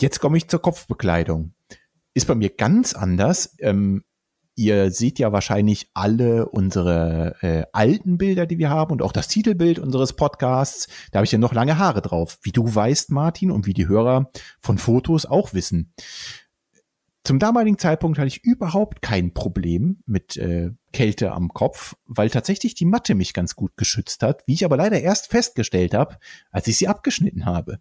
Jetzt 0.01 0.19
komme 0.19 0.39
ich 0.39 0.49
zur 0.49 0.61
Kopfbekleidung. 0.61 1.53
Ist 2.15 2.27
bei 2.27 2.35
mir 2.35 2.51
ganz 2.51 2.95
anders. 2.95 3.55
Ähm, 3.61 4.03
Ihr 4.59 4.91
seht 4.91 5.19
ja 5.19 5.33
wahrscheinlich 5.33 5.91
alle 5.93 6.49
unsere 6.49 7.37
äh, 7.43 7.65
alten 7.73 8.17
Bilder, 8.17 8.47
die 8.47 8.57
wir 8.57 8.71
haben 8.71 8.91
und 8.91 9.03
auch 9.03 9.13
das 9.13 9.29
Titelbild 9.29 9.79
unseres 9.79 10.15
Podcasts. 10.15 10.89
Da 11.13 11.19
habe 11.19 11.27
ich 11.27 11.33
ja 11.33 11.39
noch 11.39 11.53
lange 11.53 11.79
Haare 11.79 12.01
drauf, 12.01 12.39
wie 12.41 12.53
du 12.53 12.75
weißt, 12.75 13.11
Martin, 13.11 13.51
und 13.51 13.67
wie 13.67 13.75
die 13.75 13.87
Hörer 13.87 14.31
von 14.59 14.79
Fotos 14.79 15.27
auch 15.27 15.53
wissen. 15.53 15.93
Zum 17.23 17.39
damaligen 17.39 17.77
Zeitpunkt 17.77 18.19
hatte 18.19 18.29
ich 18.29 18.45
überhaupt 18.45 19.03
kein 19.03 19.35
Problem 19.35 19.99
mit 20.07 20.39
äh, 20.39 20.71
Kälte 20.93 21.33
am 21.33 21.49
Kopf, 21.49 21.97
weil 22.07 22.31
tatsächlich 22.31 22.75
die 22.75 22.87
Matte 22.87 23.15
mich 23.15 23.35
ganz 23.35 23.57
gut 23.57 23.77
geschützt 23.77 24.23
hat, 24.23 24.43
wie 24.47 24.55
ich 24.55 24.65
aber 24.65 24.79
leider 24.79 25.01
erst 25.03 25.27
festgestellt 25.27 25.93
habe, 25.93 26.17
als 26.51 26.67
ich 26.69 26.79
sie 26.79 26.89
abgeschnitten 26.89 27.45
habe. 27.45 27.81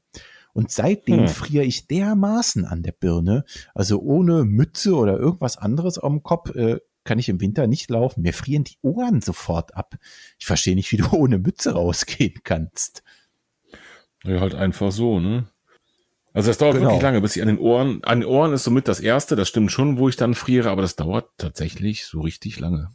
Und 0.55 0.71
seitdem 0.71 1.19
hm. 1.19 1.27
friere 1.27 1.65
ich 1.65 1.87
dermaßen 1.87 2.63
an 2.63 2.81
der 2.81 2.93
Birne. 2.93 3.43
Also 3.73 3.99
ohne 3.99 4.45
Mütze 4.45 4.95
oder 4.95 5.19
irgendwas 5.19 5.57
anderes 5.57 5.99
am 5.99 6.23
Kopf 6.23 6.55
äh, 6.55 6.79
kann 7.03 7.19
ich 7.19 7.27
im 7.27 7.41
Winter 7.41 7.67
nicht 7.67 7.89
laufen. 7.89 8.21
Mir 8.21 8.31
frieren 8.31 8.63
die 8.63 8.77
Ohren 8.81 9.19
sofort 9.19 9.75
ab. 9.75 9.95
Ich 10.39 10.45
verstehe 10.45 10.75
nicht, 10.75 10.89
wie 10.93 10.97
du 10.97 11.09
ohne 11.11 11.39
Mütze 11.39 11.73
rausgehen 11.73 12.39
kannst. 12.45 13.03
Ja, 14.23 14.39
halt 14.39 14.55
einfach 14.55 14.93
so, 14.93 15.19
ne? 15.19 15.45
Also 16.31 16.49
das 16.49 16.57
dauert 16.57 16.75
genau. 16.75 16.85
wirklich 16.85 17.03
lange, 17.03 17.19
bis 17.19 17.35
ich 17.35 17.41
an 17.41 17.49
den 17.49 17.59
Ohren, 17.59 18.01
an 18.05 18.21
den 18.21 18.29
Ohren 18.29 18.53
ist 18.53 18.63
somit 18.63 18.87
das 18.87 19.01
erste, 19.01 19.35
das 19.35 19.49
stimmt 19.49 19.73
schon, 19.73 19.97
wo 19.97 20.07
ich 20.07 20.15
dann 20.15 20.35
friere, 20.35 20.69
aber 20.69 20.81
das 20.81 20.95
dauert 20.95 21.29
tatsächlich 21.37 22.05
so 22.05 22.21
richtig 22.21 22.61
lange. 22.61 22.91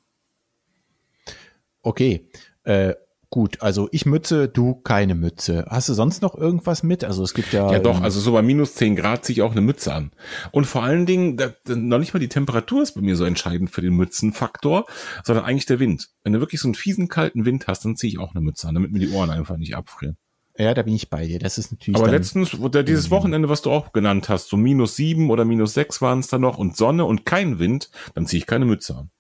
Okay. 1.83 2.27
Äh, 2.65 2.95
Gut, 3.33 3.63
also 3.63 3.89
ich 3.93 4.07
Mütze, 4.07 4.49
du 4.49 4.75
keine 4.75 5.15
Mütze. 5.15 5.65
Hast 5.69 5.89
du 5.89 5.95
sonst 5.95 6.21
noch 6.21 6.35
irgendwas 6.35 6.83
mit? 6.83 7.05
Also 7.05 7.23
es 7.23 7.33
gibt 7.33 7.53
ja. 7.53 7.71
Ja 7.71 7.79
doch, 7.79 8.01
also 8.01 8.19
so 8.19 8.33
bei 8.33 8.43
minus 8.43 8.75
10 8.75 8.97
Grad 8.97 9.25
ziehe 9.25 9.35
ich 9.35 9.43
auch 9.43 9.53
eine 9.53 9.61
Mütze 9.61 9.95
an. 9.95 10.11
Und 10.51 10.65
vor 10.65 10.83
allen 10.83 11.07
Dingen, 11.07 11.37
da, 11.37 11.53
noch 11.69 12.01
nicht 12.01 12.13
mal 12.13 12.19
die 12.19 12.29
Temperatur 12.29 12.83
ist 12.83 12.97
bei 12.97 13.03
mir 13.03 13.15
so 13.15 13.25
entscheidend 13.25 13.71
für 13.71 13.83
den 13.83 13.95
Mützenfaktor, 13.95 14.87
sondern 15.23 15.45
eigentlich 15.45 15.67
der 15.67 15.79
Wind. 15.79 16.09
Wenn 16.25 16.33
du 16.33 16.41
wirklich 16.41 16.61
so 16.61 16.67
einen 16.67 16.75
fiesen 16.75 17.07
kalten 17.07 17.45
Wind 17.45 17.69
hast, 17.69 17.85
dann 17.85 17.95
ziehe 17.95 18.13
ich 18.13 18.19
auch 18.19 18.35
eine 18.35 18.41
Mütze 18.41 18.67
an, 18.67 18.75
damit 18.75 18.91
mir 18.91 18.99
die 18.99 19.11
Ohren 19.11 19.31
einfach 19.31 19.57
nicht 19.57 19.77
abfrieren. 19.77 20.17
Ja, 20.59 20.75
da 20.75 20.83
bin 20.83 20.95
ich 20.97 21.09
bei 21.09 21.29
dir. 21.29 21.39
Das 21.39 21.57
ist 21.57 21.71
natürlich. 21.71 22.01
Aber 22.01 22.11
letztens, 22.11 22.51
dieses. 22.51 23.11
Wochenende, 23.13 23.49
was 23.49 23.63
du 23.63 23.71
auch 23.71 23.93
genannt 23.93 24.29
hast, 24.29 24.49
so 24.49 24.57
minus 24.57 24.97
sieben 24.97 25.31
oder 25.31 25.45
minus 25.45 25.73
sechs 25.73 26.03
waren 26.03 26.19
es 26.19 26.27
da 26.27 26.39
noch 26.39 26.59
und 26.59 26.77
Sonne 26.77 27.05
und 27.05 27.25
kein 27.25 27.61
Wind, 27.61 27.91
dann 28.15 28.27
ziehe 28.27 28.39
ich 28.39 28.47
keine 28.49 28.65
Mütze 28.65 28.97
an. 28.97 29.11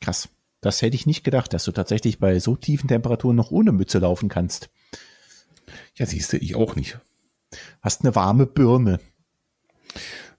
Krass. 0.00 0.30
Das 0.64 0.80
hätte 0.80 0.94
ich 0.96 1.04
nicht 1.04 1.24
gedacht, 1.24 1.52
dass 1.52 1.64
du 1.64 1.72
tatsächlich 1.72 2.18
bei 2.18 2.40
so 2.40 2.56
tiefen 2.56 2.88
Temperaturen 2.88 3.36
noch 3.36 3.50
ohne 3.50 3.70
Mütze 3.70 3.98
laufen 3.98 4.30
kannst. 4.30 4.70
Ja, 5.94 6.06
siehst 6.06 6.32
du, 6.32 6.38
ich 6.38 6.54
auch 6.54 6.74
nicht. 6.74 6.98
Hast 7.82 8.00
eine 8.00 8.14
warme 8.14 8.46
Birne. 8.46 8.98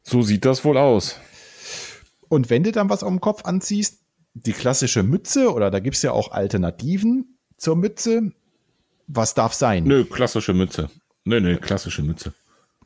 So 0.02 0.24
sieht 0.24 0.44
das 0.44 0.66
wohl 0.66 0.80
aus. 0.80 1.20
Und 2.28 2.50
wenn 2.50 2.64
du 2.64 2.72
dann 2.72 2.90
was 2.90 3.04
auf 3.04 3.10
dem 3.12 3.22
Kopf 3.22 3.46
anziehst, 3.46 4.00
die 4.34 4.54
klassische 4.54 5.04
Mütze 5.04 5.54
oder 5.54 5.70
da 5.70 5.80
gibt 5.80 5.96
es 5.96 6.02
ja 6.02 6.12
auch 6.12 6.32
Alternativen 6.32 7.38
zur 7.58 7.76
Mütze. 7.76 8.32
Was 9.06 9.36
darf 9.36 9.54
sein? 9.54 9.84
Nö, 9.84 10.06
klassische 10.06 10.56
Mütze. 10.56 10.90
Nö, 11.24 11.40
nö, 11.40 11.58
klassische 11.58 12.02
Mütze 12.02 12.34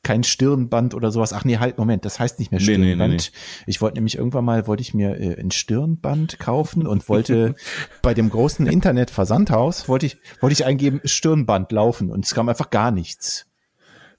kein 0.04 0.24
Stirnband 0.24 0.94
oder 0.94 1.12
sowas. 1.12 1.34
Ach 1.34 1.44
nee, 1.46 1.58
halt, 1.58 1.78
Moment, 1.78 2.06
das 2.06 2.20
heißt 2.20 2.40
nicht 2.40 2.52
mehr 2.52 2.60
Stirnband. 2.60 2.98
Nee, 2.98 3.08
nee, 3.08 3.16
nee, 3.16 3.24
ich 3.68 3.82
wollte 3.82 3.96
nämlich 3.96 4.18
irgendwann 4.18 4.46
mal, 4.46 4.68
wollte 4.68 4.82
ich 4.82 4.94
mir 4.94 5.20
äh, 5.20 5.40
ein 5.40 5.52
Stirnband 5.52 6.40
kaufen 6.40 6.88
und 6.88 7.10
wollte 7.10 7.56
bei 8.02 8.14
dem 8.14 8.30
großen 8.30 8.68
Internetversandhaus, 8.68 9.88
wollte 9.90 10.06
ich, 10.06 10.18
wollte 10.42 10.54
ich 10.54 10.66
eingeben 10.66 11.02
Stirnband 11.04 11.72
laufen 11.72 12.12
und 12.12 12.26
es 12.26 12.34
kam 12.34 12.50
einfach 12.50 12.70
gar 12.70 12.92
nichts. 12.92 13.48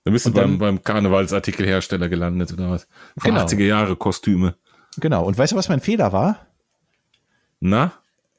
Da 0.05 0.11
bist 0.11 0.27
du 0.27 0.33
beim, 0.33 0.59
beim 0.59 0.83
Karnevalsartikelhersteller 0.83 2.09
gelandet 2.09 2.53
oder 2.53 2.71
was? 2.71 2.89
Von 3.19 3.35
genau. 3.35 3.45
80er 3.45 3.65
Jahre 3.65 3.97
Kostüme. 3.97 4.57
Genau. 4.99 5.25
Und 5.25 5.37
weißt 5.37 5.53
du, 5.53 5.57
was 5.57 5.69
mein 5.69 5.81
Fehler 5.81 6.13
war? 6.13 6.47
Na? 7.61 7.93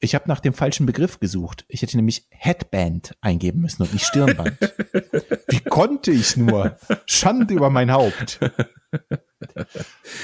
Ich 0.03 0.15
habe 0.15 0.27
nach 0.27 0.39
dem 0.39 0.53
falschen 0.53 0.87
Begriff 0.87 1.19
gesucht. 1.19 1.63
Ich 1.67 1.83
hätte 1.83 1.95
nämlich 1.95 2.25
Headband 2.29 3.15
eingeben 3.21 3.61
müssen 3.61 3.83
und 3.83 3.93
nicht 3.93 4.05
Stirnband. 4.05 4.57
Wie 5.47 5.59
konnte 5.59 6.09
ich 6.09 6.35
nur? 6.35 6.75
Schande 7.05 7.53
über 7.53 7.69
mein 7.69 7.91
Haupt. 7.91 8.39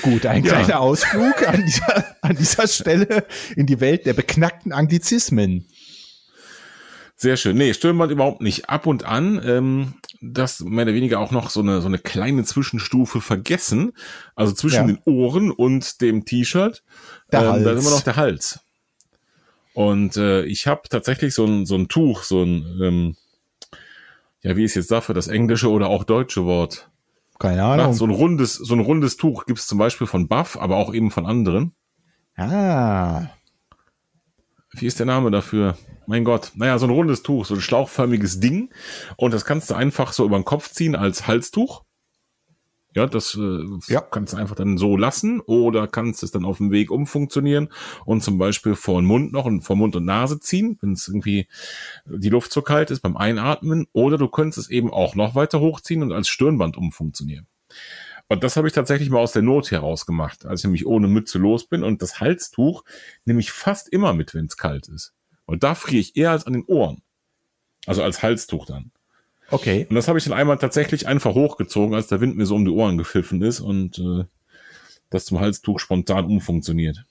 Gut, 0.02 0.26
ein 0.26 0.44
ja. 0.44 0.52
kleiner 0.52 0.80
Ausflug 0.80 1.48
an 1.48 1.64
dieser, 1.64 2.06
an 2.22 2.36
dieser 2.36 2.68
Stelle 2.68 3.28
in 3.56 3.68
die 3.68 3.80
Welt 3.80 4.08
der 4.08 4.14
beknackten 4.14 4.74
Anglizismen. 4.74 5.68
Sehr 7.16 7.38
schön. 7.38 7.56
Nee, 7.56 7.76
Stirnband 7.76 8.12
überhaupt 8.12 8.42
nicht. 8.42 8.70
Ab 8.70 8.88
und 8.88 9.04
an, 9.04 9.40
ähm, 9.46 9.94
das 10.22 10.60
mehr 10.62 10.86
oder 10.86 10.96
weniger 10.96 11.20
auch 11.20 11.32
noch 11.32 11.52
so 11.52 11.60
eine, 11.62 11.82
so 11.82 11.88
eine 11.88 12.00
kleine 12.00 12.46
Zwischenstufe 12.46 13.22
vergessen. 13.22 13.92
Also 14.36 14.54
zwischen 14.54 14.88
ja. 14.90 14.96
den 14.96 15.00
Ohren 15.06 15.52
und 15.52 16.02
dem 16.02 16.26
T-Shirt. 16.26 16.84
Ähm, 17.32 17.64
da 17.64 17.72
ist 17.72 17.82
immer 17.86 17.92
noch 17.92 18.02
der 18.02 18.16
Hals. 18.16 18.60
Und 19.78 20.18
äh, 20.18 20.44
ich 20.46 20.66
habe 20.66 20.90
tatsächlich 20.90 21.36
so 21.36 21.46
ein, 21.46 21.68
so 21.68 21.76
ein 21.76 21.88
Tuch, 21.88 22.24
so 22.24 22.42
ein, 22.42 22.80
ähm, 22.82 23.16
ja, 24.42 24.58
wie 24.58 24.64
ist 24.64 24.74
jetzt 24.74 24.90
dafür 24.90 25.14
das 25.14 25.28
englische 25.28 25.70
oder 25.70 25.90
auch 25.90 26.04
deutsche 26.04 26.46
Wort? 26.46 26.90
Keine 27.38 27.64
Ahnung. 27.64 27.86
Na, 27.86 27.94
so 27.94 28.06
ein 28.06 28.10
rundes, 28.10 28.56
so 28.56 28.74
ein 28.74 28.80
rundes 28.80 29.18
Tuch 29.18 29.46
gibt's 29.46 29.68
zum 29.68 29.78
Beispiel 29.78 30.08
von 30.08 30.28
Buff, 30.28 30.58
aber 30.58 30.78
auch 30.78 30.96
eben 30.96 31.12
von 31.12 31.28
anderen. 31.28 31.76
Ah. 32.36 33.28
Wie 34.72 34.88
ist 34.88 34.98
der 34.98 35.06
Name 35.06 35.30
dafür? 35.30 35.78
Mein 36.08 36.24
Gott. 36.24 36.54
Naja, 36.56 36.80
so 36.80 36.88
ein 36.88 36.92
rundes 36.92 37.22
Tuch, 37.22 37.46
so 37.46 37.54
ein 37.54 37.62
schlauchförmiges 37.62 38.40
Ding. 38.40 38.74
Und 39.16 39.32
das 39.32 39.46
kannst 39.46 39.70
du 39.70 39.76
einfach 39.76 40.12
so 40.12 40.26
über 40.26 40.40
den 40.40 40.46
Kopf 40.46 40.72
ziehen 40.72 40.96
als 40.96 41.28
Halstuch. 41.28 41.84
Ja, 42.98 43.06
das 43.06 43.36
äh, 43.36 43.94
ja. 43.94 44.02
kannst 44.02 44.34
du 44.34 44.38
einfach 44.38 44.56
dann 44.56 44.80
so 44.80 44.98
lassen 44.98 45.40
oder 45.42 45.88
kannst 45.88 46.24
es 46.24 46.32
dann 46.32 46.46
auf 46.46 46.58
dem 46.58 46.72
Weg 46.72 46.90
umfunktionieren 46.90 47.70
und 48.06 48.24
zum 48.24 48.40
Beispiel 48.40 48.74
vor 48.74 49.00
den 49.00 49.06
Mund 49.06 49.32
noch 49.34 49.46
und 49.46 49.62
vor 49.62 49.76
Mund 49.76 49.96
und 49.96 50.04
Nase 50.04 50.40
ziehen, 50.40 50.80
wenn 50.82 50.94
es 50.94 51.08
irgendwie 51.08 51.48
die 52.08 52.30
Luft 52.30 52.52
zu 52.52 52.64
kalt 52.64 52.90
ist 52.90 53.02
beim 53.02 53.16
Einatmen. 53.16 53.86
Oder 53.94 54.18
du 54.18 54.28
könntest 54.28 54.58
es 54.58 54.72
eben 54.72 54.92
auch 54.92 55.14
noch 55.14 55.36
weiter 55.36 55.60
hochziehen 55.60 56.02
und 56.02 56.12
als 56.12 56.28
Stirnband 56.28 56.76
umfunktionieren. 56.76 57.46
Und 58.30 58.44
das 58.44 58.58
habe 58.58 58.68
ich 58.68 58.74
tatsächlich 58.74 59.12
mal 59.12 59.20
aus 59.20 59.32
der 59.32 59.44
Not 59.44 59.70
heraus 59.70 60.08
gemacht, 60.08 60.48
als 60.48 60.62
ich 60.62 60.64
nämlich 60.64 60.88
ohne 60.88 61.08
Mütze 61.08 61.38
los 61.38 61.68
bin 61.68 61.84
und 61.84 62.02
das 62.02 62.20
Halstuch 62.20 62.84
nehme 63.26 63.42
ich 63.42 63.52
fast 63.52 63.90
immer 63.90 64.16
mit, 64.16 64.34
wenn 64.34 64.48
es 64.48 64.58
kalt 64.58 64.88
ist. 64.88 65.14
Und 65.46 65.62
da 65.62 65.76
friere 65.76 66.02
ich 66.02 66.18
eher 66.18 66.32
als 66.32 66.48
an 66.48 66.54
den 66.54 66.66
Ohren. 66.66 67.04
Also 67.86 68.02
als 68.02 68.24
Halstuch 68.24 68.66
dann. 68.66 68.92
Okay. 69.50 69.88
Und 69.90 69.96
das 69.96 70.08
habe 70.08 70.18
ich 70.18 70.26
dann 70.26 70.34
einmal 70.34 70.58
tatsächlich 70.58 71.08
einfach 71.08 71.34
hochgezogen, 71.34 71.96
als 71.96 72.08
der 72.08 72.22
Wind 72.22 72.38
mir 72.38 72.46
so 72.46 72.56
um 72.56 72.66
die 72.66 72.72
Ohren 72.72 72.98
gepfiffen 72.98 73.42
ist 73.42 73.60
und 73.60 74.00
äh, 74.00 74.26
das 75.10 75.26
zum 75.26 75.40
Halstuch 75.40 75.80
spontan 75.80 76.26
umfunktioniert. 76.26 77.06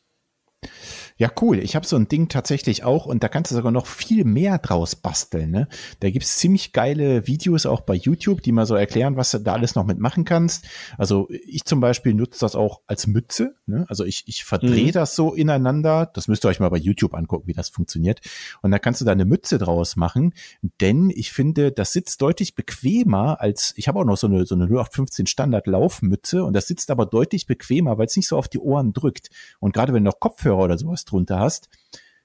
Ja, 1.18 1.30
cool. 1.40 1.58
Ich 1.60 1.74
habe 1.74 1.86
so 1.86 1.96
ein 1.96 2.08
Ding 2.08 2.28
tatsächlich 2.28 2.84
auch 2.84 3.06
und 3.06 3.22
da 3.22 3.28
kannst 3.28 3.50
du 3.50 3.54
sogar 3.54 3.72
noch 3.72 3.86
viel 3.86 4.24
mehr 4.24 4.58
draus 4.58 4.96
basteln. 4.96 5.50
Ne? 5.50 5.66
Da 6.00 6.10
gibt's 6.10 6.36
ziemlich 6.36 6.72
geile 6.74 7.26
Videos 7.26 7.64
auch 7.64 7.80
bei 7.80 7.94
YouTube, 7.94 8.42
die 8.42 8.52
mal 8.52 8.66
so 8.66 8.74
erklären, 8.74 9.16
was 9.16 9.30
du 9.30 9.38
da 9.38 9.54
alles 9.54 9.74
noch 9.74 9.86
mitmachen 9.86 10.26
kannst. 10.26 10.66
Also 10.98 11.28
ich 11.30 11.64
zum 11.64 11.80
Beispiel 11.80 12.12
nutze 12.12 12.40
das 12.40 12.54
auch 12.54 12.82
als 12.86 13.06
Mütze. 13.06 13.54
Ne? 13.64 13.86
Also 13.88 14.04
ich, 14.04 14.24
ich 14.26 14.44
verdrehe 14.44 14.88
mhm. 14.88 14.92
das 14.92 15.16
so 15.16 15.32
ineinander. 15.32 16.10
Das 16.12 16.28
müsst 16.28 16.44
ihr 16.44 16.48
euch 16.50 16.60
mal 16.60 16.68
bei 16.68 16.76
YouTube 16.76 17.14
angucken, 17.14 17.46
wie 17.46 17.54
das 17.54 17.70
funktioniert. 17.70 18.20
Und 18.60 18.70
da 18.70 18.78
kannst 18.78 19.00
du 19.00 19.06
da 19.06 19.12
eine 19.12 19.24
Mütze 19.24 19.56
draus 19.56 19.96
machen. 19.96 20.34
Denn 20.82 21.08
ich 21.08 21.32
finde, 21.32 21.72
das 21.72 21.92
sitzt 21.94 22.20
deutlich 22.20 22.54
bequemer 22.54 23.40
als, 23.40 23.72
ich 23.76 23.88
habe 23.88 24.00
auch 24.00 24.04
noch 24.04 24.18
so 24.18 24.26
eine, 24.26 24.44
so 24.44 24.54
eine 24.54 24.64
0815 24.64 25.26
Standard 25.26 25.66
Laufmütze 25.66 26.44
und 26.44 26.52
das 26.52 26.66
sitzt 26.66 26.90
aber 26.90 27.06
deutlich 27.06 27.46
bequemer, 27.46 27.96
weil 27.96 28.06
es 28.06 28.16
nicht 28.16 28.28
so 28.28 28.36
auf 28.36 28.48
die 28.48 28.58
Ohren 28.58 28.92
drückt. 28.92 29.30
Und 29.60 29.72
gerade 29.72 29.94
wenn 29.94 30.04
du 30.04 30.10
noch 30.10 30.20
Kopfhörer 30.20 30.64
oder 30.64 30.76
sowas 30.76 31.05
drunter 31.06 31.38
hast, 31.38 31.68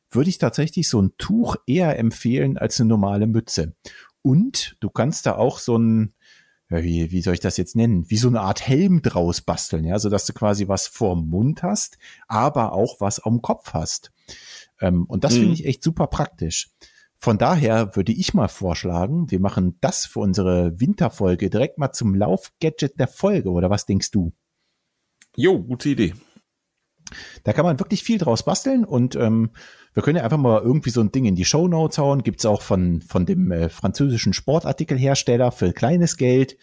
würde 0.10 0.30
ich 0.30 0.38
tatsächlich 0.38 0.90
so 0.90 1.02
ein 1.02 1.14
Tuch 1.18 1.56
eher 1.66 1.98
empfehlen 1.98 2.58
als 2.58 2.80
eine 2.80 2.90
normale 2.90 3.28
Mütze. 3.28 3.76
Und 4.22 4.76
du 4.80 4.90
kannst 4.90 5.26
da 5.26 5.36
auch 5.36 5.58
so 5.58 5.78
ein, 5.78 6.14
wie, 6.68 7.12
wie 7.12 7.22
soll 7.22 7.34
ich 7.34 7.40
das 7.40 7.58
jetzt 7.58 7.76
nennen, 7.76 8.10
wie 8.10 8.18
so 8.18 8.28
eine 8.28 8.42
Art 8.42 8.66
Helm 8.68 9.02
draus 9.02 9.42
basteln, 9.42 9.86
ja, 9.86 10.00
so 10.00 10.10
dass 10.10 10.26
du 10.26 10.34
quasi 10.34 10.68
was 10.68 10.88
vorm 10.88 11.28
Mund 11.30 11.64
hast, 11.64 11.98
aber 12.28 12.74
auch 12.74 13.00
was 13.00 13.20
am 13.20 13.42
Kopf 13.42 13.74
hast. 13.74 14.12
Ähm, 14.80 15.06
und 15.06 15.24
das 15.24 15.36
mhm. 15.36 15.40
finde 15.40 15.54
ich 15.54 15.66
echt 15.66 15.84
super 15.84 16.08
praktisch. 16.08 16.70
Von 17.18 17.38
daher 17.38 17.96
würde 17.96 18.12
ich 18.12 18.34
mal 18.34 18.48
vorschlagen, 18.48 19.30
wir 19.30 19.40
machen 19.40 19.78
das 19.80 20.08
für 20.08 20.20
unsere 20.20 20.80
Winterfolge 20.80 21.50
direkt 21.52 21.78
mal 21.78 21.92
zum 21.92 22.16
Laufgadget 22.16 23.00
der 23.00 23.08
Folge, 23.08 23.52
oder 23.52 23.70
was 23.70 23.86
denkst 23.86 24.10
du? 24.10 24.34
Jo, 25.36 25.62
gute 25.62 25.90
Idee. 25.90 26.14
Da 27.44 27.54
kann 27.54 27.66
man 27.66 27.80
wirklich 27.80 28.04
viel 28.04 28.18
draus 28.18 28.44
basteln 28.44 28.86
und 28.86 29.16
ähm, 29.16 29.52
wir 29.94 30.04
können 30.04 30.18
ja 30.18 30.24
einfach 30.24 30.38
mal 30.38 30.62
irgendwie 30.62 30.90
so 30.90 31.02
ein 31.02 31.12
Ding 31.12 31.26
in 31.26 31.36
die 31.36 31.44
Show 31.44 31.68
Notes 31.68 31.98
hauen. 31.98 32.24
Gibt's 32.24 32.46
auch 32.46 32.62
von, 32.62 33.02
von 33.02 33.26
dem 33.26 33.52
äh, 33.52 33.68
französischen 33.68 34.32
Sportartikelhersteller 34.32 35.52
für 35.52 35.74
kleines 35.74 36.16
Geld. 36.16 36.58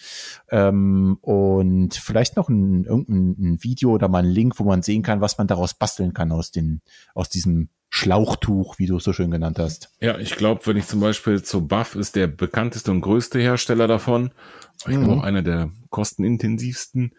Ähm, 0.51 1.19
und 1.21 1.95
vielleicht 1.95 2.37
noch 2.37 2.49
ein, 2.49 2.85
irgendein 2.85 3.37
ein 3.39 3.63
Video 3.63 3.91
oder 3.91 4.09
mal 4.09 4.25
ein 4.25 4.31
Link, 4.31 4.59
wo 4.59 4.65
man 4.65 4.83
sehen 4.83 5.03
kann, 5.03 5.21
was 5.21 5.37
man 5.37 5.47
daraus 5.47 5.75
basteln 5.75 6.15
kann 6.15 6.33
aus, 6.33 6.53
den, 6.53 6.81
aus 7.15 7.29
diesem 7.29 7.69
Schlauchtuch, 7.91 8.79
wie 8.79 8.87
du 8.87 8.97
es 8.97 9.05
so 9.05 9.13
schön 9.13 9.31
genannt 9.31 9.59
hast. 9.59 9.91
Ja, 10.01 10.19
ich 10.19 10.37
glaube, 10.37 10.67
wenn 10.67 10.77
ich 10.77 10.87
zum 10.87 11.01
Beispiel 11.01 11.43
zu 11.43 11.67
Buff 11.67 11.95
ist 11.95 12.17
der 12.17 12.27
bekannteste 12.27 12.91
und 12.91 13.01
größte 13.01 13.39
Hersteller 13.39 13.87
davon. 13.87 14.31
Ich 14.81 14.85
glaube 14.85 15.07
mhm. 15.07 15.19
auch 15.19 15.23
einer 15.23 15.43
der 15.43 15.71
kostenintensivsten. 15.91 17.13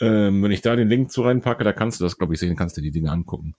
Ähm, 0.00 0.42
wenn 0.42 0.50
ich 0.50 0.60
da 0.60 0.74
den 0.76 0.88
Link 0.88 1.12
zu 1.12 1.22
reinpacke, 1.22 1.64
da 1.64 1.72
kannst 1.72 2.00
du 2.00 2.04
das, 2.04 2.18
glaube 2.18 2.34
ich, 2.34 2.40
sehen, 2.40 2.56
kannst 2.56 2.76
du 2.76 2.80
die 2.80 2.90
Dinge 2.90 3.10
angucken. 3.10 3.54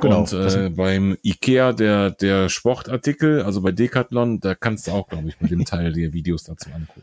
Genau. 0.00 0.20
Und 0.20 0.32
äh, 0.32 0.70
beim 0.70 1.16
Ikea, 1.22 1.72
der, 1.72 2.10
der 2.10 2.48
Sportartikel, 2.48 3.42
also 3.42 3.60
bei 3.60 3.72
Decathlon, 3.72 4.40
da 4.40 4.54
kannst 4.54 4.86
du 4.86 4.92
auch, 4.92 5.08
glaube 5.08 5.28
ich, 5.28 5.40
mit 5.40 5.50
dem 5.50 5.64
Teil 5.66 5.92
die 5.92 6.12
Videos 6.12 6.44
dazu 6.44 6.70
angucken. 6.70 7.02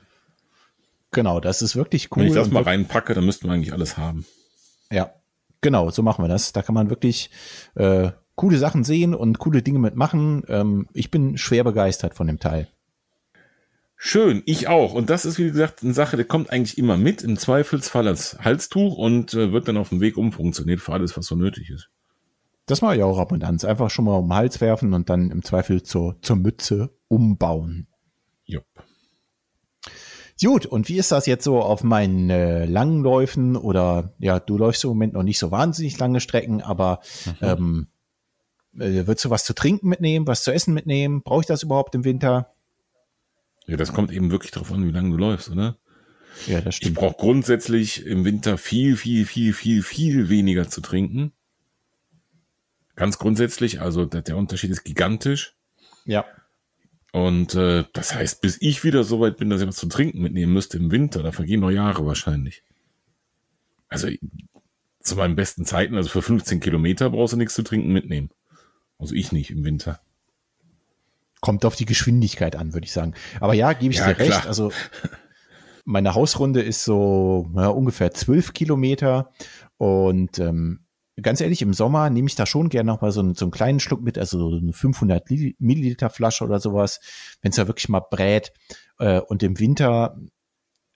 Genau, 1.11 1.39
das 1.39 1.61
ist 1.61 1.75
wirklich 1.75 2.09
cool. 2.11 2.23
Wenn 2.23 2.27
ich 2.29 2.33
das 2.33 2.49
mal 2.49 2.63
reinpacke, 2.63 3.13
dann 3.13 3.25
müssten 3.25 3.47
wir 3.47 3.53
eigentlich 3.53 3.73
alles 3.73 3.97
haben. 3.97 4.25
Ja, 4.91 5.13
genau, 5.61 5.91
so 5.91 6.01
machen 6.01 6.23
wir 6.23 6.29
das. 6.29 6.53
Da 6.53 6.63
kann 6.63 6.73
man 6.73 6.89
wirklich 6.89 7.29
äh, 7.75 8.09
coole 8.35 8.57
Sachen 8.57 8.83
sehen 8.83 9.13
und 9.13 9.39
coole 9.39 9.61
Dinge 9.61 9.79
mitmachen. 9.79 10.43
Ähm, 10.47 10.87
ich 10.93 11.11
bin 11.11 11.37
schwer 11.37 11.63
begeistert 11.63 12.15
von 12.15 12.27
dem 12.27 12.39
Teil. 12.39 12.67
Schön, 14.05 14.43
ich 14.45 14.67
auch. 14.67 14.93
Und 14.93 15.09
das 15.09 15.23
ist, 15.23 15.39
wie 15.39 15.45
gesagt, 15.45 15.81
eine 15.81 15.93
Sache, 15.93 16.17
der 16.17 16.25
kommt 16.25 16.49
eigentlich 16.49 16.77
immer 16.77 16.97
mit, 16.97 17.23
im 17.23 17.37
Zweifelsfall 17.37 18.05
als 18.09 18.37
Halstuch 18.37 18.97
und 18.97 19.33
äh, 19.33 19.53
wird 19.53 19.69
dann 19.69 19.77
auf 19.77 19.89
dem 19.89 20.01
Weg 20.01 20.17
umfunktioniert 20.17 20.81
für 20.81 20.91
alles, 20.91 21.15
was 21.15 21.25
so 21.25 21.35
nötig 21.35 21.69
ist. 21.69 21.89
Das 22.65 22.81
mache 22.81 22.97
ich 22.97 23.03
auch 23.03 23.17
ab 23.17 23.31
und 23.31 23.45
an. 23.45 23.57
Einfach 23.63 23.89
schon 23.89 24.03
mal 24.03 24.17
um 24.17 24.27
den 24.27 24.35
Hals 24.35 24.59
werfen 24.59 24.93
und 24.93 25.09
dann 25.09 25.31
im 25.31 25.41
Zweifel 25.41 25.83
zur, 25.83 26.17
zur 26.21 26.35
Mütze 26.35 26.93
umbauen. 27.07 27.87
Jupp. 28.43 28.65
Gut, 30.41 30.65
und 30.65 30.89
wie 30.89 30.97
ist 30.97 31.13
das 31.13 31.25
jetzt 31.25 31.45
so 31.45 31.61
auf 31.61 31.81
meinen 31.81 32.29
äh, 32.29 32.65
langen 32.65 33.03
Läufen 33.03 33.55
oder 33.55 34.15
ja, 34.19 34.41
du 34.41 34.57
läufst 34.57 34.83
im 34.83 34.89
Moment 34.89 35.13
noch 35.13 35.23
nicht 35.23 35.39
so 35.39 35.49
wahnsinnig 35.49 35.97
lange 35.97 36.19
Strecken, 36.19 36.61
aber 36.61 36.99
mhm. 37.25 37.47
ähm, 37.47 37.87
Äh, 38.77 39.07
würdest 39.07 39.23
du 39.23 39.29
was 39.29 39.45
zu 39.45 39.53
trinken 39.53 39.87
mitnehmen, 39.87 40.27
was 40.27 40.43
zu 40.43 40.51
essen 40.51 40.73
mitnehmen? 40.73 41.21
Brauche 41.21 41.41
ich 41.41 41.47
das 41.47 41.63
überhaupt 41.63 41.95
im 41.95 42.03
Winter? 42.03 42.49
Ja, 43.67 43.77
das 43.77 43.93
kommt 43.93 44.11
eben 44.11 44.31
wirklich 44.31 44.51
darauf 44.51 44.71
an, 44.71 44.85
wie 44.87 44.91
lange 44.91 45.11
du 45.11 45.17
läufst, 45.17 45.49
oder? 45.49 45.77
Ja, 46.47 46.61
das 46.61 46.75
Ich 46.75 46.77
stimmt. 46.77 46.95
brauche 46.95 47.15
grundsätzlich 47.17 48.05
im 48.05 48.25
Winter 48.25 48.57
viel, 48.57 48.97
viel, 48.97 49.25
viel, 49.25 49.53
viel, 49.53 49.83
viel 49.83 50.29
weniger 50.29 50.67
zu 50.69 50.81
trinken. 50.81 51.31
Ganz 52.95 53.17
grundsätzlich, 53.17 53.81
also 53.81 54.05
der, 54.05 54.21
der 54.21 54.37
Unterschied 54.37 54.69
ist 54.71 54.83
gigantisch. 54.83 55.55
Ja. 56.05 56.25
Und 57.11 57.55
äh, 57.55 57.85
das 57.93 58.15
heißt, 58.15 58.41
bis 58.41 58.57
ich 58.61 58.83
wieder 58.83 59.03
so 59.03 59.19
weit 59.19 59.37
bin, 59.37 59.49
dass 59.49 59.61
ich 59.61 59.67
was 59.67 59.75
zu 59.75 59.87
trinken 59.87 60.21
mitnehmen 60.21 60.51
müsste 60.53 60.77
im 60.77 60.91
Winter, 60.91 61.23
da 61.23 61.31
vergehen 61.31 61.59
noch 61.61 61.69
Jahre 61.71 62.05
wahrscheinlich. 62.05 62.63
Also 63.87 64.09
zu 64.99 65.15
meinen 65.15 65.35
besten 65.35 65.65
Zeiten, 65.65 65.95
also 65.95 66.09
für 66.09 66.21
15 66.21 66.59
Kilometer 66.59 67.09
brauchst 67.11 67.33
du 67.33 67.37
nichts 67.37 67.53
zu 67.53 67.63
trinken 67.63 67.91
mitnehmen. 67.93 68.31
Also 68.97 69.13
ich 69.13 69.31
nicht 69.31 69.51
im 69.51 69.63
Winter. 69.63 70.01
Kommt 71.43 71.65
auf 71.65 71.75
die 71.75 71.83
Geschwindigkeit 71.85 72.55
an, 72.55 72.73
würde 72.73 72.85
ich 72.85 72.93
sagen. 72.93 73.13
Aber 73.41 73.53
ja, 73.53 73.73
gebe 73.73 73.93
ich 73.93 73.99
Ja, 73.99 74.07
dir 74.13 74.17
recht. 74.17 74.31
klar. 74.31 74.47
Also 74.47 74.71
meine 75.85 76.15
Hausrunde 76.15 76.61
ist 76.61 76.85
so 76.85 77.51
ja, 77.55 77.67
ungefähr 77.67 78.11
zwölf 78.11 78.53
Kilometer. 78.53 79.29
Und 79.75 80.39
ähm, 80.39 80.85
ganz 81.21 81.41
ehrlich, 81.41 81.61
im 81.61 81.73
Sommer 81.73 82.09
nehme 82.09 82.27
ich 82.29 82.35
da 82.35 82.45
schon 82.45 82.69
gerne 82.69 82.87
noch 82.89 83.01
mal 83.01 83.11
so 83.11 83.19
einen, 83.19 83.35
so 83.35 83.43
einen 83.43 83.51
kleinen 83.51 83.81
Schluck 83.81 84.01
mit, 84.01 84.17
also 84.17 84.49
so 84.51 84.55
eine 84.57 84.71
500 84.71 85.29
Li- 85.29 85.55
Milliliter 85.59 86.09
Flasche 86.09 86.45
oder 86.45 86.61
sowas, 86.61 87.01
wenn 87.41 87.49
es 87.49 87.57
da 87.57 87.67
wirklich 87.67 87.89
mal 87.89 87.99
brät. 88.09 88.53
Äh, 88.99 89.19
und 89.19 89.43
im 89.43 89.59
Winter 89.59 90.17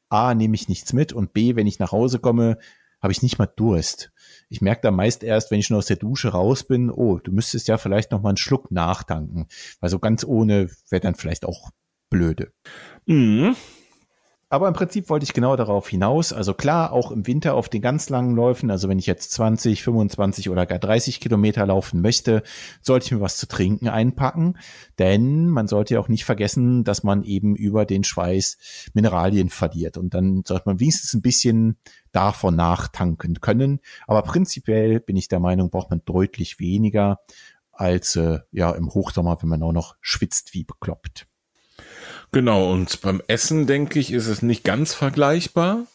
A, 0.10 0.34
nehme 0.34 0.56
ich 0.56 0.70
nichts 0.70 0.94
mit 0.94 1.12
und 1.12 1.34
B, 1.34 1.58
wenn 1.58 1.68
ich 1.68 1.80
nach 1.80 1.92
Hause 1.92 2.20
komme, 2.20 2.58
habe 3.02 3.12
ich 3.12 3.22
nicht 3.22 3.38
mal 3.38 3.48
Durst. 3.54 4.12
Ich 4.50 4.62
merke 4.62 4.82
da 4.82 4.92
meist 4.92 5.24
erst, 5.24 5.52
wenn 5.52 5.60
ich 5.60 5.68
schon 5.68 5.78
aus 5.78 5.88
der 5.88 5.98
Dusche 5.98 6.30
raus 6.30 6.64
bin, 6.64 6.90
oh, 6.90 7.20
du 7.20 7.32
müsstest 7.32 7.68
ja 7.68 7.78
vielleicht 7.78 8.12
noch 8.12 8.22
mal 8.22 8.30
einen 8.30 8.38
Schluck 8.38 8.72
nachtanken. 8.72 9.48
Weil 9.80 9.90
so 9.90 10.00
ganz 10.00 10.24
ohne 10.24 10.70
wäre 10.90 11.02
dann 11.02 11.16
vielleicht 11.16 11.46
auch 11.46 11.70
blöde. 12.10 12.52
Mhm. 13.06 13.56
Aber 14.50 14.70
im 14.70 14.74
Prinzip 14.74 15.10
wollte 15.10 15.26
ich 15.26 15.34
genau 15.34 15.58
darauf 15.58 15.90
hinaus. 15.90 16.32
Also 16.32 16.54
klar, 16.54 16.94
auch 16.94 17.12
im 17.12 17.28
Winter 17.28 17.54
auf 17.54 17.68
den 17.68 17.82
ganz 17.82 18.08
langen 18.08 18.34
Läufen, 18.34 18.72
also 18.72 18.88
wenn 18.88 18.98
ich 18.98 19.06
jetzt 19.06 19.32
20, 19.34 19.84
25 19.84 20.50
oder 20.50 20.66
gar 20.66 20.80
30 20.80 21.20
Kilometer 21.20 21.66
laufen 21.66 22.02
möchte, 22.02 22.44
sollte 22.82 23.08
ich 23.08 23.12
mir 23.12 23.20
was 23.20 23.36
zu 23.36 23.50
trinken 23.50 23.90
einpacken. 23.90 24.58
Denn 25.00 25.50
man 25.50 25.68
sollte 25.68 25.96
ja 25.96 26.00
auch 26.00 26.08
nicht 26.08 26.24
vergessen, 26.24 26.86
dass 26.86 27.04
man 27.04 27.24
eben 27.24 27.58
über 27.58 27.86
den 27.86 28.06
Schweiß 28.06 28.90
Mineralien 28.94 29.50
verliert. 29.50 29.98
Und 29.98 30.14
dann 30.14 30.44
sollte 30.46 30.64
man 30.68 30.80
wenigstens 30.80 31.14
ein 31.14 31.22
bisschen 31.22 31.78
davon 32.14 32.56
nachtanken 32.56 33.42
können. 33.42 33.82
Aber 34.08 34.22
prinzipiell 34.22 35.02
bin 35.02 35.18
ich 35.18 35.28
der 35.28 35.42
Meinung, 35.42 35.70
braucht 35.70 35.90
man 35.90 36.04
deutlich 36.06 36.58
weniger 36.58 37.20
als 37.74 38.16
äh, 38.16 38.40
ja 38.52 38.72
im 38.72 38.94
Hochsommer, 38.94 39.38
wenn 39.42 39.50
man 39.50 39.62
auch 39.62 39.74
noch 39.74 39.98
schwitzt 40.00 40.54
wie 40.54 40.64
bekloppt. 40.64 41.28
Genau, 42.32 42.72
und 42.72 43.02
beim 43.02 43.22
Essen, 43.28 43.68
denke 43.68 44.00
ich, 44.00 44.12
ist 44.12 44.28
es 44.28 44.42
nicht 44.42 44.64
ganz 44.64 44.94
vergleichbar. 44.94 45.86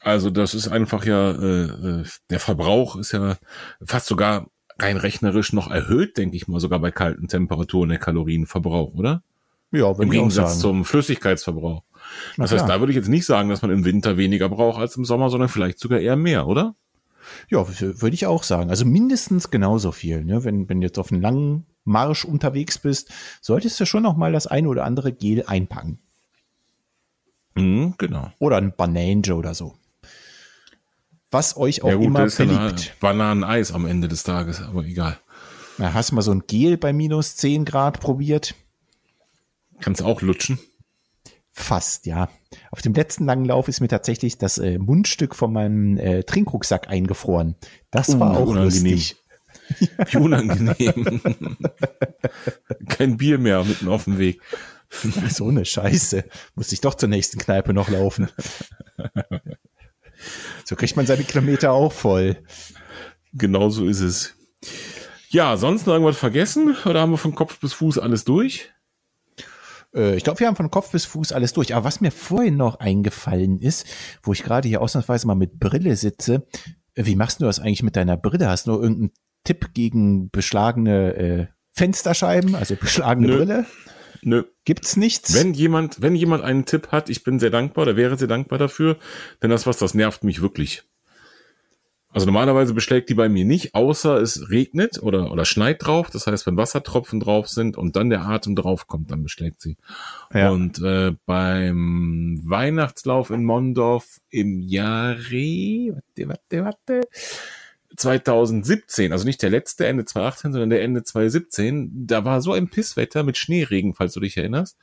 Also 0.00 0.30
das 0.30 0.54
ist 0.54 0.68
einfach 0.68 1.04
ja, 1.04 1.32
äh, 1.32 1.64
äh, 1.64 2.04
der 2.30 2.40
Verbrauch 2.40 2.96
ist 2.96 3.12
ja 3.12 3.36
fast 3.84 4.06
sogar 4.06 4.46
rein 4.78 4.98
rechnerisch 4.98 5.52
noch 5.52 5.70
erhöht, 5.70 6.16
denke 6.16 6.36
ich 6.36 6.46
mal, 6.46 6.60
sogar 6.60 6.78
bei 6.78 6.90
kalten 6.90 7.28
Temperaturen 7.28 7.88
der 7.88 7.98
Kalorienverbrauch, 7.98 8.94
oder? 8.94 9.22
Ja, 9.72 9.90
Im 9.98 10.10
Gegensatz 10.10 10.60
zum 10.60 10.84
Flüssigkeitsverbrauch. 10.84 11.82
Das 12.36 12.52
heißt, 12.52 12.68
da 12.68 12.78
würde 12.78 12.92
ich 12.92 12.96
jetzt 12.96 13.08
nicht 13.08 13.26
sagen, 13.26 13.48
dass 13.48 13.62
man 13.62 13.72
im 13.72 13.84
Winter 13.84 14.16
weniger 14.16 14.48
braucht 14.48 14.78
als 14.78 14.96
im 14.96 15.04
Sommer, 15.04 15.28
sondern 15.28 15.48
vielleicht 15.48 15.80
sogar 15.80 15.98
eher 15.98 16.16
mehr, 16.16 16.46
oder? 16.46 16.76
Ja, 17.48 17.66
würde 17.80 18.14
ich 18.14 18.26
auch 18.26 18.44
sagen. 18.44 18.70
Also 18.70 18.84
mindestens 18.84 19.50
genauso 19.50 19.90
viel. 19.90 20.24
Ne? 20.24 20.44
Wenn, 20.44 20.68
wenn 20.68 20.82
jetzt 20.82 20.98
auf 20.98 21.10
einen 21.10 21.20
langen 21.20 21.66
Marsch 21.86 22.24
unterwegs 22.26 22.78
bist, 22.78 23.10
solltest 23.40 23.80
du 23.80 23.86
schon 23.86 24.02
noch 24.02 24.16
mal 24.16 24.32
das 24.32 24.46
eine 24.46 24.68
oder 24.68 24.84
andere 24.84 25.12
Gel 25.12 25.44
einpacken. 25.46 25.98
Mhm, 27.54 27.94
genau. 27.96 28.30
Oder 28.38 28.58
ein 28.58 28.74
Banange 28.76 29.34
oder 29.34 29.54
so. 29.54 29.74
Was 31.30 31.56
euch 31.56 31.82
auch 31.82 31.88
Ja 31.88 31.94
gut, 31.96 32.04
immer 32.06 32.24
ist 32.26 32.36
beliebt. 32.38 32.94
Bananeneis 33.00 33.72
am 33.72 33.86
Ende 33.86 34.08
des 34.08 34.22
Tages, 34.22 34.60
aber 34.60 34.84
egal. 34.84 35.18
Na, 35.78 35.92
hast 35.94 36.10
du 36.10 36.14
mal 36.14 36.22
so 36.22 36.32
ein 36.32 36.44
Gel 36.46 36.76
bei 36.76 36.92
minus 36.92 37.36
10 37.36 37.64
Grad 37.64 38.00
probiert? 38.00 38.54
Kannst 39.80 40.02
auch 40.02 40.22
lutschen. 40.22 40.58
Fast, 41.52 42.06
ja. 42.06 42.28
Auf 42.70 42.82
dem 42.82 42.92
letzten 42.94 43.24
langen 43.24 43.46
Lauf 43.46 43.68
ist 43.68 43.80
mir 43.80 43.88
tatsächlich 43.88 44.36
das 44.38 44.58
äh, 44.58 44.78
Mundstück 44.78 45.34
von 45.34 45.52
meinem 45.52 45.96
äh, 45.98 46.22
Trinkrucksack 46.22 46.88
eingefroren. 46.88 47.56
Das 47.90 48.18
war 48.20 48.32
Uh, 48.32 48.42
auch 48.42 48.46
unangenehm. 48.48 48.92
lustig. 48.92 49.16
Wie 50.10 50.16
unangenehm. 50.16 51.20
Kein 52.88 53.16
Bier 53.16 53.38
mehr 53.38 53.64
mitten 53.64 53.88
auf 53.88 54.04
dem 54.04 54.18
Weg. 54.18 54.40
So 55.30 55.48
eine 55.48 55.64
Scheiße. 55.64 56.24
Muss 56.54 56.70
ich 56.72 56.80
doch 56.80 56.94
zur 56.94 57.08
nächsten 57.08 57.38
Kneipe 57.38 57.74
noch 57.74 57.88
laufen. 57.88 58.28
So 60.64 60.76
kriegt 60.76 60.96
man 60.96 61.06
seine 61.06 61.24
Kilometer 61.24 61.72
auch 61.72 61.92
voll. 61.92 62.36
Genau 63.32 63.68
so 63.68 63.86
ist 63.86 64.00
es. 64.00 64.34
Ja, 65.28 65.56
sonst 65.56 65.86
noch 65.86 65.94
irgendwas 65.94 66.16
vergessen? 66.16 66.76
Oder 66.84 67.00
haben 67.00 67.10
wir 67.10 67.18
von 67.18 67.34
Kopf 67.34 67.58
bis 67.58 67.72
Fuß 67.72 67.98
alles 67.98 68.24
durch? 68.24 68.70
Äh, 69.94 70.16
ich 70.16 70.24
glaube, 70.24 70.40
wir 70.40 70.46
haben 70.46 70.56
von 70.56 70.70
Kopf 70.70 70.90
bis 70.92 71.04
Fuß 71.04 71.32
alles 71.32 71.52
durch. 71.52 71.74
Aber 71.74 71.84
was 71.84 72.00
mir 72.00 72.12
vorhin 72.12 72.56
noch 72.56 72.80
eingefallen 72.80 73.58
ist, 73.58 73.86
wo 74.22 74.32
ich 74.32 74.42
gerade 74.42 74.68
hier 74.68 74.80
ausnahmsweise 74.80 75.26
mal 75.26 75.34
mit 75.34 75.58
Brille 75.58 75.96
sitze, 75.96 76.46
äh, 76.94 77.06
wie 77.06 77.16
machst 77.16 77.40
du 77.40 77.44
das 77.44 77.58
eigentlich 77.58 77.82
mit 77.82 77.96
deiner 77.96 78.16
Brille? 78.16 78.48
Hast 78.48 78.66
du 78.66 78.72
irgendeinen 78.72 79.12
Tipp 79.46 79.72
gegen 79.72 80.28
beschlagene 80.28 81.14
äh, 81.14 81.46
Fensterscheiben, 81.72 82.54
also 82.54 82.76
beschlagene 82.76 83.28
Nö. 83.28 83.36
Brille? 83.38 83.66
Nö. 84.22 84.44
Gibt's 84.64 84.96
nichts? 84.96 85.34
Wenn 85.34 85.54
jemand, 85.54 86.02
wenn 86.02 86.14
jemand 86.14 86.42
einen 86.42 86.64
Tipp 86.64 86.88
hat, 86.90 87.08
ich 87.08 87.22
bin 87.22 87.38
sehr 87.38 87.50
dankbar, 87.50 87.82
oder 87.82 87.96
wäre 87.96 88.18
sehr 88.18 88.28
dankbar 88.28 88.58
dafür, 88.58 88.98
denn 89.42 89.50
das 89.50 89.66
was, 89.66 89.78
das 89.78 89.94
nervt 89.94 90.24
mich 90.24 90.42
wirklich. 90.42 90.84
Also 92.16 92.24
normalerweise 92.24 92.72
beschlägt 92.72 93.10
die 93.10 93.14
bei 93.14 93.28
mir 93.28 93.44
nicht, 93.44 93.74
außer 93.74 94.16
es 94.16 94.48
regnet 94.48 95.02
oder, 95.02 95.30
oder 95.32 95.44
schneit 95.44 95.84
drauf. 95.84 96.08
Das 96.08 96.26
heißt, 96.26 96.46
wenn 96.46 96.56
Wassertropfen 96.56 97.20
drauf 97.20 97.46
sind 97.46 97.76
und 97.76 97.94
dann 97.94 98.08
der 98.08 98.22
Atem 98.22 98.56
drauf 98.56 98.86
kommt, 98.86 99.10
dann 99.10 99.22
beschlägt 99.22 99.60
sie. 99.60 99.76
Ja. 100.32 100.48
Und 100.48 100.80
äh, 100.82 101.12
beim 101.26 102.40
Weihnachtslauf 102.42 103.28
in 103.28 103.44
Mondorf 103.44 104.18
im 104.30 104.62
Jahre, 104.62 105.92
warte, 105.92 106.28
warte, 106.28 106.64
warte, 106.64 107.00
2017, 107.96 109.12
also 109.12 109.24
nicht 109.24 109.42
der 109.42 109.50
letzte 109.50 109.86
Ende 109.86 110.04
2018, 110.04 110.52
sondern 110.52 110.70
der 110.70 110.82
Ende 110.82 111.02
2017, 111.02 112.06
da 112.06 112.24
war 112.24 112.40
so 112.40 112.52
ein 112.52 112.68
Pisswetter 112.68 113.22
mit 113.22 113.36
Schneeregen, 113.36 113.94
falls 113.94 114.12
du 114.14 114.20
dich 114.20 114.36
erinnerst. 114.36 114.76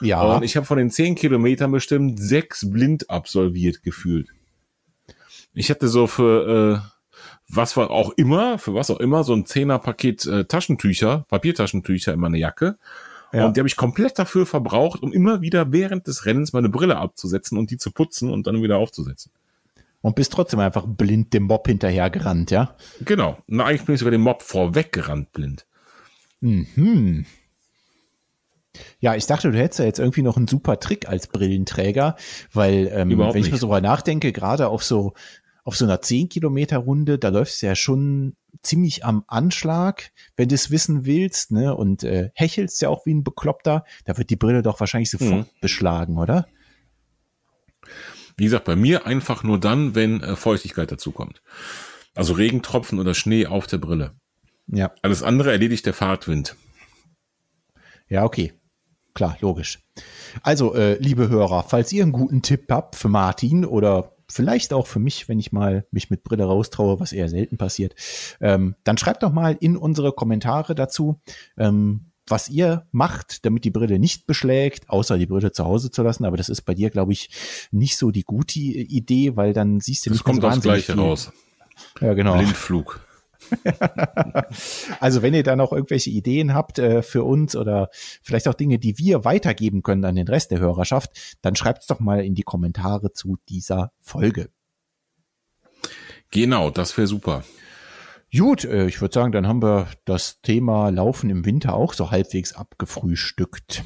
ja, 0.00 0.20
Und 0.22 0.42
ich 0.42 0.56
habe 0.56 0.66
von 0.66 0.78
den 0.78 0.90
zehn 0.90 1.14
Kilometern 1.14 1.72
bestimmt 1.72 2.20
sechs 2.20 2.70
blind 2.70 3.10
absolviert 3.10 3.82
gefühlt. 3.82 4.28
Ich 5.54 5.70
hatte 5.70 5.88
so 5.88 6.06
für 6.06 6.82
äh, 6.82 6.96
was 7.48 7.76
war 7.76 7.90
auch 7.90 8.10
immer, 8.16 8.58
für 8.58 8.74
was 8.74 8.90
auch 8.90 9.00
immer, 9.00 9.24
so 9.24 9.34
ein 9.34 9.46
Zehnerpaket 9.46 10.26
äh, 10.26 10.44
Taschentücher, 10.44 11.24
Papiertaschentücher 11.28 12.12
in 12.12 12.20
meine 12.20 12.38
Jacke. 12.38 12.76
Ja. 13.32 13.46
Und 13.46 13.56
die 13.56 13.60
habe 13.60 13.68
ich 13.68 13.76
komplett 13.76 14.18
dafür 14.18 14.46
verbraucht, 14.46 15.02
um 15.02 15.12
immer 15.12 15.40
wieder 15.40 15.72
während 15.72 16.06
des 16.06 16.26
Rennens 16.26 16.52
meine 16.52 16.68
Brille 16.68 16.96
abzusetzen 16.96 17.58
und 17.58 17.70
die 17.70 17.76
zu 17.76 17.90
putzen 17.90 18.30
und 18.30 18.46
dann 18.46 18.62
wieder 18.62 18.78
aufzusetzen. 18.78 19.30
Und 20.06 20.14
bist 20.14 20.32
trotzdem 20.32 20.60
einfach 20.60 20.84
blind 20.86 21.34
dem 21.34 21.42
Mob 21.42 21.66
hinterhergerannt, 21.66 22.52
ja? 22.52 22.76
Genau. 23.04 23.38
Und 23.48 23.60
eigentlich 23.60 23.84
bin 23.84 23.96
ich 23.96 23.98
sogar 23.98 24.12
dem 24.12 24.20
Mob 24.20 24.40
vorweggerannt 24.40 25.32
blind. 25.32 25.66
Mhm. 26.38 27.26
Ja, 29.00 29.16
ich 29.16 29.26
dachte, 29.26 29.50
du 29.50 29.58
hättest 29.58 29.80
ja 29.80 29.84
jetzt 29.84 29.98
irgendwie 29.98 30.22
noch 30.22 30.36
einen 30.36 30.46
super 30.46 30.78
Trick 30.78 31.08
als 31.08 31.26
Brillenträger, 31.26 32.14
weil 32.52 32.88
ähm, 32.92 33.10
Überhaupt 33.10 33.34
wenn 33.34 33.42
ich 33.42 33.50
mir 33.50 33.56
so 33.56 33.66
mal 33.66 33.80
nachdenke, 33.80 34.30
gerade 34.30 34.68
auf 34.68 34.84
so 34.84 35.14
auf 35.64 35.76
so 35.76 35.84
einer 35.84 36.00
10 36.00 36.28
Kilometer 36.28 36.78
Runde, 36.78 37.18
da 37.18 37.30
läufst 37.30 37.60
du 37.60 37.66
ja 37.66 37.74
schon 37.74 38.36
ziemlich 38.62 39.04
am 39.04 39.24
Anschlag, 39.26 40.12
wenn 40.36 40.48
du 40.48 40.54
es 40.54 40.70
wissen 40.70 41.04
willst, 41.04 41.50
ne? 41.50 41.74
Und 41.74 42.04
äh, 42.04 42.30
hechelst 42.34 42.80
ja 42.80 42.90
auch 42.90 43.06
wie 43.06 43.14
ein 43.14 43.24
Bekloppter, 43.24 43.84
da 44.04 44.16
wird 44.16 44.30
die 44.30 44.36
Brille 44.36 44.62
doch 44.62 44.78
wahrscheinlich 44.78 45.10
sofort 45.10 45.46
Mhm. 45.46 45.60
beschlagen, 45.60 46.16
oder? 46.18 46.46
Wie 48.36 48.44
gesagt, 48.44 48.64
bei 48.64 48.76
mir 48.76 49.06
einfach 49.06 49.42
nur 49.42 49.58
dann, 49.58 49.94
wenn 49.94 50.22
äh, 50.22 50.36
Feuchtigkeit 50.36 50.90
dazukommt. 50.92 51.42
Also 52.14 52.34
Regentropfen 52.34 52.98
oder 52.98 53.14
Schnee 53.14 53.46
auf 53.46 53.66
der 53.66 53.78
Brille. 53.78 54.12
Ja. 54.66 54.92
Alles 55.02 55.22
andere 55.22 55.52
erledigt 55.52 55.86
der 55.86 55.94
Fahrtwind. 55.94 56.56
Ja, 58.08 58.24
okay. 58.24 58.52
Klar, 59.14 59.38
logisch. 59.40 59.80
Also, 60.42 60.74
äh, 60.74 60.98
liebe 60.98 61.28
Hörer, 61.28 61.64
falls 61.66 61.92
ihr 61.92 62.02
einen 62.02 62.12
guten 62.12 62.42
Tipp 62.42 62.66
habt 62.70 62.96
für 62.96 63.08
Martin 63.08 63.64
oder 63.64 64.12
vielleicht 64.28 64.72
auch 64.74 64.86
für 64.86 64.98
mich, 64.98 65.28
wenn 65.28 65.38
ich 65.38 65.52
mal 65.52 65.86
mich 65.90 66.10
mit 66.10 66.22
Brille 66.22 66.44
raustraue, 66.44 67.00
was 67.00 67.12
eher 67.12 67.28
selten 67.28 67.56
passiert, 67.56 67.94
ähm, 68.40 68.74
dann 68.84 68.98
schreibt 68.98 69.22
doch 69.22 69.32
mal 69.32 69.56
in 69.58 69.76
unsere 69.76 70.12
Kommentare 70.12 70.74
dazu, 70.74 71.20
ähm, 71.56 72.10
was 72.28 72.48
ihr 72.48 72.86
macht, 72.92 73.44
damit 73.44 73.64
die 73.64 73.70
Brille 73.70 73.98
nicht 73.98 74.26
beschlägt, 74.26 74.88
außer 74.90 75.18
die 75.18 75.26
Brille 75.26 75.52
zu 75.52 75.64
Hause 75.64 75.90
zu 75.90 76.02
lassen. 76.02 76.24
Aber 76.24 76.36
das 76.36 76.48
ist 76.48 76.62
bei 76.62 76.74
dir, 76.74 76.90
glaube 76.90 77.12
ich, 77.12 77.30
nicht 77.70 77.96
so 77.96 78.10
die 78.10 78.24
gute 78.24 78.58
Idee, 78.58 79.36
weil 79.36 79.52
dann 79.52 79.80
siehst 79.80 80.06
du 80.06 80.10
Das 80.10 80.16
nicht 80.18 80.24
kommt 80.24 80.42
so 80.42 80.48
wahnsinnig 80.48 80.62
Gleiche 80.86 80.92
viel. 80.92 81.00
raus. 81.00 81.32
Ja, 82.00 82.14
genau. 82.14 82.36
Blindflug. 82.36 83.00
also 85.00 85.22
wenn 85.22 85.34
ihr 85.34 85.42
da 85.42 85.56
noch 85.56 85.72
irgendwelche 85.72 86.10
Ideen 86.10 86.54
habt 86.54 86.78
äh, 86.78 87.02
für 87.02 87.22
uns 87.22 87.54
oder 87.54 87.90
vielleicht 88.22 88.48
auch 88.48 88.54
Dinge, 88.54 88.78
die 88.78 88.98
wir 88.98 89.24
weitergeben 89.24 89.82
können 89.82 90.04
an 90.04 90.16
den 90.16 90.26
Rest 90.26 90.50
der 90.50 90.58
Hörerschaft, 90.58 91.36
dann 91.42 91.54
schreibt 91.54 91.82
es 91.82 91.86
doch 91.86 92.00
mal 92.00 92.24
in 92.24 92.34
die 92.34 92.42
Kommentare 92.42 93.12
zu 93.12 93.36
dieser 93.48 93.92
Folge. 94.00 94.50
Genau, 96.30 96.70
das 96.70 96.96
wäre 96.96 97.06
super. 97.06 97.44
Gut, 98.34 98.64
äh, 98.64 98.86
ich 98.86 99.00
würde 99.00 99.14
sagen, 99.14 99.32
dann 99.32 99.46
haben 99.46 99.62
wir 99.62 99.88
das 100.04 100.40
Thema 100.40 100.90
Laufen 100.90 101.30
im 101.30 101.44
Winter 101.44 101.74
auch 101.74 101.94
so 101.94 102.10
halbwegs 102.10 102.54
abgefrühstückt. 102.54 103.84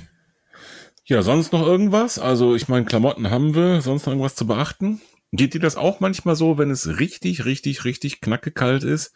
Ja, 1.05 1.23
sonst 1.23 1.53
noch 1.53 1.67
irgendwas? 1.67 2.19
Also 2.19 2.55
ich 2.55 2.69
meine, 2.69 2.87
Klamotten 2.87 3.31
haben 3.31 3.55
wir, 3.55 3.81
sonst 3.81 4.07
noch 4.07 4.13
irgendwas 4.13 4.37
zu 4.37 4.47
beachten? 4.47 5.01
Geht 5.33 5.55
dir 5.55 5.61
das 5.61 5.77
auch 5.77 6.01
manchmal 6.01 6.35
so, 6.35 6.59
wenn 6.59 6.71
es 6.71 6.99
richtig, 6.99 7.45
richtig, 7.45 7.85
richtig 7.85 8.21
knackekalt 8.21 8.83
ist 8.83 9.13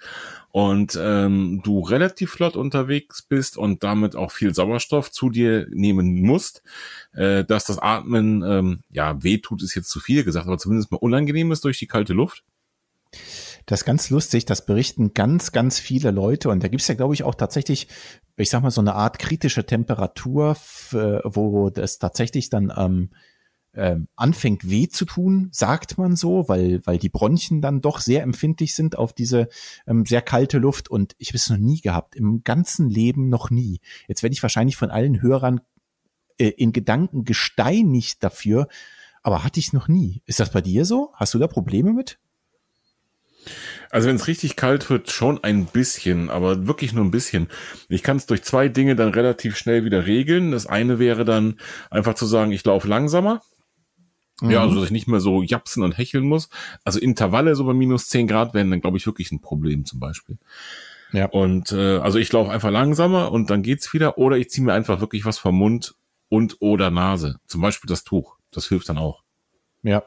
und 0.53 0.97
ähm, 1.01 1.61
du 1.65 1.81
relativ 1.81 2.31
flott 2.31 2.55
unterwegs 2.55 3.23
bist 3.23 3.57
und 3.57 3.83
damit 3.83 4.15
auch 4.15 4.31
viel 4.31 4.55
Sauerstoff 4.55 5.11
zu 5.11 5.31
dir 5.31 5.67
nehmen 5.71 6.23
musst, 6.23 6.63
äh, 7.15 7.45
dass 7.45 7.65
das 7.65 7.79
Atmen, 7.79 8.43
ähm, 8.43 8.81
ja, 8.91 9.21
weh 9.25 9.39
tut, 9.39 9.63
ist 9.63 9.75
jetzt 9.75 9.89
zu 9.89 9.99
viel 9.99 10.23
gesagt, 10.23 10.47
aber 10.47 10.59
zumindest 10.59 10.93
mal 10.93 10.99
unangenehm 10.99 11.51
ist 11.51 11.65
durch 11.65 11.79
die 11.79 11.89
kalte 11.89 12.13
Luft? 12.13 12.45
Das 13.67 13.81
ist 13.81 13.85
ganz 13.85 14.11
lustig, 14.11 14.45
das 14.45 14.67
berichten 14.67 15.15
ganz, 15.15 15.53
ganz 15.53 15.79
viele 15.79 16.11
Leute 16.11 16.51
und 16.51 16.63
da 16.63 16.69
gibt's 16.69 16.89
ja, 16.89 16.95
glaube 16.95 17.15
ich, 17.15 17.23
auch 17.23 17.35
tatsächlich, 17.35 17.89
ich 18.37 18.51
sag 18.51 18.63
mal, 18.63 18.71
so 18.71 18.81
eine 18.81 18.95
Art 18.95 19.19
kritische 19.19 19.65
Temperatur, 19.65 20.57
wo 20.91 21.71
das 21.71 21.99
tatsächlich 21.99 22.51
dann 22.51 22.73
ähm, 22.77 23.11
ähm, 23.77 24.09
anfängt 24.17 24.69
weh 24.69 24.89
zu 24.89 25.05
tun, 25.05 25.49
sagt 25.51 25.99
man 25.99 26.17
so, 26.17 26.49
weil, 26.49 26.85
weil 26.87 26.99
die 26.99 27.09
Bronchien 27.09 27.61
dann 27.61 27.81
doch 27.81 28.01
sehr 28.01 28.23
empfindlich 28.23 28.75
sind 28.75 28.97
auf 28.97 29.13
diese 29.13 29.49
ähm, 29.87 30.07
sehr 30.07 30.23
kalte 30.23 30.59
Luft 30.59 30.91
und 30.91 31.15
ich 31.19 31.31
habe 31.31 31.39
es 31.39 31.51
noch 31.51 31.57
nie 31.57 31.81
gehabt, 31.81 32.15
im 32.15 32.45
ganzen 32.45 32.89
Leben 32.89 33.29
noch 33.29 33.51
nie. 33.51 33.81
Jetzt 34.07 34.23
werde 34.23 34.35
ich 34.35 34.43
wahrscheinlich 34.43 34.77
von 34.77 34.91
allen 34.91 35.21
Hörern 35.23 35.61
äh, 36.39 36.49
in 36.49 36.73
Gedanken 36.73 37.25
gesteinigt 37.25 38.23
dafür, 38.23 38.69
aber 39.23 39.43
hatte 39.43 39.59
ich 39.59 39.73
noch 39.73 39.89
nie. 39.89 40.23
Ist 40.27 40.41
das 40.41 40.53
bei 40.53 40.61
dir 40.61 40.85
so? 40.85 41.11
Hast 41.15 41.35
du 41.35 41.39
da 41.39 41.49
Probleme 41.49 41.93
mit? 41.93 42.19
Also 43.91 44.09
wenn 44.09 44.17
es 44.17 44.27
richtig 44.27 44.57
kalt 44.57 44.91
wird, 44.91 45.11
schon 45.11 45.43
ein 45.43 45.67
bisschen, 45.67 46.31
aber 46.31 46.67
wirklich 46.67 46.93
nur 46.93 47.05
ein 47.05 47.11
bisschen. 47.11 47.49
Ich 47.89 48.03
kann 48.03 48.17
es 48.17 48.27
durch 48.27 48.43
zwei 48.43 48.69
Dinge 48.69 48.97
dann 48.97 49.11
relativ 49.11 49.57
schnell 49.57 49.85
wieder 49.85 50.07
regeln. 50.07 50.51
Das 50.51 50.67
eine 50.67 50.99
wäre 50.99 51.25
dann 51.25 51.59
einfach 51.91 52.15
zu 52.15 52.27
sagen, 52.27 52.53
ich 52.53 52.65
laufe 52.65 52.89
langsamer. 52.89 53.43
Mhm. 54.41 54.51
Ja, 54.51 54.63
also 54.63 54.77
dass 54.77 54.87
ich 54.87 54.91
nicht 54.91 55.09
mehr 55.09 55.21
so 55.21 55.43
japsen 55.43 55.83
und 55.83 55.97
hecheln 55.97 56.25
muss. 56.25 56.49
Also 56.85 56.99
Intervalle 56.99 57.55
so 57.55 57.65
bei 57.65 57.75
minus 57.75 58.09
zehn 58.09 58.27
Grad 58.27 58.55
wären 58.55 58.71
dann, 58.71 58.81
glaube 58.81 58.97
ich, 58.97 59.07
wirklich 59.07 59.31
ein 59.33 59.41
Problem 59.41 59.85
zum 59.85 60.01
Beispiel. 60.01 60.39
Ja. 61.13 61.27
Und 61.27 61.71
äh, 61.71 61.99
also 61.99 62.19
ich 62.19 62.33
laufe 62.33 62.51
einfach 62.51 62.71
langsamer 62.71 63.31
und 63.31 63.51
dann 63.51 63.63
geht's 63.63 63.93
wieder. 63.93 64.19
Oder 64.19 64.37
ich 64.37 64.51
ziehe 64.51 64.65
mir 64.65 64.73
einfach 64.73 65.01
wirklich 65.01 65.25
was 65.25 65.39
vom 65.39 65.57
Mund 65.57 65.95
und 66.29 66.57
oder 66.61 66.91
Nase. 66.91 67.39
Zum 67.47 67.61
Beispiel 67.61 67.89
das 67.89 68.03
Tuch. 68.03 68.37
Das 68.51 68.67
hilft 68.67 68.89
dann 68.89 68.99
auch. 68.99 69.23
Ja, 69.83 70.03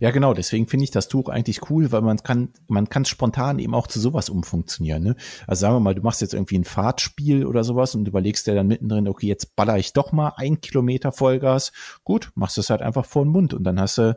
ja, 0.00 0.10
genau. 0.10 0.34
Deswegen 0.34 0.66
finde 0.66 0.84
ich 0.84 0.90
das 0.90 1.08
Tuch 1.08 1.28
eigentlich 1.28 1.70
cool, 1.70 1.92
weil 1.92 2.02
man 2.02 2.18
kann, 2.22 2.50
man 2.68 2.88
kann 2.88 3.04
spontan 3.04 3.58
eben 3.58 3.74
auch 3.74 3.86
zu 3.86 4.00
sowas 4.00 4.28
umfunktionieren. 4.28 5.02
Ne? 5.02 5.16
Also 5.46 5.60
sagen 5.60 5.74
wir 5.76 5.80
mal, 5.80 5.94
du 5.94 6.02
machst 6.02 6.20
jetzt 6.20 6.34
irgendwie 6.34 6.58
ein 6.58 6.64
Fahrtspiel 6.64 7.46
oder 7.46 7.64
sowas 7.64 7.94
und 7.94 8.08
überlegst 8.08 8.46
dir 8.46 8.54
dann 8.54 8.66
mittendrin, 8.66 9.08
okay, 9.08 9.26
jetzt 9.26 9.56
baller 9.56 9.78
ich 9.78 9.92
doch 9.92 10.12
mal 10.12 10.32
ein 10.36 10.60
Kilometer 10.60 11.12
Vollgas. 11.12 11.72
Gut, 12.04 12.30
machst 12.34 12.58
es 12.58 12.70
halt 12.70 12.82
einfach 12.82 13.04
vor 13.04 13.24
den 13.24 13.32
Mund 13.32 13.54
und 13.54 13.64
dann 13.64 13.80
hast 13.80 13.98
du 13.98 14.16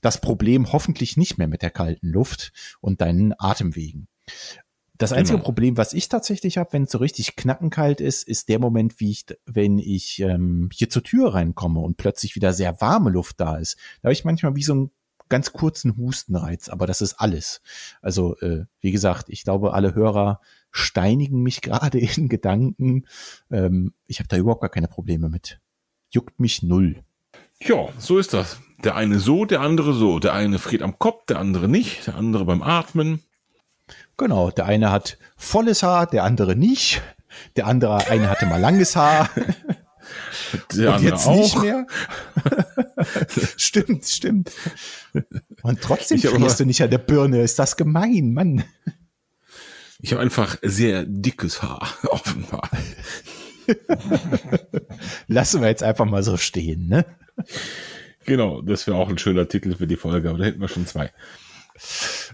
das 0.00 0.20
Problem 0.20 0.72
hoffentlich 0.72 1.16
nicht 1.16 1.38
mehr 1.38 1.48
mit 1.48 1.62
der 1.62 1.70
kalten 1.70 2.08
Luft 2.08 2.52
und 2.80 3.00
deinen 3.00 3.34
Atemwegen. 3.38 4.08
Das 5.02 5.12
einzige 5.12 5.38
genau. 5.38 5.44
Problem, 5.44 5.76
was 5.76 5.92
ich 5.94 6.08
tatsächlich 6.08 6.58
habe, 6.58 6.72
wenn 6.72 6.84
es 6.84 6.92
so 6.92 6.98
richtig 6.98 7.34
knackenkalt 7.34 8.00
ist, 8.00 8.22
ist 8.22 8.48
der 8.48 8.60
Moment, 8.60 9.00
wie 9.00 9.10
ich, 9.10 9.24
wenn 9.46 9.78
ich 9.78 10.20
ähm, 10.20 10.70
hier 10.72 10.88
zur 10.88 11.02
Tür 11.02 11.34
reinkomme 11.34 11.80
und 11.80 11.96
plötzlich 11.96 12.36
wieder 12.36 12.52
sehr 12.52 12.80
warme 12.80 13.10
Luft 13.10 13.40
da 13.40 13.56
ist. 13.56 13.76
Da 14.00 14.06
habe 14.06 14.12
ich 14.12 14.24
manchmal 14.24 14.54
wie 14.54 14.62
so 14.62 14.72
einen 14.74 14.90
ganz 15.28 15.52
kurzen 15.52 15.96
Hustenreiz, 15.96 16.68
aber 16.68 16.86
das 16.86 17.00
ist 17.00 17.14
alles. 17.14 17.62
Also, 18.00 18.38
äh, 18.38 18.66
wie 18.80 18.92
gesagt, 18.92 19.28
ich 19.28 19.42
glaube, 19.42 19.72
alle 19.72 19.94
Hörer 19.94 20.40
steinigen 20.70 21.42
mich 21.42 21.60
gerade 21.62 21.98
in 21.98 22.28
Gedanken. 22.28 23.06
Ähm, 23.50 23.94
ich 24.06 24.20
habe 24.20 24.28
da 24.28 24.36
überhaupt 24.36 24.60
gar 24.60 24.70
keine 24.70 24.88
Probleme 24.88 25.28
mit. 25.28 25.58
Juckt 26.10 26.38
mich 26.38 26.62
null. 26.62 27.02
Ja, 27.60 27.88
so 27.98 28.18
ist 28.18 28.34
das. 28.34 28.60
Der 28.84 28.94
eine 28.94 29.18
so, 29.18 29.46
der 29.46 29.62
andere 29.62 29.94
so. 29.94 30.20
Der 30.20 30.34
eine 30.34 30.60
friert 30.60 30.82
am 30.82 30.98
Kopf, 30.98 31.26
der 31.26 31.38
andere 31.38 31.68
nicht, 31.68 32.06
der 32.06 32.14
andere 32.14 32.44
beim 32.44 32.62
Atmen. 32.62 33.22
Genau, 34.16 34.50
der 34.50 34.66
eine 34.66 34.90
hat 34.90 35.18
volles 35.36 35.82
Haar, 35.82 36.06
der 36.06 36.24
andere 36.24 36.56
nicht. 36.56 37.02
Der 37.56 37.66
andere, 37.66 38.06
eine 38.08 38.28
hatte 38.30 38.46
mal 38.46 38.60
langes 38.60 38.96
Haar. 38.96 39.30
Der 40.74 40.96
und 40.96 41.02
jetzt 41.02 41.26
auch. 41.26 41.36
nicht 41.36 41.58
mehr. 41.62 41.86
stimmt, 43.56 44.04
stimmt. 44.04 44.52
Und 45.62 45.80
trotzdem 45.80 46.18
frierst 46.18 46.60
du 46.60 46.66
nicht 46.66 46.82
an 46.82 46.90
der 46.90 46.98
Birne. 46.98 47.40
Ist 47.42 47.58
das 47.58 47.76
gemein, 47.76 48.34
Mann. 48.34 48.64
Ich 50.00 50.12
habe 50.12 50.20
einfach 50.20 50.58
sehr 50.62 51.04
dickes 51.06 51.62
Haar, 51.62 51.88
offenbar. 52.08 52.68
Lassen 55.28 55.62
wir 55.62 55.68
jetzt 55.68 55.84
einfach 55.84 56.04
mal 56.04 56.22
so 56.22 56.36
stehen, 56.36 56.88
ne? 56.88 57.06
Genau, 58.24 58.60
das 58.60 58.86
wäre 58.86 58.96
auch 58.96 59.08
ein 59.08 59.18
schöner 59.18 59.48
Titel 59.48 59.76
für 59.76 59.86
die 59.86 59.96
Folge, 59.96 60.30
aber 60.30 60.38
da 60.38 60.44
hätten 60.44 60.60
wir 60.60 60.68
schon 60.68 60.86
zwei 60.86 61.10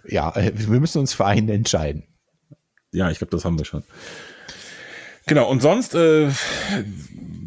ja, 0.07 0.35
äh, 0.37 0.53
wir 0.55 0.81
müssen 0.81 0.99
uns 0.99 1.15
für 1.15 1.27
einen 1.27 1.49
entscheiden. 1.49 2.05
Ja, 2.93 3.11
ich 3.11 3.19
glaube, 3.19 3.31
das 3.31 3.45
haben 3.45 3.59
wir 3.59 3.65
schon. 3.65 3.83
Genau, 5.27 5.51
und 5.51 5.61
sonst, 5.61 5.95
äh, 5.95 6.31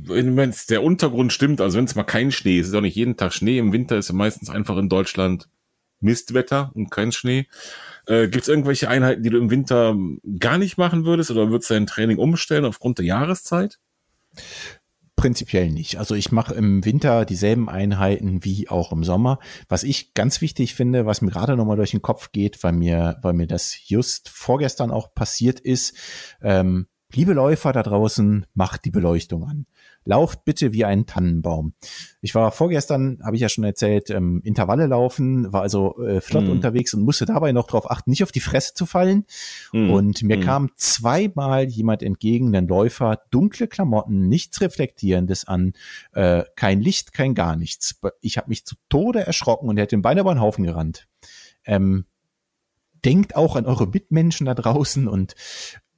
wenn 0.03 0.53
der 0.69 0.83
Untergrund 0.83 1.33
stimmt, 1.33 1.61
also 1.61 1.77
wenn 1.77 1.85
es 1.85 1.95
mal 1.95 2.03
kein 2.03 2.31
Schnee 2.31 2.59
ist, 2.59 2.67
ist 2.67 2.75
auch 2.75 2.81
nicht 2.81 2.95
jeden 2.95 3.17
Tag 3.17 3.33
Schnee, 3.33 3.57
im 3.57 3.73
Winter 3.73 3.97
ist 3.97 4.11
meistens 4.13 4.49
einfach 4.49 4.77
in 4.77 4.89
Deutschland 4.89 5.49
Mistwetter 5.99 6.71
und 6.75 6.91
kein 6.91 7.11
Schnee. 7.11 7.47
Äh, 8.05 8.27
Gibt 8.27 8.43
es 8.43 8.49
irgendwelche 8.49 8.89
Einheiten, 8.89 9.23
die 9.23 9.29
du 9.29 9.37
im 9.37 9.49
Winter 9.49 9.95
gar 10.39 10.57
nicht 10.57 10.77
machen 10.77 11.05
würdest 11.05 11.31
oder 11.31 11.49
würdest 11.49 11.69
du 11.69 11.75
dein 11.75 11.87
Training 11.87 12.17
umstellen 12.17 12.65
aufgrund 12.65 12.99
der 12.99 13.05
Jahreszeit? 13.05 13.79
Prinzipiell 15.21 15.69
nicht. 15.69 15.97
Also 15.97 16.15
ich 16.15 16.31
mache 16.31 16.55
im 16.55 16.83
Winter 16.83 17.25
dieselben 17.25 17.69
Einheiten 17.69 18.43
wie 18.43 18.69
auch 18.69 18.91
im 18.91 19.03
Sommer. 19.03 19.37
Was 19.69 19.83
ich 19.83 20.15
ganz 20.15 20.41
wichtig 20.41 20.73
finde, 20.73 21.05
was 21.05 21.21
mir 21.21 21.29
gerade 21.29 21.55
nochmal 21.55 21.77
durch 21.77 21.91
den 21.91 22.01
Kopf 22.01 22.31
geht, 22.31 22.63
weil 22.63 22.71
mir, 22.71 23.19
weil 23.21 23.33
mir 23.33 23.45
das 23.45 23.87
just 23.87 24.29
vorgestern 24.29 24.89
auch 24.89 25.13
passiert 25.13 25.59
ist, 25.59 25.95
ähm, 26.41 26.87
liebe 27.13 27.33
Läufer 27.33 27.71
da 27.71 27.83
draußen, 27.83 28.47
macht 28.55 28.83
die 28.83 28.89
Beleuchtung 28.89 29.43
an 29.43 29.67
lauft 30.03 30.45
bitte 30.45 30.73
wie 30.73 30.85
ein 30.85 31.05
Tannenbaum. 31.05 31.73
Ich 32.21 32.33
war 32.33 32.51
vorgestern, 32.51 33.19
habe 33.23 33.35
ich 33.35 33.41
ja 33.41 33.49
schon 33.49 33.63
erzählt, 33.63 34.09
ähm, 34.09 34.41
Intervalle 34.43 34.87
laufen, 34.87 35.51
war 35.53 35.61
also 35.61 36.01
äh, 36.03 36.21
flott 36.21 36.45
mm. 36.45 36.51
unterwegs 36.51 36.93
und 36.93 37.03
musste 37.03 37.25
dabei 37.25 37.51
noch 37.51 37.67
darauf 37.67 37.89
achten, 37.89 38.09
nicht 38.09 38.23
auf 38.23 38.31
die 38.31 38.39
Fresse 38.39 38.73
zu 38.73 38.85
fallen. 38.85 39.25
Mm. 39.73 39.91
Und 39.91 40.23
mir 40.23 40.37
mm. 40.37 40.41
kam 40.41 40.69
zweimal 40.75 41.65
jemand 41.65 42.03
entgegen, 42.03 42.55
ein 42.55 42.67
Läufer, 42.67 43.21
dunkle 43.29 43.67
Klamotten, 43.67 44.27
nichts 44.27 44.61
Reflektierendes 44.61 45.45
an, 45.47 45.73
äh, 46.13 46.43
kein 46.55 46.81
Licht, 46.81 47.13
kein 47.13 47.35
gar 47.35 47.55
nichts. 47.55 47.99
Ich 48.21 48.37
habe 48.37 48.49
mich 48.49 48.65
zu 48.65 48.75
Tode 48.89 49.25
erschrocken 49.25 49.69
und 49.69 49.77
er 49.77 49.83
hat 49.83 49.91
den 49.91 50.01
Bein 50.01 50.17
über 50.17 50.33
den 50.33 50.41
Haufen 50.41 50.63
gerannt. 50.63 51.07
Ähm, 51.65 52.05
denkt 53.05 53.35
auch 53.35 53.55
an 53.55 53.65
eure 53.65 53.87
Mitmenschen 53.87 54.45
da 54.45 54.53
draußen 54.53 55.07
und 55.07 55.35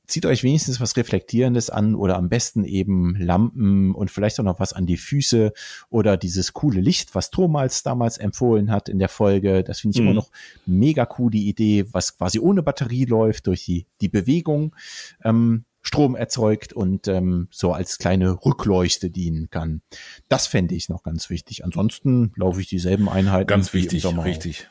zieht 0.08 0.26
euch 0.26 0.44
wenigstens 0.44 0.82
was 0.82 0.98
Reflektierendes 0.98 1.70
an 1.70 1.96
oder 1.96 2.18
am 2.18 2.30
besten 2.30 2.66
eben 2.66 3.16
Lampen 3.16 3.96
und 3.96 4.12
vielleicht 4.12 4.40
auch 4.40 4.44
noch 4.44 4.60
was 4.60 4.74
an 4.74 4.86
die 4.86 4.98
Füße 4.98 5.54
oder 5.90 6.18
dieses 6.18 6.54
coole 6.54 6.82
Licht, 6.82 7.16
was 7.16 7.30
Thomas 7.30 7.84
damals 7.84 8.18
empfohlen 8.18 8.72
hat 8.72 8.90
in 8.90 9.00
der 9.00 9.10
Folge. 9.10 9.64
Das 9.64 9.80
finde 9.80 9.96
ich 9.96 10.02
mhm. 10.02 10.08
immer 10.08 10.16
noch 10.16 10.30
mega 10.66 11.08
cool, 11.18 11.32
die 11.32 11.48
Idee, 11.48 11.86
was 11.92 12.18
quasi 12.18 12.40
ohne 12.40 12.64
Batterie 12.64 13.06
läuft, 13.06 13.48
durch 13.48 13.66
die, 13.66 13.88
die 14.02 14.10
Bewegung 14.10 14.76
ähm, 15.24 15.66
Strom 15.84 16.16
erzeugt 16.16 16.72
und 16.72 17.08
ähm, 17.10 17.50
so 17.52 17.74
als 17.74 17.98
kleine 17.98 18.46
Rückleuchte 18.46 19.10
dienen 19.10 19.50
kann. 19.50 19.82
Das 20.30 20.48
fände 20.48 20.76
ich 20.76 20.88
noch 20.88 21.04
ganz 21.04 21.30
wichtig. 21.30 21.66
Ansonsten 21.66 22.32
laufe 22.36 22.62
ich 22.62 22.68
dieselben 22.68 23.10
Einheiten. 23.10 23.48
Ganz 23.48 23.74
wichtig, 23.74 24.06
richtig. 24.06 24.70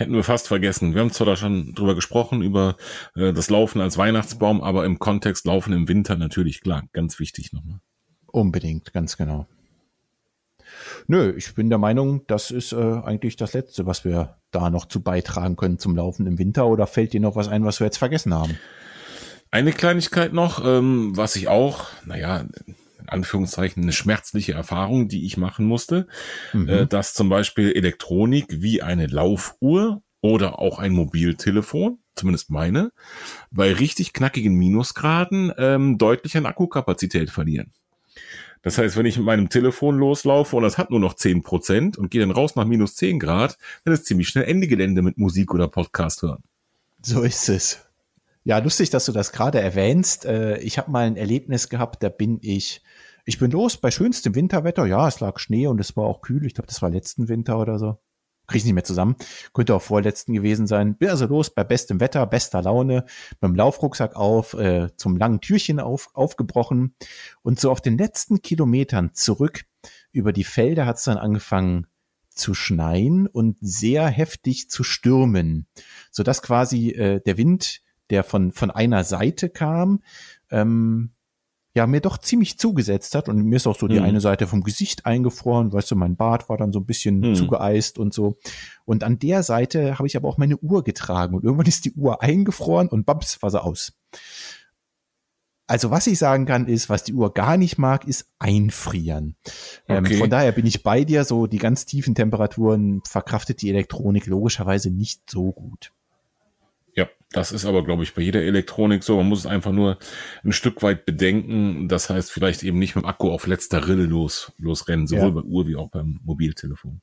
Hätten 0.00 0.14
wir 0.14 0.24
fast 0.24 0.48
vergessen. 0.48 0.94
Wir 0.94 1.02
haben 1.02 1.10
zwar 1.10 1.26
da 1.26 1.36
schon 1.36 1.74
drüber 1.74 1.94
gesprochen, 1.94 2.40
über 2.40 2.78
äh, 3.16 3.34
das 3.34 3.50
Laufen 3.50 3.82
als 3.82 3.98
Weihnachtsbaum, 3.98 4.62
aber 4.62 4.86
im 4.86 4.98
Kontext 4.98 5.44
Laufen 5.44 5.74
im 5.74 5.88
Winter 5.88 6.16
natürlich 6.16 6.62
klar, 6.62 6.84
ganz 6.94 7.18
wichtig 7.18 7.52
nochmal. 7.52 7.80
Unbedingt, 8.24 8.94
ganz 8.94 9.18
genau. 9.18 9.46
Nö, 11.06 11.34
ich 11.36 11.54
bin 11.54 11.68
der 11.68 11.76
Meinung, 11.76 12.26
das 12.28 12.50
ist 12.50 12.72
äh, 12.72 12.76
eigentlich 12.76 13.36
das 13.36 13.52
Letzte, 13.52 13.84
was 13.84 14.06
wir 14.06 14.38
da 14.50 14.70
noch 14.70 14.86
zu 14.86 15.02
beitragen 15.02 15.56
können 15.56 15.78
zum 15.78 15.94
Laufen 15.94 16.26
im 16.26 16.38
Winter. 16.38 16.66
Oder 16.66 16.86
fällt 16.86 17.12
dir 17.12 17.20
noch 17.20 17.36
was 17.36 17.48
ein, 17.48 17.66
was 17.66 17.78
wir 17.78 17.84
jetzt 17.84 17.98
vergessen 17.98 18.32
haben? 18.32 18.56
Eine 19.50 19.72
Kleinigkeit 19.72 20.32
noch, 20.32 20.64
ähm, 20.64 21.14
was 21.14 21.36
ich 21.36 21.48
auch, 21.48 21.88
naja, 22.06 22.46
Anführungszeichen 23.06 23.82
eine 23.82 23.92
schmerzliche 23.92 24.52
Erfahrung, 24.52 25.08
die 25.08 25.24
ich 25.26 25.36
machen 25.36 25.66
musste, 25.66 26.06
mhm. 26.52 26.68
äh, 26.68 26.86
dass 26.86 27.14
zum 27.14 27.28
Beispiel 27.28 27.72
Elektronik 27.72 28.46
wie 28.50 28.82
eine 28.82 29.06
Laufuhr 29.06 30.02
oder 30.20 30.58
auch 30.58 30.78
ein 30.78 30.92
Mobiltelefon 30.92 31.98
zumindest 32.20 32.50
meine, 32.50 32.92
bei 33.50 33.72
richtig 33.72 34.12
knackigen 34.12 34.54
Minusgraden 34.54 35.52
ähm, 35.56 35.98
deutlich 35.98 36.36
an 36.36 36.46
Akkukapazität 36.46 37.30
verlieren. 37.30 37.72
Das 38.62 38.76
heißt, 38.76 38.96
wenn 38.96 39.06
ich 39.06 39.16
mit 39.16 39.24
meinem 39.24 39.48
Telefon 39.48 39.98
loslaufe 39.98 40.54
und 40.54 40.62
das 40.62 40.76
hat 40.76 40.90
nur 40.90 41.00
noch 41.00 41.14
zehn 41.14 41.42
Prozent 41.42 41.96
und 41.96 42.10
gehe 42.10 42.20
dann 42.20 42.30
raus 42.30 42.56
nach 42.56 42.66
minus 42.66 42.94
zehn 42.94 43.18
Grad, 43.18 43.56
dann 43.84 43.94
ist 43.94 44.04
ziemlich 44.04 44.28
schnell 44.28 44.44
Ende 44.44 44.68
Gelände 44.68 45.00
mit 45.00 45.16
Musik 45.16 45.54
oder 45.54 45.66
Podcast 45.66 46.20
hören. 46.22 46.42
So 47.02 47.22
ist 47.22 47.48
es. 47.48 47.86
Ja, 48.42 48.58
lustig, 48.58 48.90
dass 48.90 49.04
du 49.04 49.12
das 49.12 49.32
gerade 49.32 49.60
erwähnst. 49.60 50.24
Äh, 50.24 50.58
ich 50.58 50.78
habe 50.78 50.90
mal 50.90 51.06
ein 51.06 51.16
Erlebnis 51.16 51.68
gehabt, 51.68 52.02
da 52.02 52.08
bin 52.08 52.38
ich, 52.40 52.82
ich 53.26 53.38
bin 53.38 53.50
los 53.50 53.76
bei 53.76 53.90
schönstem 53.90 54.34
Winterwetter. 54.34 54.86
Ja, 54.86 55.06
es 55.06 55.20
lag 55.20 55.38
Schnee 55.38 55.66
und 55.66 55.78
es 55.80 55.96
war 55.96 56.04
auch 56.04 56.22
kühl. 56.22 56.46
Ich 56.46 56.54
glaube, 56.54 56.68
das 56.68 56.80
war 56.80 56.90
letzten 56.90 57.28
Winter 57.28 57.58
oder 57.58 57.78
so. 57.78 57.98
Kriege 58.46 58.58
ich 58.58 58.64
nicht 58.64 58.74
mehr 58.74 58.84
zusammen. 58.84 59.16
Könnte 59.52 59.74
auch 59.74 59.82
vorletzten 59.82 60.32
gewesen 60.32 60.66
sein. 60.66 60.96
Bin 60.96 61.10
also 61.10 61.26
los 61.26 61.50
bei 61.50 61.64
bestem 61.64 62.00
Wetter, 62.00 62.26
bester 62.26 62.62
Laune, 62.62 63.04
beim 63.40 63.54
Laufrucksack 63.54 64.16
auf, 64.16 64.54
äh, 64.54 64.88
zum 64.96 65.16
langen 65.18 65.40
Türchen 65.40 65.78
auf, 65.78 66.08
aufgebrochen. 66.14 66.94
Und 67.42 67.60
so 67.60 67.70
auf 67.70 67.82
den 67.82 67.98
letzten 67.98 68.40
Kilometern 68.40 69.10
zurück 69.12 69.66
über 70.12 70.32
die 70.32 70.44
Felder 70.44 70.86
hat 70.86 70.96
es 70.96 71.04
dann 71.04 71.18
angefangen 71.18 71.86
zu 72.30 72.54
schneien 72.54 73.26
und 73.26 73.58
sehr 73.60 74.08
heftig 74.08 74.70
zu 74.70 74.82
stürmen, 74.82 75.66
sodass 76.10 76.42
quasi 76.42 76.90
äh, 76.90 77.20
der 77.20 77.36
Wind, 77.36 77.82
der 78.10 78.24
von, 78.24 78.52
von 78.52 78.70
einer 78.70 79.04
Seite 79.04 79.48
kam, 79.48 80.02
ähm, 80.50 81.10
ja, 81.72 81.86
mir 81.86 82.00
doch 82.00 82.18
ziemlich 82.18 82.58
zugesetzt 82.58 83.14
hat 83.14 83.28
und 83.28 83.44
mir 83.44 83.56
ist 83.56 83.66
auch 83.66 83.78
so 83.78 83.86
die 83.86 84.00
mhm. 84.00 84.04
eine 84.04 84.20
Seite 84.20 84.48
vom 84.48 84.62
Gesicht 84.62 85.06
eingefroren, 85.06 85.72
weißt 85.72 85.92
du, 85.92 85.96
mein 85.96 86.16
Bart 86.16 86.48
war 86.48 86.56
dann 86.56 86.72
so 86.72 86.80
ein 86.80 86.86
bisschen 86.86 87.20
mhm. 87.20 87.34
zugeeist 87.36 87.98
und 87.98 88.12
so. 88.12 88.38
Und 88.84 89.04
an 89.04 89.20
der 89.20 89.44
Seite 89.44 89.98
habe 89.98 90.08
ich 90.08 90.16
aber 90.16 90.28
auch 90.28 90.36
meine 90.36 90.56
Uhr 90.58 90.82
getragen 90.82 91.36
und 91.36 91.44
irgendwann 91.44 91.66
ist 91.66 91.84
die 91.84 91.92
Uhr 91.92 92.22
eingefroren 92.22 92.88
und 92.88 93.06
bams, 93.06 93.40
war 93.40 93.50
sie 93.50 93.62
aus. 93.62 93.92
Also 95.68 95.92
was 95.92 96.08
ich 96.08 96.18
sagen 96.18 96.46
kann, 96.46 96.66
ist, 96.66 96.88
was 96.88 97.04
die 97.04 97.14
Uhr 97.14 97.32
gar 97.32 97.56
nicht 97.56 97.78
mag, 97.78 98.04
ist 98.04 98.26
einfrieren. 98.40 99.36
Ähm, 99.86 100.04
okay. 100.04 100.14
Ähm, 100.14 100.18
von 100.18 100.30
daher 100.30 100.50
bin 100.50 100.66
ich 100.66 100.82
bei 100.82 101.04
dir, 101.04 101.22
so 101.22 101.46
die 101.46 101.58
ganz 101.58 101.86
tiefen 101.86 102.16
Temperaturen 102.16 103.02
verkraftet 103.06 103.62
die 103.62 103.70
Elektronik 103.70 104.26
logischerweise 104.26 104.90
nicht 104.90 105.30
so 105.30 105.52
gut. 105.52 105.92
Das 107.32 107.52
ist 107.52 107.64
aber, 107.64 107.84
glaube 107.84 108.02
ich, 108.02 108.12
bei 108.14 108.22
jeder 108.22 108.42
Elektronik 108.42 109.04
so. 109.04 109.16
Man 109.16 109.28
muss 109.28 109.40
es 109.40 109.46
einfach 109.46 109.70
nur 109.70 109.98
ein 110.42 110.50
Stück 110.52 110.82
weit 110.82 111.06
bedenken. 111.06 111.88
Das 111.88 112.10
heißt, 112.10 112.32
vielleicht 112.32 112.64
eben 112.64 112.80
nicht 112.80 112.96
mit 112.96 113.04
dem 113.04 113.08
Akku 113.08 113.30
auf 113.30 113.46
letzter 113.46 113.86
Rille 113.86 114.04
los, 114.04 114.52
losrennen, 114.58 115.06
sowohl 115.06 115.28
ja. 115.28 115.30
bei 115.30 115.42
Uhr 115.42 115.68
wie 115.68 115.76
auch 115.76 115.90
beim 115.90 116.18
Mobiltelefon. 116.24 117.00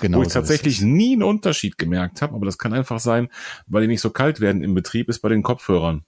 Genau 0.00 0.18
Wo 0.18 0.22
ich 0.22 0.28
so 0.28 0.34
tatsächlich 0.34 0.80
nie 0.80 1.12
einen 1.12 1.22
Unterschied 1.22 1.76
gemerkt 1.76 2.22
habe, 2.22 2.34
aber 2.34 2.46
das 2.46 2.56
kann 2.56 2.72
einfach 2.72 2.98
sein, 2.98 3.28
weil 3.66 3.82
die 3.82 3.88
nicht 3.88 4.00
so 4.00 4.08
kalt 4.08 4.40
werden 4.40 4.62
im 4.62 4.74
Betrieb, 4.74 5.10
ist 5.10 5.18
bei 5.18 5.28
den 5.28 5.42
Kopfhörern. 5.42 6.04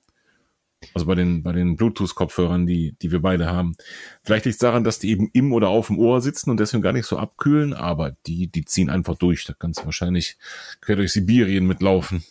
Also 0.94 1.06
bei 1.06 1.14
den, 1.14 1.42
bei 1.42 1.52
den 1.52 1.76
Bluetooth-Kopfhörern, 1.76 2.66
die, 2.66 2.96
die 3.02 3.12
wir 3.12 3.20
beide 3.20 3.46
haben. 3.46 3.74
Vielleicht 4.22 4.46
liegt 4.46 4.54
es 4.54 4.60
daran, 4.60 4.84
dass 4.84 4.98
die 4.98 5.10
eben 5.10 5.28
im 5.34 5.52
oder 5.52 5.68
auf 5.68 5.88
dem 5.88 5.98
Ohr 5.98 6.22
sitzen 6.22 6.48
und 6.48 6.58
deswegen 6.58 6.82
gar 6.82 6.94
nicht 6.94 7.04
so 7.04 7.18
abkühlen, 7.18 7.74
aber 7.74 8.16
die, 8.26 8.46
die 8.46 8.64
ziehen 8.64 8.88
einfach 8.88 9.18
durch. 9.18 9.44
Da 9.44 9.52
kannst 9.52 9.80
du 9.80 9.84
wahrscheinlich 9.84 10.38
quer 10.80 10.96
durch 10.96 11.12
Sibirien 11.12 11.66
mitlaufen. 11.66 12.24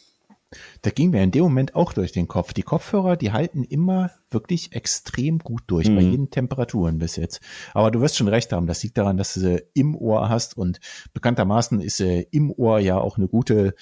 Da 0.81 0.89
ging 0.89 1.11
mir 1.11 1.21
in 1.21 1.31
dem 1.31 1.43
Moment 1.43 1.75
auch 1.75 1.93
durch 1.93 2.11
den 2.11 2.27
Kopf. 2.27 2.53
Die 2.53 2.63
Kopfhörer, 2.63 3.17
die 3.17 3.31
halten 3.31 3.63
immer 3.63 4.11
wirklich 4.31 4.73
extrem 4.73 5.39
gut 5.39 5.63
durch, 5.67 5.89
mhm. 5.89 5.95
bei 5.95 6.01
jeden 6.01 6.29
Temperaturen 6.31 6.97
bis 6.97 7.15
jetzt. 7.15 7.41
Aber 7.73 7.91
du 7.91 8.01
wirst 8.01 8.17
schon 8.17 8.27
recht 8.27 8.51
haben, 8.51 8.65
das 8.67 8.81
liegt 8.81 8.97
daran, 8.97 9.17
dass 9.17 9.33
du 9.33 9.41
sie 9.41 9.63
im 9.73 9.95
Ohr 9.95 10.29
hast 10.29 10.57
und 10.57 10.79
bekanntermaßen 11.13 11.79
ist 11.81 11.99
äh, 12.01 12.25
im 12.31 12.51
Ohr 12.51 12.79
ja 12.79 12.97
auch 12.97 13.17
eine 13.17 13.27
gute 13.27 13.75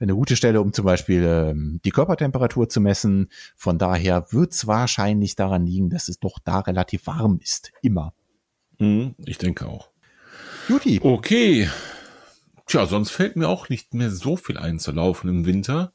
eine 0.00 0.14
gute 0.14 0.36
Stelle, 0.36 0.60
um 0.60 0.72
zum 0.72 0.84
Beispiel 0.84 1.24
ähm, 1.24 1.80
die 1.84 1.90
Körpertemperatur 1.90 2.68
zu 2.68 2.80
messen. 2.80 3.28
Von 3.56 3.78
daher 3.78 4.26
wird 4.30 4.52
es 4.52 4.68
wahrscheinlich 4.68 5.34
daran 5.34 5.66
liegen, 5.66 5.90
dass 5.90 6.08
es 6.08 6.20
doch 6.20 6.38
da 6.38 6.60
relativ 6.60 7.08
warm 7.08 7.40
ist. 7.42 7.72
Immer. 7.82 8.14
Mhm, 8.78 9.16
ich 9.26 9.38
denke 9.38 9.66
auch. 9.66 9.90
Juti. 10.68 11.00
Okay. 11.02 11.68
Tja, 12.68 12.84
sonst 12.84 13.10
fällt 13.10 13.34
mir 13.34 13.48
auch 13.48 13.70
nicht 13.70 13.94
mehr 13.94 14.10
so 14.10 14.36
viel 14.36 14.58
einzulaufen 14.58 15.30
im 15.30 15.46
Winter, 15.46 15.94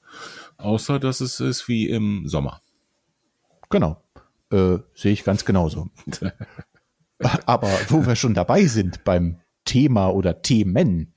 außer 0.58 1.00
dass 1.00 1.22
es 1.22 1.40
ist 1.40 1.68
wie 1.68 1.88
im 1.88 2.28
Sommer. 2.28 2.62
Genau. 3.70 4.04
Äh, 4.52 4.80
Sehe 4.96 5.14
ich 5.14 5.24
ganz 5.24 5.46
genauso. 5.46 5.90
Aber 7.46 7.70
wo 7.90 8.08
wir 8.08 8.16
schon 8.16 8.34
dabei 8.34 8.66
sind 8.66 9.04
beim 9.04 9.40
Thema 9.66 10.08
oder 10.08 10.42
Themen, 10.42 11.14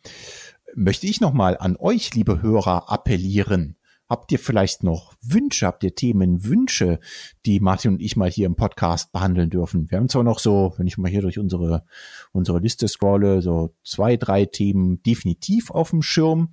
möchte 0.74 1.06
ich 1.06 1.22
nochmal 1.22 1.56
an 1.56 1.76
euch, 1.76 2.14
liebe 2.14 2.42
Hörer, 2.42 2.92
appellieren. 2.92 3.76
Habt 4.08 4.30
ihr 4.30 4.38
vielleicht 4.38 4.84
noch 4.84 5.14
Wünsche, 5.20 5.66
habt 5.66 5.82
ihr 5.82 5.94
Themenwünsche, 5.94 7.00
die 7.44 7.58
Martin 7.58 7.94
und 7.94 8.00
ich 8.00 8.16
mal 8.16 8.30
hier 8.30 8.46
im 8.46 8.54
Podcast 8.54 9.10
behandeln 9.10 9.50
dürfen? 9.50 9.90
Wir 9.90 9.98
haben 9.98 10.08
zwar 10.08 10.22
noch 10.22 10.38
so, 10.38 10.74
wenn 10.76 10.86
ich 10.86 10.96
mal 10.96 11.10
hier 11.10 11.22
durch 11.22 11.38
unsere, 11.38 11.84
unsere 12.30 12.60
Liste 12.60 12.86
scrolle, 12.86 13.42
so 13.42 13.74
zwei, 13.82 14.16
drei 14.16 14.46
Themen 14.46 15.02
definitiv 15.02 15.70
auf 15.70 15.90
dem 15.90 16.02
Schirm. 16.02 16.50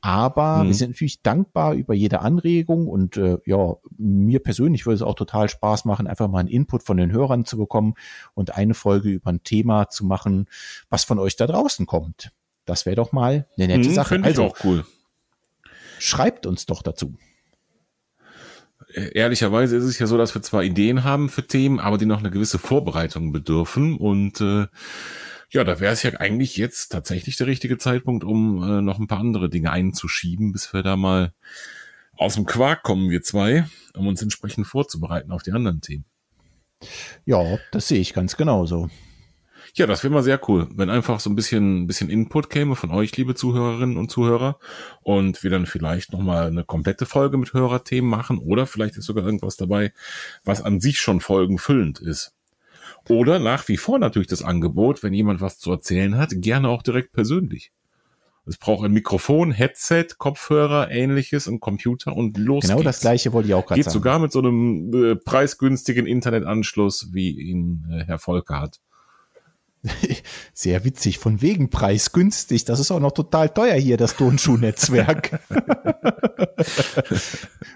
Aber 0.00 0.64
mhm. 0.64 0.68
wir 0.68 0.74
sind 0.74 0.90
natürlich 0.90 1.22
dankbar 1.22 1.74
über 1.74 1.94
jede 1.94 2.20
Anregung 2.20 2.88
und 2.88 3.16
äh, 3.16 3.38
ja, 3.46 3.74
mir 3.96 4.38
persönlich 4.38 4.84
würde 4.84 4.96
es 4.96 5.02
auch 5.02 5.14
total 5.14 5.48
Spaß 5.48 5.86
machen, 5.86 6.06
einfach 6.06 6.28
mal 6.28 6.40
einen 6.40 6.48
Input 6.48 6.82
von 6.82 6.98
den 6.98 7.10
Hörern 7.10 7.46
zu 7.46 7.56
bekommen 7.56 7.94
und 8.34 8.54
eine 8.54 8.74
Folge 8.74 9.08
über 9.08 9.30
ein 9.30 9.42
Thema 9.42 9.88
zu 9.88 10.04
machen, 10.04 10.46
was 10.90 11.04
von 11.04 11.18
euch 11.18 11.36
da 11.36 11.46
draußen 11.46 11.86
kommt. 11.86 12.32
Das 12.66 12.86
wäre 12.86 12.96
doch 12.96 13.12
mal 13.12 13.46
eine 13.56 13.66
nette 13.66 13.88
hm, 13.88 13.94
Sache. 13.94 14.20
Also 14.22 14.44
auch 14.44 14.56
cool. 14.64 14.84
Schreibt 15.98 16.46
uns 16.46 16.66
doch 16.66 16.82
dazu. 16.82 17.16
Äh, 18.92 19.12
ehrlicherweise 19.14 19.76
ist 19.76 19.84
es 19.84 19.98
ja 19.98 20.06
so, 20.06 20.16
dass 20.16 20.34
wir 20.34 20.42
zwar 20.42 20.62
Ideen 20.62 21.04
haben 21.04 21.28
für 21.28 21.46
Themen, 21.46 21.80
aber 21.80 21.98
die 21.98 22.06
noch 22.06 22.20
eine 22.20 22.30
gewisse 22.30 22.58
Vorbereitung 22.58 23.32
bedürfen. 23.32 23.96
Und 23.96 24.40
äh, 24.40 24.66
ja, 25.50 25.64
da 25.64 25.80
wäre 25.80 25.92
es 25.92 26.02
ja 26.02 26.12
eigentlich 26.14 26.56
jetzt 26.56 26.88
tatsächlich 26.88 27.36
der 27.36 27.46
richtige 27.46 27.78
Zeitpunkt, 27.78 28.24
um 28.24 28.62
äh, 28.62 28.82
noch 28.82 28.98
ein 28.98 29.08
paar 29.08 29.20
andere 29.20 29.48
Dinge 29.48 29.70
einzuschieben, 29.70 30.52
bis 30.52 30.72
wir 30.72 30.82
da 30.82 30.96
mal 30.96 31.32
aus 32.16 32.34
dem 32.34 32.46
Quark 32.46 32.82
kommen, 32.82 33.10
wir 33.10 33.22
zwei, 33.22 33.66
um 33.94 34.06
uns 34.06 34.22
entsprechend 34.22 34.66
vorzubereiten 34.66 35.32
auf 35.32 35.42
die 35.42 35.52
anderen 35.52 35.80
Themen. 35.80 36.04
Ja, 37.24 37.58
das 37.72 37.88
sehe 37.88 38.00
ich 38.00 38.14
ganz 38.14 38.36
genauso. 38.36 38.90
Ja, 39.76 39.88
das 39.88 40.04
wäre 40.04 40.14
mal 40.14 40.22
sehr 40.22 40.40
cool, 40.48 40.68
wenn 40.72 40.88
einfach 40.88 41.18
so 41.18 41.28
ein 41.28 41.34
bisschen, 41.34 41.88
bisschen 41.88 42.08
Input 42.08 42.48
käme 42.48 42.76
von 42.76 42.92
euch, 42.92 43.16
liebe 43.16 43.34
Zuhörerinnen 43.34 43.96
und 43.96 44.08
Zuhörer, 44.08 44.60
und 45.02 45.42
wir 45.42 45.50
dann 45.50 45.66
vielleicht 45.66 46.12
nochmal 46.12 46.46
eine 46.46 46.62
komplette 46.62 47.06
Folge 47.06 47.38
mit 47.38 47.52
Hörerthemen 47.52 48.08
machen 48.08 48.38
oder 48.38 48.66
vielleicht 48.66 48.96
ist 48.96 49.06
sogar 49.06 49.24
irgendwas 49.24 49.56
dabei, 49.56 49.92
was 50.44 50.62
an 50.62 50.80
sich 50.80 51.00
schon 51.00 51.20
folgenfüllend 51.20 51.98
ist. 51.98 52.34
Oder 53.08 53.40
nach 53.40 53.66
wie 53.66 53.76
vor 53.76 53.98
natürlich 53.98 54.28
das 54.28 54.42
Angebot, 54.42 55.02
wenn 55.02 55.12
jemand 55.12 55.40
was 55.40 55.58
zu 55.58 55.72
erzählen 55.72 56.16
hat, 56.16 56.30
gerne 56.36 56.68
auch 56.68 56.82
direkt 56.82 57.12
persönlich. 57.12 57.72
Es 58.46 58.58
braucht 58.58 58.84
ein 58.84 58.92
Mikrofon, 58.92 59.50
Headset, 59.50 60.06
Kopfhörer, 60.18 60.90
ähnliches, 60.90 61.48
ein 61.48 61.58
Computer 61.60 62.14
und 62.14 62.36
los 62.36 62.64
Genau 62.64 62.76
geht's. 62.76 62.84
das 62.84 63.00
gleiche 63.00 63.32
wollte 63.32 63.48
ich 63.48 63.54
auch 63.54 63.66
gerade 63.66 63.82
sagen. 63.82 63.92
Geht 63.92 63.92
sogar 63.92 64.18
mit 64.20 64.30
so 64.30 64.38
einem 64.38 64.92
äh, 64.92 65.16
preisgünstigen 65.16 66.06
Internetanschluss, 66.06 67.08
wie 67.12 67.30
ihn 67.30 67.86
äh, 67.90 68.04
Herr 68.04 68.18
Volker 68.18 68.60
hat. 68.60 68.80
Sehr 70.54 70.84
witzig, 70.84 71.18
von 71.18 71.42
wegen 71.42 71.70
preisgünstig. 71.70 72.64
Das 72.64 72.80
ist 72.80 72.90
auch 72.90 73.00
noch 73.00 73.12
total 73.12 73.48
teuer 73.50 73.74
hier, 73.74 73.96
das 73.96 74.16
Tonschuhnetzwerk. 74.16 75.40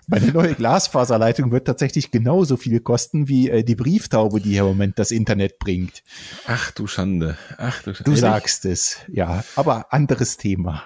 Meine 0.07 0.33
neue 0.33 0.55
Glasfaserleitung 0.55 1.51
wird 1.53 1.67
tatsächlich 1.67 2.11
genauso 2.11 2.57
viel 2.57 2.81
kosten 2.81 3.29
wie 3.29 3.51
äh, 3.51 3.63
die 3.63 3.75
Brieftaube, 3.75 4.41
die 4.41 4.51
hier 4.51 4.63
im 4.63 4.69
Moment 4.69 4.99
das 4.99 5.11
Internet 5.11 5.59
bringt. 5.59 6.03
Ach 6.47 6.71
du 6.71 6.87
Schande. 6.87 7.37
Ach 7.59 7.83
du 7.83 7.95
Schande. 7.95 8.11
Du 8.11 8.17
sagst 8.17 8.65
es, 8.65 8.99
ja. 9.09 9.45
Aber 9.57 9.93
anderes 9.93 10.37
Thema. 10.37 10.85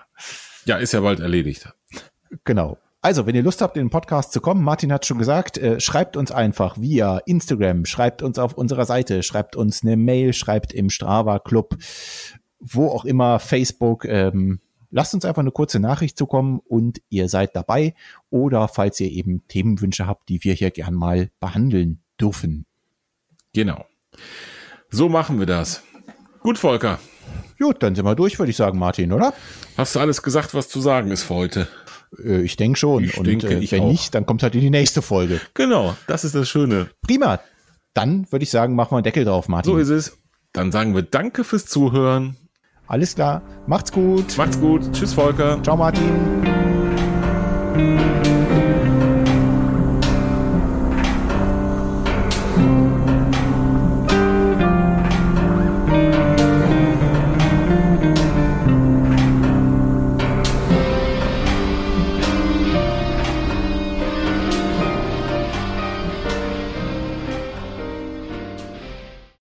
Ja, 0.64 0.76
ist 0.76 0.92
ja 0.92 1.00
bald 1.00 1.20
erledigt. 1.20 1.72
Genau. 2.44 2.78
Also, 3.04 3.26
wenn 3.26 3.34
ihr 3.34 3.42
Lust 3.42 3.60
habt, 3.60 3.76
in 3.76 3.86
den 3.86 3.90
Podcast 3.90 4.32
zu 4.32 4.40
kommen, 4.40 4.62
Martin 4.62 4.92
hat 4.92 5.04
schon 5.04 5.18
gesagt, 5.18 5.58
äh, 5.58 5.80
schreibt 5.80 6.16
uns 6.16 6.30
einfach 6.30 6.80
via 6.80 7.18
Instagram, 7.26 7.84
schreibt 7.84 8.22
uns 8.22 8.38
auf 8.38 8.54
unserer 8.54 8.84
Seite, 8.84 9.24
schreibt 9.24 9.56
uns 9.56 9.82
eine 9.82 9.96
Mail, 9.96 10.32
schreibt 10.32 10.72
im 10.72 10.88
Strava 10.88 11.40
Club, 11.40 11.76
wo 12.60 12.86
auch 12.86 13.04
immer, 13.04 13.40
Facebook. 13.40 14.04
Ähm, 14.04 14.60
lasst 14.92 15.14
uns 15.14 15.24
einfach 15.24 15.42
eine 15.42 15.50
kurze 15.50 15.80
Nachricht 15.80 16.16
zukommen 16.16 16.60
und 16.64 17.02
ihr 17.08 17.28
seid 17.28 17.56
dabei. 17.56 17.94
Oder 18.30 18.68
falls 18.68 19.00
ihr 19.00 19.10
eben 19.10 19.42
Themenwünsche 19.48 20.06
habt, 20.06 20.28
die 20.28 20.44
wir 20.44 20.54
hier 20.54 20.70
gern 20.70 20.94
mal 20.94 21.28
behandeln 21.40 22.00
dürfen. 22.20 22.66
Genau. 23.52 23.84
So 24.90 25.08
machen 25.08 25.40
wir 25.40 25.46
das. 25.46 25.82
Gut, 26.38 26.56
Volker. 26.56 27.00
Gut, 27.58 27.82
dann 27.82 27.96
sind 27.96 28.04
wir 28.04 28.14
durch, 28.14 28.38
würde 28.38 28.50
ich 28.50 28.56
sagen, 28.56 28.78
Martin, 28.78 29.12
oder? 29.12 29.34
Hast 29.76 29.96
du 29.96 30.00
alles 30.00 30.22
gesagt, 30.22 30.54
was 30.54 30.68
zu 30.68 30.80
sagen 30.80 31.10
ist 31.10 31.24
für 31.24 31.34
heute? 31.34 31.68
Äh, 32.18 32.42
ich 32.42 32.56
denke 32.56 32.78
schon. 32.78 33.04
Ich 33.04 33.16
und 33.18 33.26
denke, 33.26 33.48
äh, 33.48 33.70
wenn 33.70 33.88
nicht, 33.88 34.14
dann 34.14 34.26
kommt 34.26 34.42
halt 34.42 34.54
in 34.54 34.60
die 34.60 34.70
nächste 34.70 35.02
Folge. 35.02 35.40
Genau, 35.54 35.96
das 36.06 36.24
ist 36.24 36.34
das 36.34 36.48
Schöne. 36.48 36.88
Prima. 37.02 37.40
Dann 37.94 38.26
würde 38.30 38.42
ich 38.42 38.50
sagen, 38.50 38.74
machen 38.74 38.92
wir 38.92 38.96
einen 38.98 39.04
Deckel 39.04 39.24
drauf, 39.24 39.48
Martin. 39.48 39.72
So 39.72 39.78
ist 39.78 39.88
es. 39.90 40.18
Dann 40.52 40.72
sagen 40.72 40.94
wir 40.94 41.02
Danke 41.02 41.44
fürs 41.44 41.66
Zuhören. 41.66 42.36
Alles 42.86 43.14
klar. 43.14 43.42
Macht's 43.66 43.92
gut. 43.92 44.36
Macht's 44.36 44.60
gut. 44.60 44.92
Tschüss, 44.92 45.14
Volker. 45.14 45.62
Ciao, 45.62 45.76
Martin. 45.76 46.42